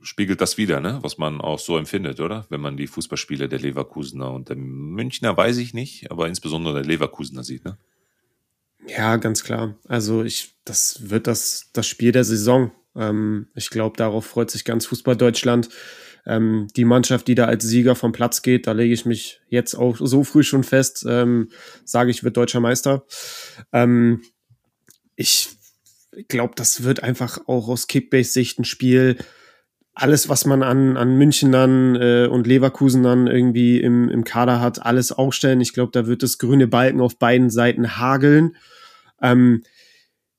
[0.05, 0.99] Spiegelt das wieder, ne?
[1.01, 2.45] was man auch so empfindet, oder?
[2.49, 6.85] Wenn man die Fußballspiele der Leverkusener und der Münchner weiß ich nicht, aber insbesondere der
[6.85, 7.77] Leverkusener sieht, ne?
[8.87, 9.75] Ja, ganz klar.
[9.87, 12.71] Also ich, das wird das, das Spiel der Saison.
[12.95, 15.69] Ähm, ich glaube, darauf freut sich ganz Fußball Deutschland.
[16.27, 19.73] Ähm, die Mannschaft, die da als Sieger vom Platz geht, da lege ich mich jetzt
[19.73, 21.49] auch so früh schon fest, ähm,
[21.83, 23.05] sage ich, wird deutscher Meister.
[23.73, 24.21] Ähm,
[25.15, 25.49] ich
[26.27, 29.17] glaube, das wird einfach auch aus Kickbase-Sicht ein Spiel,
[29.95, 35.13] alles, was man an, an Münchenern äh, und Leverkusenern irgendwie im, im Kader hat, alles
[35.13, 35.61] aufstellen.
[35.61, 38.57] Ich glaube, da wird das grüne Balken auf beiden Seiten hageln.
[39.21, 39.63] Ähm,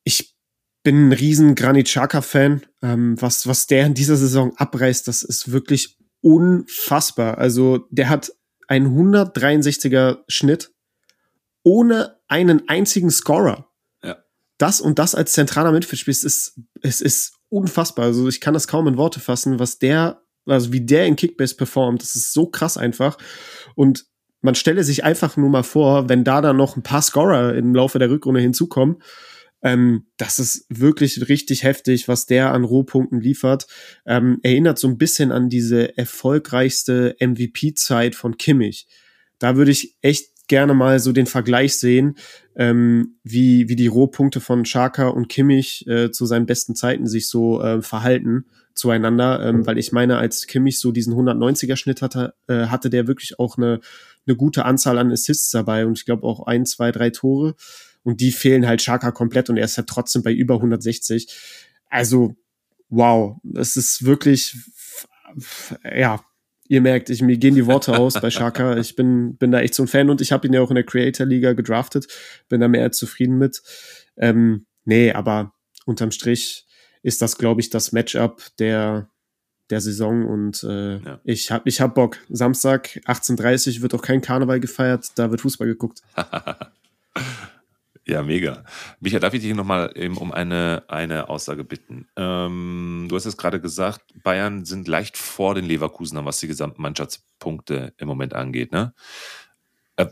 [0.05, 0.37] ich
[0.83, 2.63] bin ein riesen Granit Xhaka-Fan.
[2.83, 7.39] Ähm, was, was der in dieser Saison abreißt, das ist wirklich unfassbar.
[7.39, 8.33] Also der hat
[8.69, 10.73] einen 163er Schnitt
[11.63, 13.69] ohne einen einzigen Scorer.
[14.03, 14.19] Ja.
[14.59, 18.07] Das und das als zentraler Mittelfeldspieler ist, es ist unfassbar.
[18.07, 21.57] Also ich kann das kaum in Worte fassen, was der, also wie der in Kickbase
[21.57, 22.03] performt.
[22.03, 23.19] Das ist so krass einfach.
[23.75, 24.07] Und
[24.41, 27.75] man stelle sich einfach nur mal vor, wenn da dann noch ein paar Scorer im
[27.75, 28.99] Laufe der Rückrunde hinzukommen,
[29.63, 33.67] ähm, das ist wirklich richtig heftig, was der an Rohpunkten liefert.
[34.07, 38.87] Ähm, erinnert so ein bisschen an diese erfolgreichste MVP-Zeit von Kimmich.
[39.39, 42.17] Da würde ich echt gerne mal so den Vergleich sehen,
[42.55, 47.29] ähm, wie, wie die Rohpunkte von Chaka und Kimmich äh, zu seinen besten Zeiten sich
[47.29, 52.35] so äh, verhalten zueinander, ähm, weil ich meine, als Kimmich so diesen 190er Schnitt hatte,
[52.47, 53.81] äh, hatte der wirklich auch eine,
[54.27, 57.55] eine gute Anzahl an Assists dabei und ich glaube auch ein, zwei, drei Tore
[58.03, 61.27] und die fehlen halt Chaka komplett und er ist halt trotzdem bei über 160.
[61.89, 62.37] Also
[62.91, 64.57] wow, das ist wirklich
[65.85, 66.21] ja,
[66.69, 68.77] ihr merkt, ich, mir gehen die Worte aus bei Shaka.
[68.77, 70.75] Ich bin, bin da echt so ein Fan und ich habe ihn ja auch in
[70.75, 72.07] der Creator Liga gedraftet.
[72.49, 73.63] Bin da mehr als zufrieden mit.
[74.17, 75.53] Ähm, nee, aber
[75.85, 76.67] unterm Strich
[77.03, 79.09] ist das, glaube ich, das Matchup der,
[79.71, 81.21] der Saison und äh, ja.
[81.25, 82.19] ich habe ich hab Bock.
[82.29, 86.03] Samstag 18.30 wird auch kein Karneval gefeiert, da wird Fußball geguckt.
[88.09, 88.65] Ja, mega.
[89.01, 92.07] Micha, darf ich dich nochmal um eine, eine Aussage bitten?
[92.17, 96.83] Ähm, du hast es gerade gesagt, Bayern sind leicht vor den Leverkusenern, was die gesamten
[96.83, 98.71] Mannschaftspunkte im Moment angeht.
[98.71, 98.95] Ne?
[99.97, 100.07] Äh,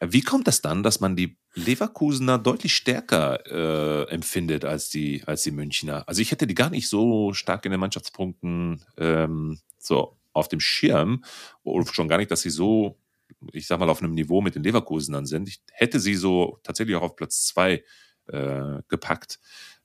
[0.00, 5.42] wie kommt das dann, dass man die Leverkusener deutlich stärker äh, empfindet als die, als
[5.42, 6.06] die Münchner?
[6.06, 10.60] Also ich hätte die gar nicht so stark in den Mannschaftspunkten ähm, so auf dem
[10.60, 11.24] Schirm,
[11.90, 12.98] schon gar nicht, dass sie so
[13.52, 15.48] ich sag mal, auf einem Niveau mit den Leverkusenern sind.
[15.48, 17.82] Ich hätte sie so tatsächlich auch auf Platz zwei
[18.26, 19.38] äh, gepackt.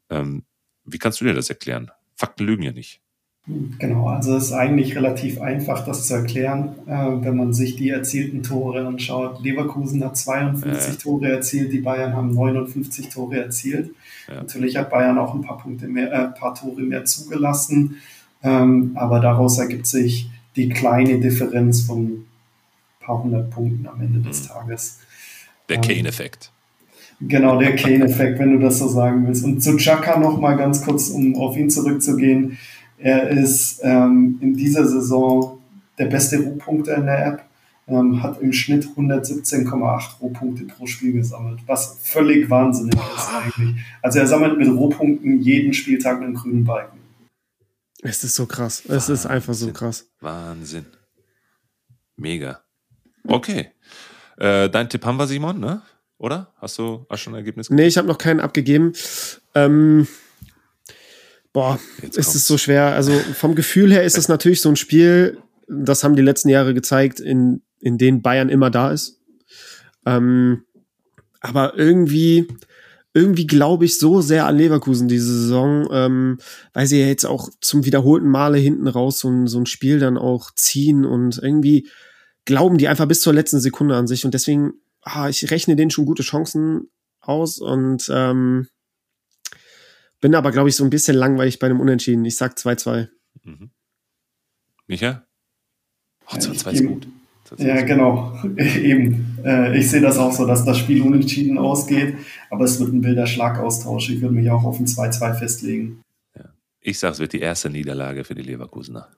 [0.09, 0.45] Ähm,
[0.85, 1.91] wie kannst du dir das erklären?
[2.15, 3.03] Fakten lügen ja nicht.
[3.77, 7.89] Genau, also es ist eigentlich relativ einfach, das zu erklären, äh, wenn man sich die
[7.89, 9.43] erzielten Tore anschaut.
[9.43, 10.97] Leverkusen hat 52 äh.
[10.97, 13.91] Tore erzielt, die Bayern haben 59 Tore erzielt.
[14.29, 14.35] Ja.
[14.35, 17.97] Natürlich hat Bayern auch ein paar Punkte mehr, äh, paar Tore mehr zugelassen,
[18.43, 22.25] ähm, aber daraus ergibt sich die kleine Differenz von
[23.03, 24.47] paar hundert Punkten am Ende des mhm.
[24.47, 24.99] Tages.
[25.69, 26.51] Der ähm, Kane-Effekt.
[27.21, 29.43] Genau, der Kane-Effekt, wenn du das so sagen willst.
[29.45, 32.57] Und zu Chaka noch mal ganz kurz, um auf ihn zurückzugehen.
[32.97, 35.59] Er ist ähm, in dieser Saison
[35.97, 37.43] der beste Rohpunkte in der App,
[37.87, 43.75] ähm, hat im Schnitt 117,8 Rohpunkte pro Spiel gesammelt, was völlig wahnsinnig ist eigentlich.
[44.01, 46.99] Also er sammelt mit Rohpunkten jeden Spieltag einen grünen Balken.
[48.01, 48.81] Es ist so krass.
[48.85, 49.15] Es Wahnsinn.
[49.15, 50.09] ist einfach so krass.
[50.19, 50.85] Wahnsinn.
[52.15, 52.61] Mega.
[53.27, 53.71] Okay.
[54.37, 55.81] Äh, dein Tipp haben wir, Simon, ne?
[56.17, 56.53] Oder?
[56.57, 57.69] Hast du hast schon ein Ergebnis?
[57.69, 58.93] Nee, ich habe noch keinen abgegeben.
[59.55, 60.07] Ähm,
[61.51, 62.93] boah, Jetzt ist es so schwer.
[62.93, 65.37] Also vom Gefühl her ist es natürlich so ein Spiel,
[65.67, 69.21] das haben die letzten Jahre gezeigt, in, in denen Bayern immer da ist.
[70.05, 70.63] Ähm,
[71.41, 72.47] aber irgendwie,
[73.13, 76.37] irgendwie glaube ich so sehr an Leverkusen diese Saison, ähm,
[76.73, 79.99] weil sie ja jetzt auch zum wiederholten Male hinten raus so ein, so ein Spiel
[79.99, 81.89] dann auch ziehen und irgendwie
[82.45, 84.25] glauben die einfach bis zur letzten Sekunde an sich.
[84.25, 86.89] Und deswegen, ah, ich rechne denen schon gute Chancen
[87.19, 88.67] aus und ähm,
[90.21, 92.25] bin aber, glaube ich, so ein bisschen langweilig bei einem Unentschieden.
[92.25, 93.09] Ich sag 2-2.
[93.43, 93.71] Mhm.
[94.87, 95.25] Micha?
[96.27, 97.07] Oh, 2-2 ist gut.
[97.57, 98.37] Ja, genau.
[98.57, 99.37] Eben.
[99.43, 102.15] Äh, ich sehe das auch so, dass das Spiel unentschieden ausgeht,
[102.49, 104.09] aber es wird ein wilder Schlagaustausch.
[104.09, 106.01] Ich würde mich auch auf ein 2-2 festlegen.
[106.35, 106.45] Ja.
[106.79, 109.09] Ich sage, es wird die erste Niederlage für die Leverkusener.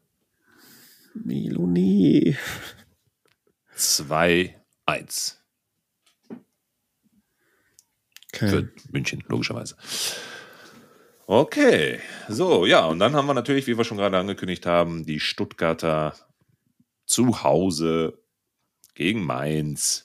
[1.14, 2.36] Meloni.
[3.76, 5.42] 2, 1.
[8.34, 8.50] Okay.
[8.50, 9.76] Für München, logischerweise.
[11.28, 12.00] Okay,
[12.30, 16.16] so, ja, und dann haben wir natürlich, wie wir schon gerade angekündigt haben, die Stuttgarter
[17.08, 18.22] zu Hause
[18.94, 20.05] gegen Mainz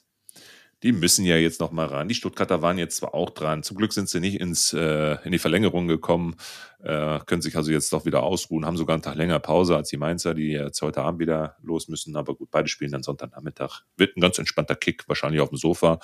[0.83, 2.07] die müssen ja jetzt noch mal ran.
[2.07, 3.63] Die Stuttgarter waren jetzt zwar auch dran.
[3.63, 6.35] Zum Glück sind sie nicht ins, äh, in die Verlängerung gekommen,
[6.83, 9.89] äh, können sich also jetzt doch wieder ausruhen, haben sogar einen Tag länger Pause als
[9.89, 12.15] die Mainzer, die jetzt heute Abend wieder los müssen.
[12.15, 13.81] Aber gut, beide spielen dann Sonntagnachmittag.
[13.97, 15.99] Wird ein ganz entspannter Kick, wahrscheinlich auf dem Sofa.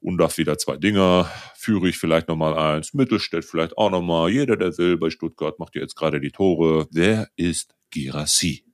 [0.00, 4.30] Undaf wieder zwei Dinger, führe ich vielleicht nochmal eins, Mittelstädt vielleicht auch nochmal.
[4.30, 6.86] Jeder, der will, bei Stuttgart macht jetzt gerade die Tore.
[6.92, 8.64] Wer ist Girassi,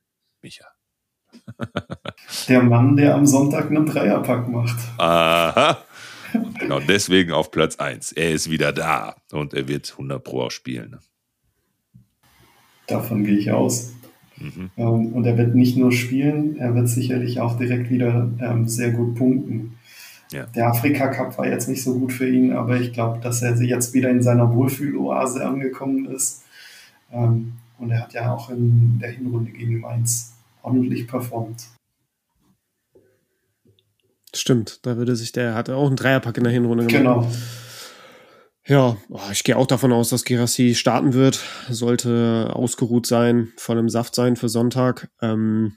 [0.43, 0.74] Micha?
[2.49, 4.77] Der Mann, der am Sonntag einen Dreierpack macht.
[4.99, 5.79] Aha.
[6.59, 8.13] Genau deswegen auf Platz 1.
[8.13, 10.97] Er ist wieder da und er wird 100 Pro auch spielen.
[12.87, 13.93] Davon gehe ich aus.
[14.37, 14.71] Mhm.
[14.77, 18.91] Ähm, und er wird nicht nur spielen, er wird sicherlich auch direkt wieder ähm, sehr
[18.91, 19.79] gut punkten.
[20.33, 20.47] Ja.
[20.47, 23.55] Der Afrika Cup war jetzt nicht so gut für ihn, aber ich glaube, dass er
[23.63, 26.43] jetzt wieder in seiner Wohlfühloase angekommen ist.
[27.13, 30.34] Ähm, und er hat ja auch in der Hinrunde gegen Mainz
[30.65, 31.65] ordentlich performt.
[34.35, 37.29] Stimmt, da würde sich der, hatte auch einen Dreierpack in der Hinrunde gemacht.
[37.29, 37.33] Genau.
[38.67, 38.97] Ja,
[39.31, 41.45] ich gehe auch davon aus, dass Gerassi starten wird.
[41.69, 45.11] Sollte ausgeruht sein, voll im Saft sein für Sonntag.
[45.21, 45.77] Ähm,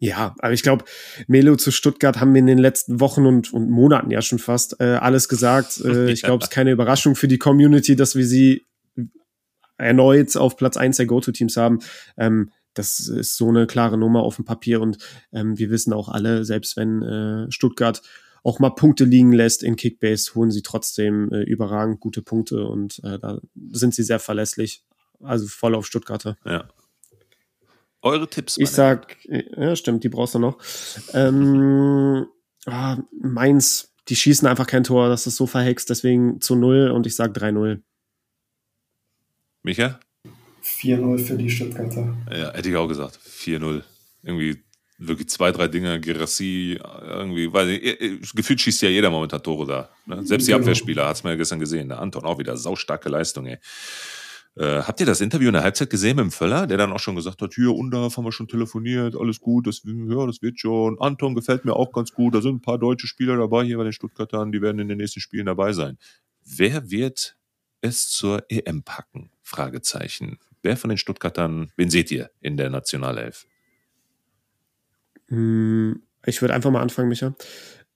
[0.00, 0.84] ja, aber ich glaube,
[1.28, 4.80] Melo zu Stuttgart haben wir in den letzten Wochen und, und Monaten ja schon fast
[4.80, 5.80] äh, alles gesagt.
[5.80, 8.66] Äh, ich glaube, es ist keine Überraschung für die Community, dass wir sie
[9.78, 11.80] erneut auf Platz eins der Go-To-Teams haben.
[12.18, 14.98] Ähm, das ist so eine klare Nummer auf dem Papier und
[15.32, 18.02] ähm, wir wissen auch alle, selbst wenn äh, Stuttgart
[18.42, 23.00] auch mal Punkte liegen lässt in Kickbase, holen sie trotzdem äh, überragend gute Punkte und
[23.04, 23.40] äh, da
[23.70, 24.84] sind sie sehr verlässlich.
[25.22, 26.38] Also voll auf Stuttgarter.
[26.46, 26.68] Ja.
[28.02, 28.56] Eure Tipps?
[28.56, 30.58] Ich sag, ja, stimmt, die brauchst du noch.
[31.12, 32.26] Ähm,
[32.64, 37.06] ah, Mainz, die schießen einfach kein Tor, das ist so verhext, deswegen zu null und
[37.06, 37.82] ich sag 3-0.
[39.62, 40.00] Micha?
[40.78, 42.16] 4-0 für die Stuttgarter.
[42.30, 43.18] Ja, hätte ich auch gesagt.
[43.18, 43.82] 4-0.
[44.22, 44.62] Irgendwie
[45.00, 49.88] wirklich zwei, drei Dinge, Gerassi, irgendwie, weil äh, gefühlt schießt ja jeder momentan Tore da.
[50.06, 50.24] Ne?
[50.26, 50.62] Selbst die genau.
[50.62, 51.88] Abwehrspieler, hat es man ja gestern gesehen.
[51.88, 53.58] Der Anton auch wieder, saustarke Leistung, ey.
[54.56, 56.98] Äh, habt ihr das Interview in der Halbzeit gesehen mit dem Völler, der dann auch
[56.98, 60.58] schon gesagt hat, hier, Undorf haben wir schon telefoniert, alles gut, das, ja, das wird
[60.58, 61.00] schon.
[61.00, 63.84] Anton gefällt mir auch ganz gut, da sind ein paar deutsche Spieler dabei hier bei
[63.84, 65.98] den Stuttgartern, die werden in den nächsten Spielen dabei sein.
[66.44, 67.36] Wer wird
[67.80, 69.30] es zur EM packen?
[69.40, 70.38] Fragezeichen.
[70.62, 73.46] Wer von den Stuttgartern, wen seht ihr in der Nationalelf?
[75.28, 77.34] Hm, ich würde einfach mal anfangen, Micha.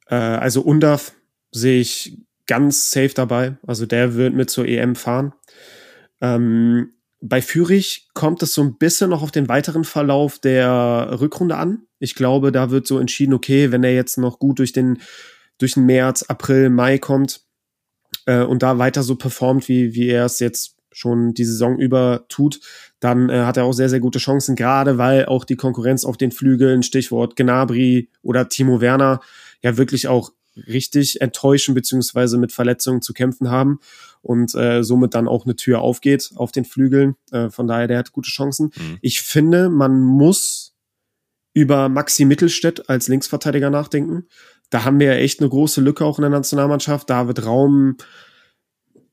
[0.07, 1.13] Äh, also Undaf
[1.51, 3.57] sehe ich ganz safe dabei.
[3.67, 5.33] Also der wird mit zur EM fahren.
[6.21, 11.57] Ähm, bei Fürich kommt es so ein bisschen noch auf den weiteren Verlauf der Rückrunde
[11.57, 11.87] an.
[11.99, 15.01] Ich glaube, da wird so entschieden, okay, wenn er jetzt noch gut durch den,
[15.59, 17.41] durch den März, April, Mai kommt
[18.27, 22.25] äh, und da weiter so performt, wie, wie er es jetzt schon die Saison über
[22.29, 22.61] tut,
[23.01, 26.17] dann äh, hat er auch sehr, sehr gute Chancen, gerade weil auch die Konkurrenz auf
[26.17, 29.21] den Flügeln, Stichwort Gnabry oder Timo Werner,
[29.63, 33.81] ja wirklich auch richtig enttäuschen beziehungsweise mit Verletzungen zu kämpfen haben
[34.23, 37.17] und äh, somit dann auch eine Tür aufgeht auf den Flügeln.
[37.33, 38.71] Äh, von daher, der hat gute Chancen.
[38.77, 38.99] Mhm.
[39.01, 40.75] Ich finde, man muss
[41.53, 44.27] über Maxi Mittelstädt als Linksverteidiger nachdenken.
[44.71, 47.09] Da haben wir ja echt eine große Lücke auch in der Nationalmannschaft.
[47.11, 47.97] David Raum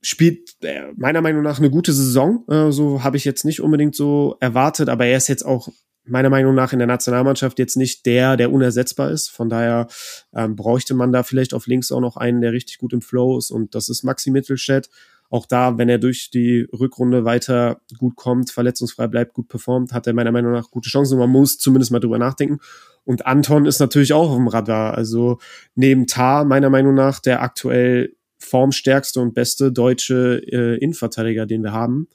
[0.02, 2.44] spielt äh, meiner Meinung nach eine gute Saison.
[2.48, 5.69] Äh, so habe ich jetzt nicht unbedingt so erwartet, aber er ist jetzt auch
[6.03, 9.30] meiner Meinung nach in der Nationalmannschaft jetzt nicht der, der unersetzbar ist.
[9.30, 9.88] Von daher
[10.34, 13.38] ähm, bräuchte man da vielleicht auf links auch noch einen, der richtig gut im Flow
[13.38, 14.90] ist und das ist Maxi Mittelstädt.
[15.30, 20.06] Auch da, wenn er durch die Rückrunde weiter gut kommt, verletzungsfrei bleibt, gut performt, hat
[20.06, 21.18] er meiner Meinung nach gute Chancen.
[21.18, 22.60] Man muss zumindest mal drüber nachdenken.
[23.06, 24.94] Und Anton ist natürlich auch auf dem Radar.
[24.94, 25.40] Also
[25.73, 31.72] neben Tar meiner Meinung nach der aktuell formstärkste und beste deutsche äh, Innenverteidiger, den wir
[31.72, 32.07] haben.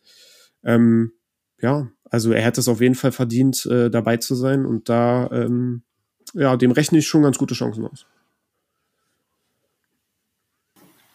[0.65, 1.13] Ähm,
[1.61, 5.31] ja, also er hätte es auf jeden Fall verdient, äh, dabei zu sein und da,
[5.33, 5.83] ähm,
[6.35, 8.07] ja, dem rechne ich schon ganz gute Chancen aus.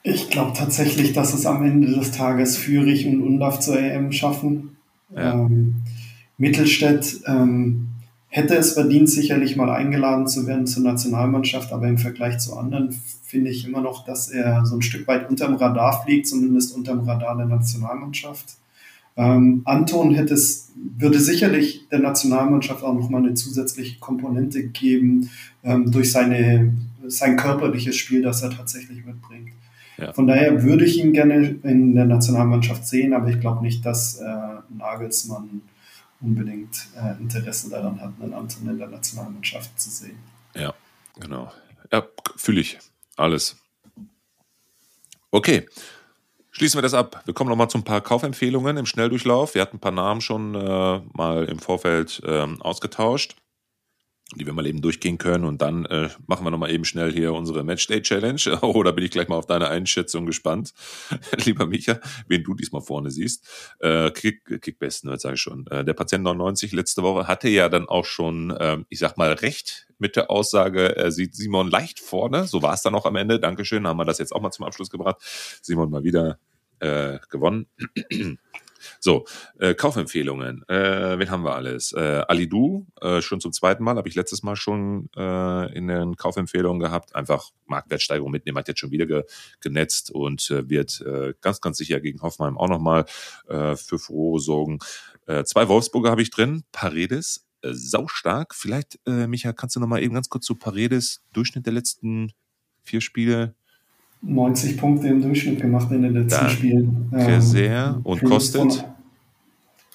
[0.03, 4.77] Ich glaube tatsächlich, dass es am Ende des Tages Fürich und Undaf zur EM schaffen.
[5.15, 5.33] Ja.
[5.33, 5.83] Ähm,
[6.37, 7.90] Mittelstädt ähm,
[8.31, 12.97] hätte es verdient, sicherlich mal eingeladen zu werden zur Nationalmannschaft, aber im Vergleich zu anderen
[13.25, 17.01] finde ich immer noch, dass er so ein Stück weit unterm Radar fliegt, zumindest unterm
[17.01, 18.55] Radar der Nationalmannschaft.
[19.17, 25.29] Ähm, Anton hätte es, würde sicherlich der Nationalmannschaft auch nochmal eine zusätzliche Komponente geben
[25.65, 26.73] ähm, durch seine,
[27.07, 29.49] sein körperliches Spiel, das er tatsächlich mitbringt.
[29.97, 30.13] Ja.
[30.13, 34.15] Von daher würde ich ihn gerne in der Nationalmannschaft sehen, aber ich glaube nicht, dass
[34.15, 34.25] äh,
[34.77, 35.61] Nagelsmann
[36.21, 40.19] unbedingt äh, Interesse daran hat, einen Anton in der Nationalmannschaft zu sehen.
[40.55, 40.73] Ja,
[41.19, 41.51] genau.
[41.91, 42.77] Ja, fühle ich.
[43.17, 43.57] Alles.
[45.31, 45.67] Okay.
[46.53, 47.21] Schließen wir das ab.
[47.25, 49.55] Wir kommen noch mal zu ein paar Kaufempfehlungen im Schnelldurchlauf.
[49.55, 53.35] Wir hatten ein paar Namen schon äh, mal im Vorfeld ähm, ausgetauscht
[54.35, 57.33] die wir mal eben durchgehen können und dann äh, machen wir nochmal eben schnell hier
[57.33, 58.41] unsere Matchday-Challenge.
[58.61, 60.73] Oh, da bin ich gleich mal auf deine Einschätzung gespannt.
[61.45, 63.45] Lieber Micha, wen du diesmal vorne siehst.
[63.79, 65.67] Äh, Kick, Kickbesten, jetzt sage ich schon.
[65.67, 69.33] Äh, der Patient 99 letzte Woche hatte ja dann auch schon, äh, ich sag mal,
[69.33, 72.45] recht mit der Aussage, er sieht Simon leicht vorne.
[72.45, 73.39] So war es dann auch am Ende.
[73.39, 75.17] Dankeschön, haben wir das jetzt auch mal zum Abschluss gebracht.
[75.61, 76.39] Simon mal wieder
[76.79, 77.67] äh, gewonnen.
[78.99, 79.25] So,
[79.59, 80.63] äh, Kaufempfehlungen.
[80.67, 81.93] Äh, wen haben wir alles?
[81.93, 86.15] Äh, Alidu, äh, schon zum zweiten Mal, habe ich letztes Mal schon äh, in den
[86.15, 87.15] Kaufempfehlungen gehabt.
[87.15, 89.23] Einfach Marktwertsteigerung mitnehmen, hat jetzt schon wieder ge
[89.59, 93.05] genetzt und äh, wird äh, ganz, ganz sicher gegen Hoffenheim auch nochmal
[93.47, 94.79] äh, für Furore sorgen.
[95.27, 96.63] Äh, zwei Wolfsburger habe ich drin.
[96.71, 98.55] Paredes, äh, saustark.
[98.55, 102.33] Vielleicht, äh, Micha, kannst du nochmal eben ganz kurz zu Paredes, Durchschnitt der letzten
[102.83, 103.55] vier Spiele
[104.21, 107.11] 90 Punkte im Durchschnitt gemacht in den letzten Danke Spielen.
[107.13, 107.99] Ähm, sehr.
[108.03, 108.85] Und kostet?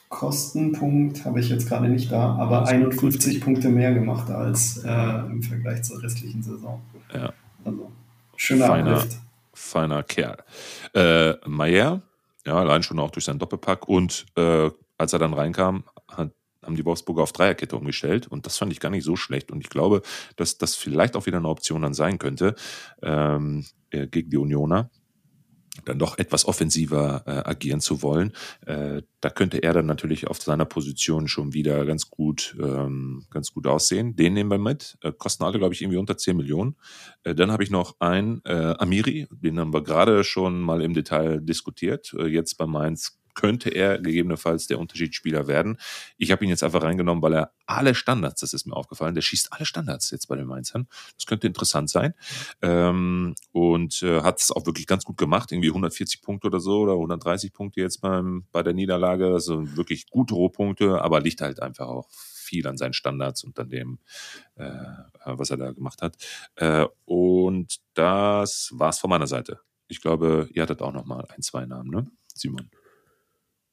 [0.08, 4.90] Kostenpunkt habe ich jetzt gerade nicht da, aber 51 Punkte mehr gemacht als äh,
[5.30, 6.80] im Vergleich zur restlichen Saison.
[7.12, 7.32] Ja.
[7.64, 7.90] Also,
[8.36, 9.18] schöner feiner, Uplift.
[9.52, 10.38] Feiner Kerl.
[10.94, 12.02] Äh, Mayer,
[12.46, 15.84] ja, allein schon auch durch seinen Doppelpack und äh, als er dann reinkam,
[16.66, 19.60] haben die Wolfsburger auf Dreierkette umgestellt und das fand ich gar nicht so schlecht und
[19.60, 20.02] ich glaube,
[20.36, 22.54] dass das vielleicht auch wieder eine Option dann sein könnte
[23.02, 24.90] ähm, äh, gegen die Unioner.
[25.84, 28.32] dann doch etwas offensiver äh, agieren zu wollen.
[28.64, 33.52] Äh, da könnte er dann natürlich auf seiner Position schon wieder ganz gut, ähm, ganz
[33.52, 34.16] gut aussehen.
[34.16, 34.96] Den nehmen wir mit.
[35.02, 36.76] Äh, kosten alle, glaube ich, irgendwie unter 10 Millionen.
[37.24, 40.94] Äh, dann habe ich noch einen äh, Amiri, den haben wir gerade schon mal im
[40.94, 42.14] Detail diskutiert.
[42.26, 45.78] Jetzt bei Mainz könnte er gegebenenfalls der Unterschiedsspieler werden.
[46.16, 49.22] Ich habe ihn jetzt einfach reingenommen, weil er alle Standards, das ist mir aufgefallen, der
[49.22, 50.88] schießt alle Standards jetzt bei den Mainzern.
[51.16, 52.14] Das könnte interessant sein.
[52.62, 56.80] Ähm, und äh, hat es auch wirklich ganz gut gemacht, irgendwie 140 Punkte oder so
[56.80, 59.26] oder 130 Punkte jetzt beim, bei der Niederlage.
[59.26, 63.68] Also wirklich gute Rohpunkte, aber liegt halt einfach auch viel an seinen Standards und an
[63.68, 63.98] dem,
[64.54, 64.70] äh,
[65.24, 66.16] was er da gemacht hat.
[66.54, 69.60] Äh, und das war's von meiner Seite.
[69.88, 72.10] Ich glaube, ihr hattet auch noch mal ein, zwei Namen, ne?
[72.34, 72.70] Simon.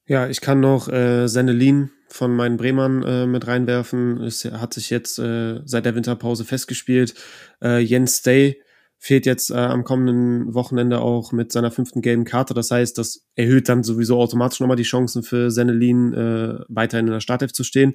[0.06, 4.20] Ja, ich kann noch äh, Senelin von meinen Bremern äh, mit reinwerfen.
[4.20, 7.14] Es hat sich jetzt äh, seit der Winterpause festgespielt.
[7.62, 8.60] Äh, Jens Day
[8.98, 12.52] fehlt jetzt äh, am kommenden Wochenende auch mit seiner fünften gelben Karte.
[12.52, 17.12] Das heißt, das erhöht dann sowieso automatisch nochmal die Chancen für Senelin äh, weiterhin in
[17.12, 17.94] der Startelf zu stehen.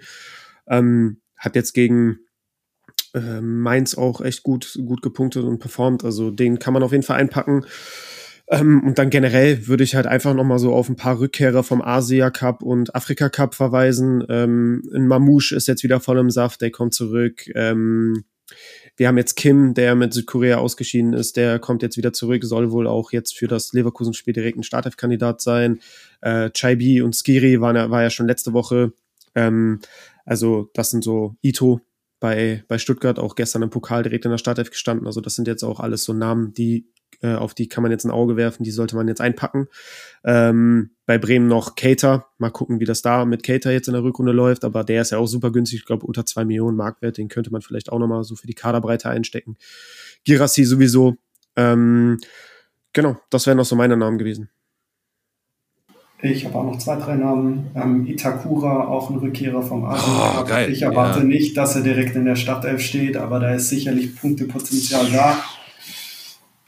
[0.67, 2.19] Ähm, hat jetzt gegen
[3.13, 6.03] äh, Mainz auch echt gut, gut gepunktet und performt.
[6.03, 7.65] Also den kann man auf jeden Fall einpacken.
[8.49, 11.81] Ähm, und dann generell würde ich halt einfach nochmal so auf ein paar Rückkehrer vom
[11.81, 14.23] Asia Cup und Afrika Cup verweisen.
[14.27, 17.47] Ähm, ein Mamouche ist jetzt wieder voll im Saft, der kommt zurück.
[17.53, 18.23] Ähm,
[18.97, 22.71] wir haben jetzt Kim, der mit Südkorea ausgeschieden ist, der kommt jetzt wieder zurück, soll
[22.71, 25.79] wohl auch jetzt für das Leverkusen-Spiel direkt ein Startelf-Kandidat sein.
[26.21, 28.93] Äh, Chaibi und Skiri waren, war ja schon letzte Woche.
[29.35, 29.79] Ähm,
[30.25, 31.81] also das sind so Ito
[32.19, 35.07] bei, bei Stuttgart, auch gestern im Pokal direkt in der Startelf gestanden.
[35.07, 36.87] Also das sind jetzt auch alles so Namen, die
[37.21, 39.67] äh, auf die kann man jetzt ein Auge werfen, die sollte man jetzt einpacken.
[40.23, 44.03] Ähm, bei Bremen noch Cater, mal gucken, wie das da mit Cater jetzt in der
[44.03, 47.17] Rückrunde läuft, aber der ist ja auch super günstig, ich glaube unter zwei Millionen Marktwert,
[47.17, 49.57] den könnte man vielleicht auch nochmal so für die Kaderbreite einstecken.
[50.25, 51.15] Girassi sowieso.
[51.55, 52.17] Ähm,
[52.93, 54.49] genau, das wären noch so meine Namen gewesen.
[56.21, 57.71] Ich habe auch noch zwei, drei Namen.
[57.75, 60.13] Ähm, Itakura, auch ein Rückkehrer vom Asien.
[60.13, 60.69] Oh, geil.
[60.69, 61.25] Ich erwarte ja.
[61.25, 65.41] nicht, dass er direkt in der Startelf steht, aber da ist sicherlich Punktepotenzial da.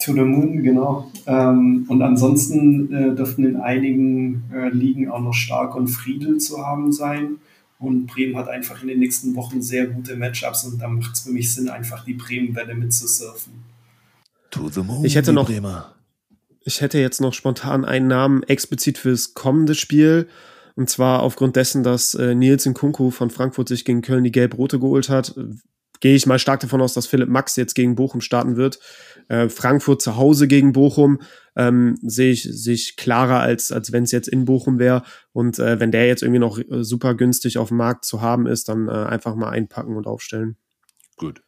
[0.03, 1.11] To the Moon, genau.
[1.27, 6.65] Ähm, und ansonsten äh, dürften in einigen äh, Ligen auch noch Stark und Friedel zu
[6.65, 7.37] haben sein.
[7.77, 11.21] Und Bremen hat einfach in den nächsten Wochen sehr gute Matchups und da macht es
[11.21, 13.53] für mich Sinn, einfach die Bremen-Welle mitzusurfen.
[14.51, 15.95] To the Moon, ich hätte noch, Bremer.
[16.63, 20.27] ich hätte jetzt noch spontan einen Namen explizit fürs kommende Spiel.
[20.75, 24.79] Und zwar aufgrund dessen, dass äh, Nils Nkunku von Frankfurt sich gegen Köln die Gelb-Rote
[24.79, 25.35] geholt hat,
[26.01, 28.79] gehe ich mal stark davon aus, dass Philipp Max jetzt gegen Bochum starten wird.
[29.27, 31.19] Äh, Frankfurt zu Hause gegen Bochum
[31.55, 35.03] ähm, sehe ich sich klarer, als, als wenn es jetzt in Bochum wäre.
[35.33, 38.47] Und äh, wenn der jetzt irgendwie noch äh, super günstig auf dem Markt zu haben
[38.47, 40.57] ist, dann äh, einfach mal einpacken und aufstellen.
[41.17, 41.41] Gut.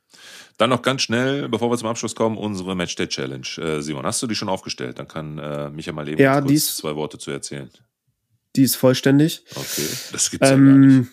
[0.58, 3.48] Dann noch ganz schnell, bevor wir zum Abschluss kommen, unsere Matchday Challenge.
[3.58, 5.00] Äh, Simon, hast du die schon aufgestellt?
[5.00, 7.70] Dann kann äh, Micha mal eben ja, kurz dies, zwei Worte zu erzählen.
[8.56, 9.44] Die ist vollständig.
[9.56, 11.10] Okay, das gibt's ähm, ja gar nicht.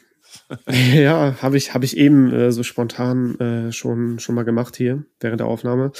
[0.94, 5.04] ja, habe ich, hab ich eben äh, so spontan äh, schon, schon mal gemacht hier
[5.20, 5.92] während der Aufnahme.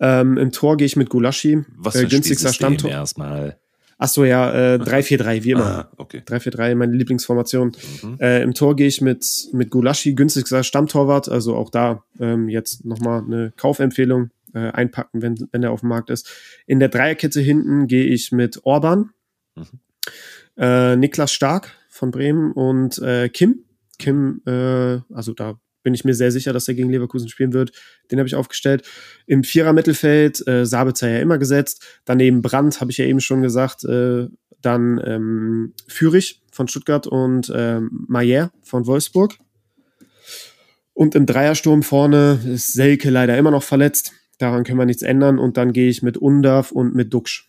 [0.00, 1.64] Ähm, Im Tor gehe ich mit Gulaschi.
[1.76, 2.90] Was für äh, günstigster Stammtor.
[2.90, 3.58] erstmal.
[3.98, 5.64] Ach so, ja, äh, 3-4-3, wie immer.
[5.64, 6.22] Ah, okay.
[6.24, 7.72] 3-4-3, meine Lieblingsformation.
[8.02, 8.18] Mhm.
[8.20, 11.30] Äh, Im Tor gehe ich mit, mit Gulaschi, günstigster Stammtorwart.
[11.30, 15.88] Also auch da ähm, jetzt nochmal eine Kaufempfehlung äh, einpacken, wenn, wenn der auf dem
[15.88, 16.30] Markt ist.
[16.66, 19.10] In der Dreierkette hinten gehe ich mit Orban,
[19.54, 19.64] mhm.
[20.58, 23.64] äh, Niklas Stark von Bremen und äh, Kim.
[23.98, 27.70] Kim, äh, also da bin ich mir sehr sicher, dass er gegen Leverkusen spielen wird.
[28.10, 28.82] Den habe ich aufgestellt.
[29.26, 31.86] Im Vierer-Mittelfeld äh, Sabitzer ja immer gesetzt.
[32.04, 33.84] Daneben Brandt, habe ich ja eben schon gesagt.
[33.84, 34.26] Äh,
[34.60, 39.38] dann ähm, Fürich von Stuttgart und ähm, Mayer von Wolfsburg.
[40.92, 44.10] Und im Dreiersturm vorne ist Selke leider immer noch verletzt.
[44.38, 45.38] Daran können wir nichts ändern.
[45.38, 47.48] Und dann gehe ich mit Undav und mit Duxch.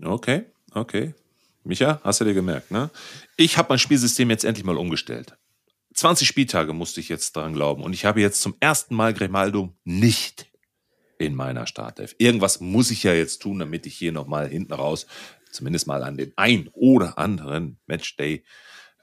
[0.00, 1.12] Okay, okay.
[1.64, 2.88] Micha, hast du dir gemerkt, ne?
[3.36, 5.34] Ich habe mein Spielsystem jetzt endlich mal umgestellt.
[5.94, 9.74] 20 Spieltage musste ich jetzt dran glauben und ich habe jetzt zum ersten Mal Grimaldo
[9.84, 10.50] nicht
[11.18, 12.14] in meiner Startelf.
[12.18, 15.06] Irgendwas muss ich ja jetzt tun, damit ich hier nochmal hinten raus
[15.52, 18.42] zumindest mal an den ein oder anderen Matchday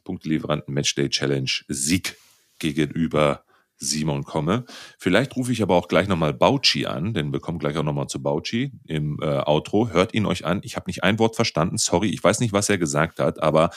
[0.03, 2.17] Punktelieferanten Matchday Challenge Sieg
[2.57, 3.43] gegenüber
[3.77, 4.65] Simon komme.
[4.97, 8.07] Vielleicht rufe ich aber auch gleich nochmal Bauchi an, denn wir kommen gleich auch nochmal
[8.07, 9.89] zu Bauchi im äh, Outro.
[9.89, 10.59] Hört ihn euch an.
[10.63, 11.77] Ich habe nicht ein Wort verstanden.
[11.77, 13.69] Sorry, ich weiß nicht, was er gesagt hat, aber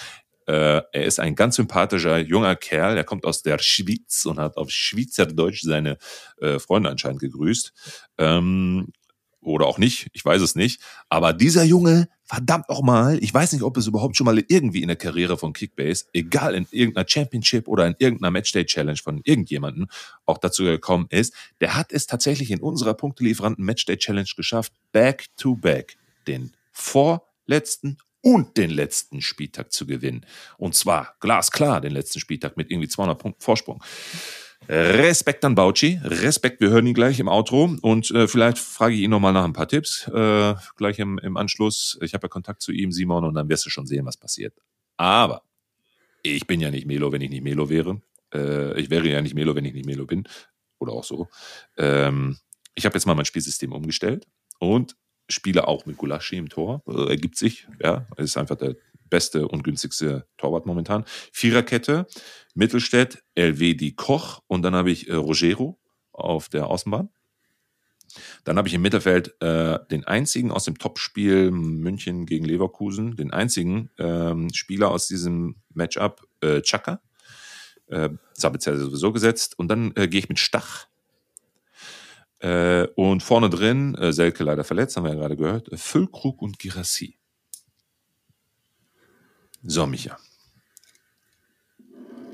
[0.47, 2.97] äh, er ist ein ganz sympathischer junger Kerl.
[2.97, 5.99] Er kommt aus der Schweiz und hat auf Schweizerdeutsch seine
[6.41, 7.73] äh, Freunde anscheinend gegrüßt.
[8.19, 8.93] Ähm,
[9.43, 10.81] oder auch nicht, ich weiß es nicht.
[11.09, 14.89] Aber dieser Junge, verdammt nochmal, ich weiß nicht, ob es überhaupt schon mal irgendwie in
[14.89, 19.89] der Karriere von Kickbase, egal in irgendeiner Championship oder in irgendeiner Matchday Challenge von irgendjemanden
[20.27, 25.27] auch dazu gekommen ist, der hat es tatsächlich in unserer Punktelieferanten Matchday Challenge geschafft, back
[25.37, 25.97] to back
[26.27, 30.25] den vorletzten und den letzten Spieltag zu gewinnen.
[30.57, 33.83] Und zwar glasklar den letzten Spieltag mit irgendwie 200 Punkten Vorsprung.
[34.69, 39.01] Respekt an Bauchi, Respekt, wir hören ihn gleich im Outro und äh, vielleicht frage ich
[39.01, 41.99] ihn nochmal nach ein paar Tipps, äh, gleich im, im Anschluss.
[42.01, 44.55] Ich habe ja Kontakt zu ihm, Simon, und dann wirst du schon sehen, was passiert.
[44.97, 45.43] Aber
[46.23, 48.01] ich bin ja nicht Melo, wenn ich nicht Melo wäre.
[48.33, 50.29] Äh, ich wäre ja nicht Melo, wenn ich nicht Melo bin.
[50.79, 51.29] Oder auch so.
[51.77, 52.39] Ähm,
[52.75, 54.27] ich habe jetzt mal mein Spielsystem umgestellt
[54.59, 54.97] und
[55.29, 56.83] spiele auch mit Gulaschi im Tor.
[56.87, 58.07] Äh, ergibt sich, ja.
[58.17, 58.77] Ist einfach der
[59.09, 61.05] beste und günstigste Torwart momentan.
[61.33, 62.07] Viererkette,
[62.55, 65.79] Mittelstädt, LWD Koch und dann habe ich äh, Rogero
[66.13, 67.11] auf der Außenbahn.
[68.45, 73.33] Dann habe ich im Mittelfeld äh, den einzigen aus dem Topspiel München gegen Leverkusen, den
[73.33, 77.01] einzigen ähm, Spieler aus diesem Matchup, äh, Chaka.
[77.87, 79.59] Äh, Sabitzer sowieso gesetzt.
[79.59, 80.87] Und dann äh, gehe ich mit Stach.
[82.43, 86.43] Äh, und vorne drin, äh, Selke leider verletzt, haben wir ja gerade gehört, äh, Füllkrug
[86.43, 87.17] und Girassi.
[89.63, 90.19] So, Micha.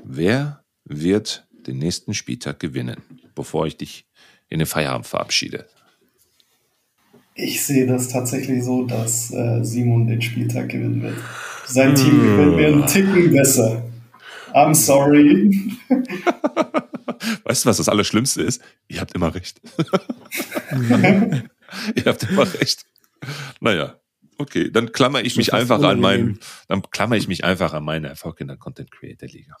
[0.03, 3.03] Wer wird den nächsten Spieltag gewinnen,
[3.35, 4.07] bevor ich dich
[4.47, 5.67] in den Feierabend verabschiede?
[7.35, 11.17] Ich sehe das tatsächlich so, dass äh, Simon den Spieltag gewinnen wird.
[11.67, 13.83] Sein Team gewinnt mir einen Ticken besser.
[14.55, 15.77] I'm sorry.
[17.43, 18.61] Weißt du, was das Allerschlimmste ist?
[18.87, 19.61] Ihr habt immer recht.
[20.71, 22.85] Ihr habt immer recht.
[23.59, 23.99] Naja,
[24.37, 28.07] okay, dann klammer ich mich einfach an meinen, dann klammer ich mich einfach an meine
[28.07, 29.55] Erfolg in der Content Creator Liga.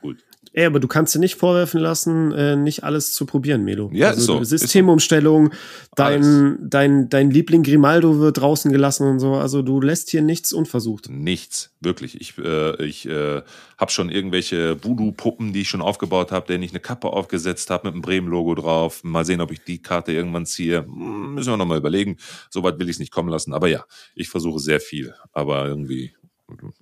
[0.00, 0.24] Gut.
[0.56, 3.90] Ey, aber du kannst dir nicht vorwerfen lassen, äh, nicht alles zu probieren, Melo.
[3.92, 4.42] Ja, also, so.
[4.42, 5.52] Systemumstellung,
[5.96, 9.34] dein, dein, dein Liebling Grimaldo wird draußen gelassen und so.
[9.34, 11.10] Also du lässt hier nichts unversucht.
[11.10, 12.18] Nichts, wirklich.
[12.18, 13.42] Ich, äh, ich äh,
[13.76, 17.88] habe schon irgendwelche Voodoo-Puppen, die ich schon aufgebaut habe, denen ich eine Kappe aufgesetzt habe
[17.88, 19.04] mit einem Bremen-Logo drauf.
[19.04, 20.86] Mal sehen, ob ich die Karte irgendwann ziehe.
[20.86, 22.16] Hm, müssen wir nochmal überlegen.
[22.48, 23.52] Soweit will ich es nicht kommen lassen.
[23.52, 23.84] Aber ja,
[24.14, 25.12] ich versuche sehr viel.
[25.32, 26.14] Aber irgendwie,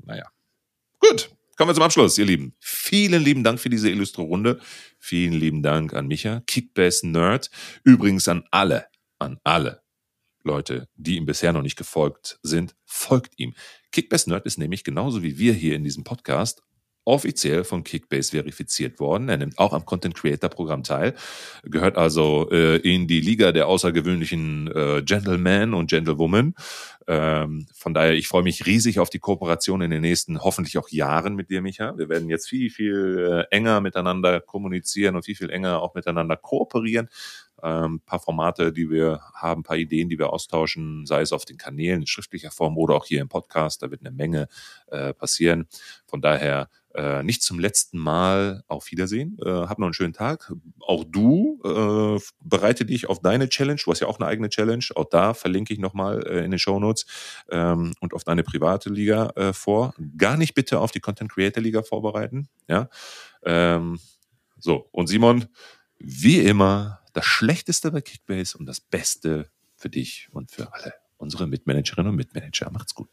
[0.05, 0.28] naja.
[1.01, 2.56] Gut, Kommen wir zum Abschluss, ihr Lieben.
[2.59, 4.59] Vielen lieben Dank für diese illustre Runde.
[4.98, 7.48] Vielen lieben Dank an Micha, Kickbass Nerd.
[7.85, 8.86] Übrigens an alle,
[9.20, 9.82] an alle
[10.43, 13.55] Leute, die ihm bisher noch nicht gefolgt sind, folgt ihm.
[13.93, 16.60] Kickbass Nerd ist nämlich genauso wie wir hier in diesem Podcast
[17.05, 19.28] offiziell von Kickbase verifiziert worden.
[19.28, 21.14] Er nimmt auch am Content Creator Programm teil,
[21.62, 26.55] gehört also äh, in die Liga der außergewöhnlichen äh, Gentlemen und Gentlewomen.
[27.06, 30.89] Ähm, von daher, ich freue mich riesig auf die Kooperation in den nächsten, hoffentlich auch
[30.89, 31.97] Jahren mit dir, Micha.
[31.98, 36.36] Wir werden jetzt viel, viel äh, enger miteinander kommunizieren und viel, viel enger auch miteinander
[36.36, 37.09] kooperieren.
[37.62, 41.56] Ähm, paar Formate, die wir haben, paar Ideen, die wir austauschen, sei es auf den
[41.56, 43.82] Kanälen in schriftlicher Form oder auch hier im Podcast.
[43.82, 44.48] Da wird eine Menge
[44.89, 45.66] äh, passieren.
[46.06, 49.36] Von daher äh, nicht zum letzten Mal auf Wiedersehen.
[49.44, 50.52] Äh, hab noch einen schönen Tag.
[50.80, 53.80] Auch du äh, bereite dich auf deine Challenge.
[53.84, 54.84] Du hast ja auch eine eigene Challenge.
[54.94, 57.06] Auch da verlinke ich nochmal äh, in den Show Notes
[57.50, 59.94] ähm, und auf deine private Liga äh, vor.
[60.16, 62.48] Gar nicht bitte auf die Content Creator Liga vorbereiten.
[62.68, 62.88] Ja.
[63.44, 63.98] Ähm,
[64.58, 65.46] so und Simon,
[65.98, 71.46] wie immer das Schlechteste bei Kickbase und das Beste für dich und für alle unsere
[71.46, 72.70] Mitmanagerinnen und Mitmanager.
[72.70, 73.08] Macht's gut.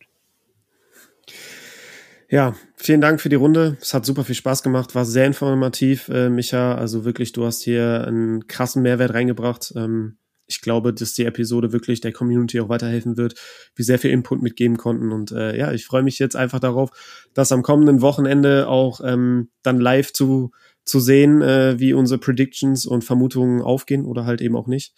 [2.32, 3.76] Ja, vielen Dank für die Runde.
[3.82, 6.76] Es hat super viel Spaß gemacht, war sehr informativ, äh, Micha.
[6.76, 9.74] Also wirklich, du hast hier einen krassen Mehrwert reingebracht.
[9.76, 10.16] Ähm,
[10.48, 13.36] ich glaube, dass die Episode wirklich der Community auch weiterhelfen wird,
[13.76, 15.12] wir sehr viel Input mitgeben konnten.
[15.12, 16.92] Und äh, ja, ich freue mich jetzt einfach darauf,
[17.34, 20.52] das am kommenden Wochenende auch ähm, dann live zu,
[20.86, 24.94] zu sehen, äh, wie unsere Predictions und Vermutungen aufgehen oder halt eben auch nicht.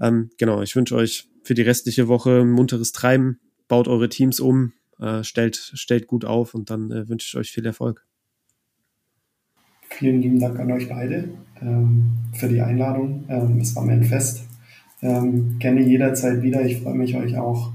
[0.00, 3.40] Ähm, genau, ich wünsche euch für die restliche Woche munteres Treiben.
[3.66, 7.50] Baut eure Teams um, äh, stellt, stellt gut auf und dann äh, wünsche ich euch
[7.50, 8.04] viel Erfolg.
[9.90, 11.30] Vielen lieben Dank an euch beide
[11.60, 13.24] ähm, für die Einladung.
[13.28, 14.42] Ähm, es war mir ein Fest.
[15.00, 16.64] Ähm, gerne jederzeit wieder.
[16.64, 17.72] Ich freue mich, euch auch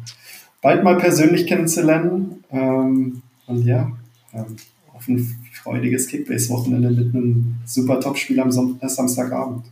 [0.62, 2.44] bald mal persönlich kennenzulernen.
[2.52, 3.91] Ähm, und ja,
[4.34, 4.56] ähm,
[4.94, 5.20] auf ein
[5.52, 9.66] freudiges Kickbase-Wochenende mit einem super Top-Spiel am Sam äh, Samstagabend.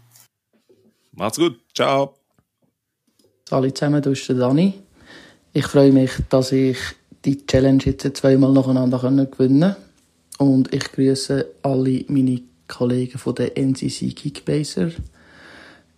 [1.13, 1.59] Macht's gut.
[1.75, 2.15] Ciao.
[3.51, 4.73] Hallo zusammen, du bist der Dani.
[5.53, 6.77] Ich freue mich, dass ich
[7.25, 9.75] die Challenge jetzt zweimal nacheinander können gewinnen
[10.37, 14.91] Und ich grüße alle meine Kollegen von der NCC Kickbaser.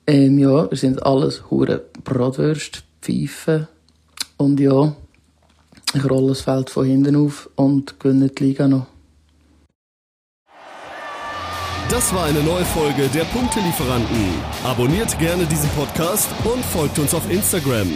[0.05, 3.67] Ähm, ja, wir sind alles hure Bratwürst, Pfeifen.
[4.37, 4.95] Und ja,
[5.93, 8.87] ich rolle das Feld von hinten auf und gewinne die Liga noch.
[11.89, 14.33] Das war eine neue Folge der Punktelieferanten.
[14.63, 17.87] Abonniert gerne diesen Podcast und folgt uns auf Instagram.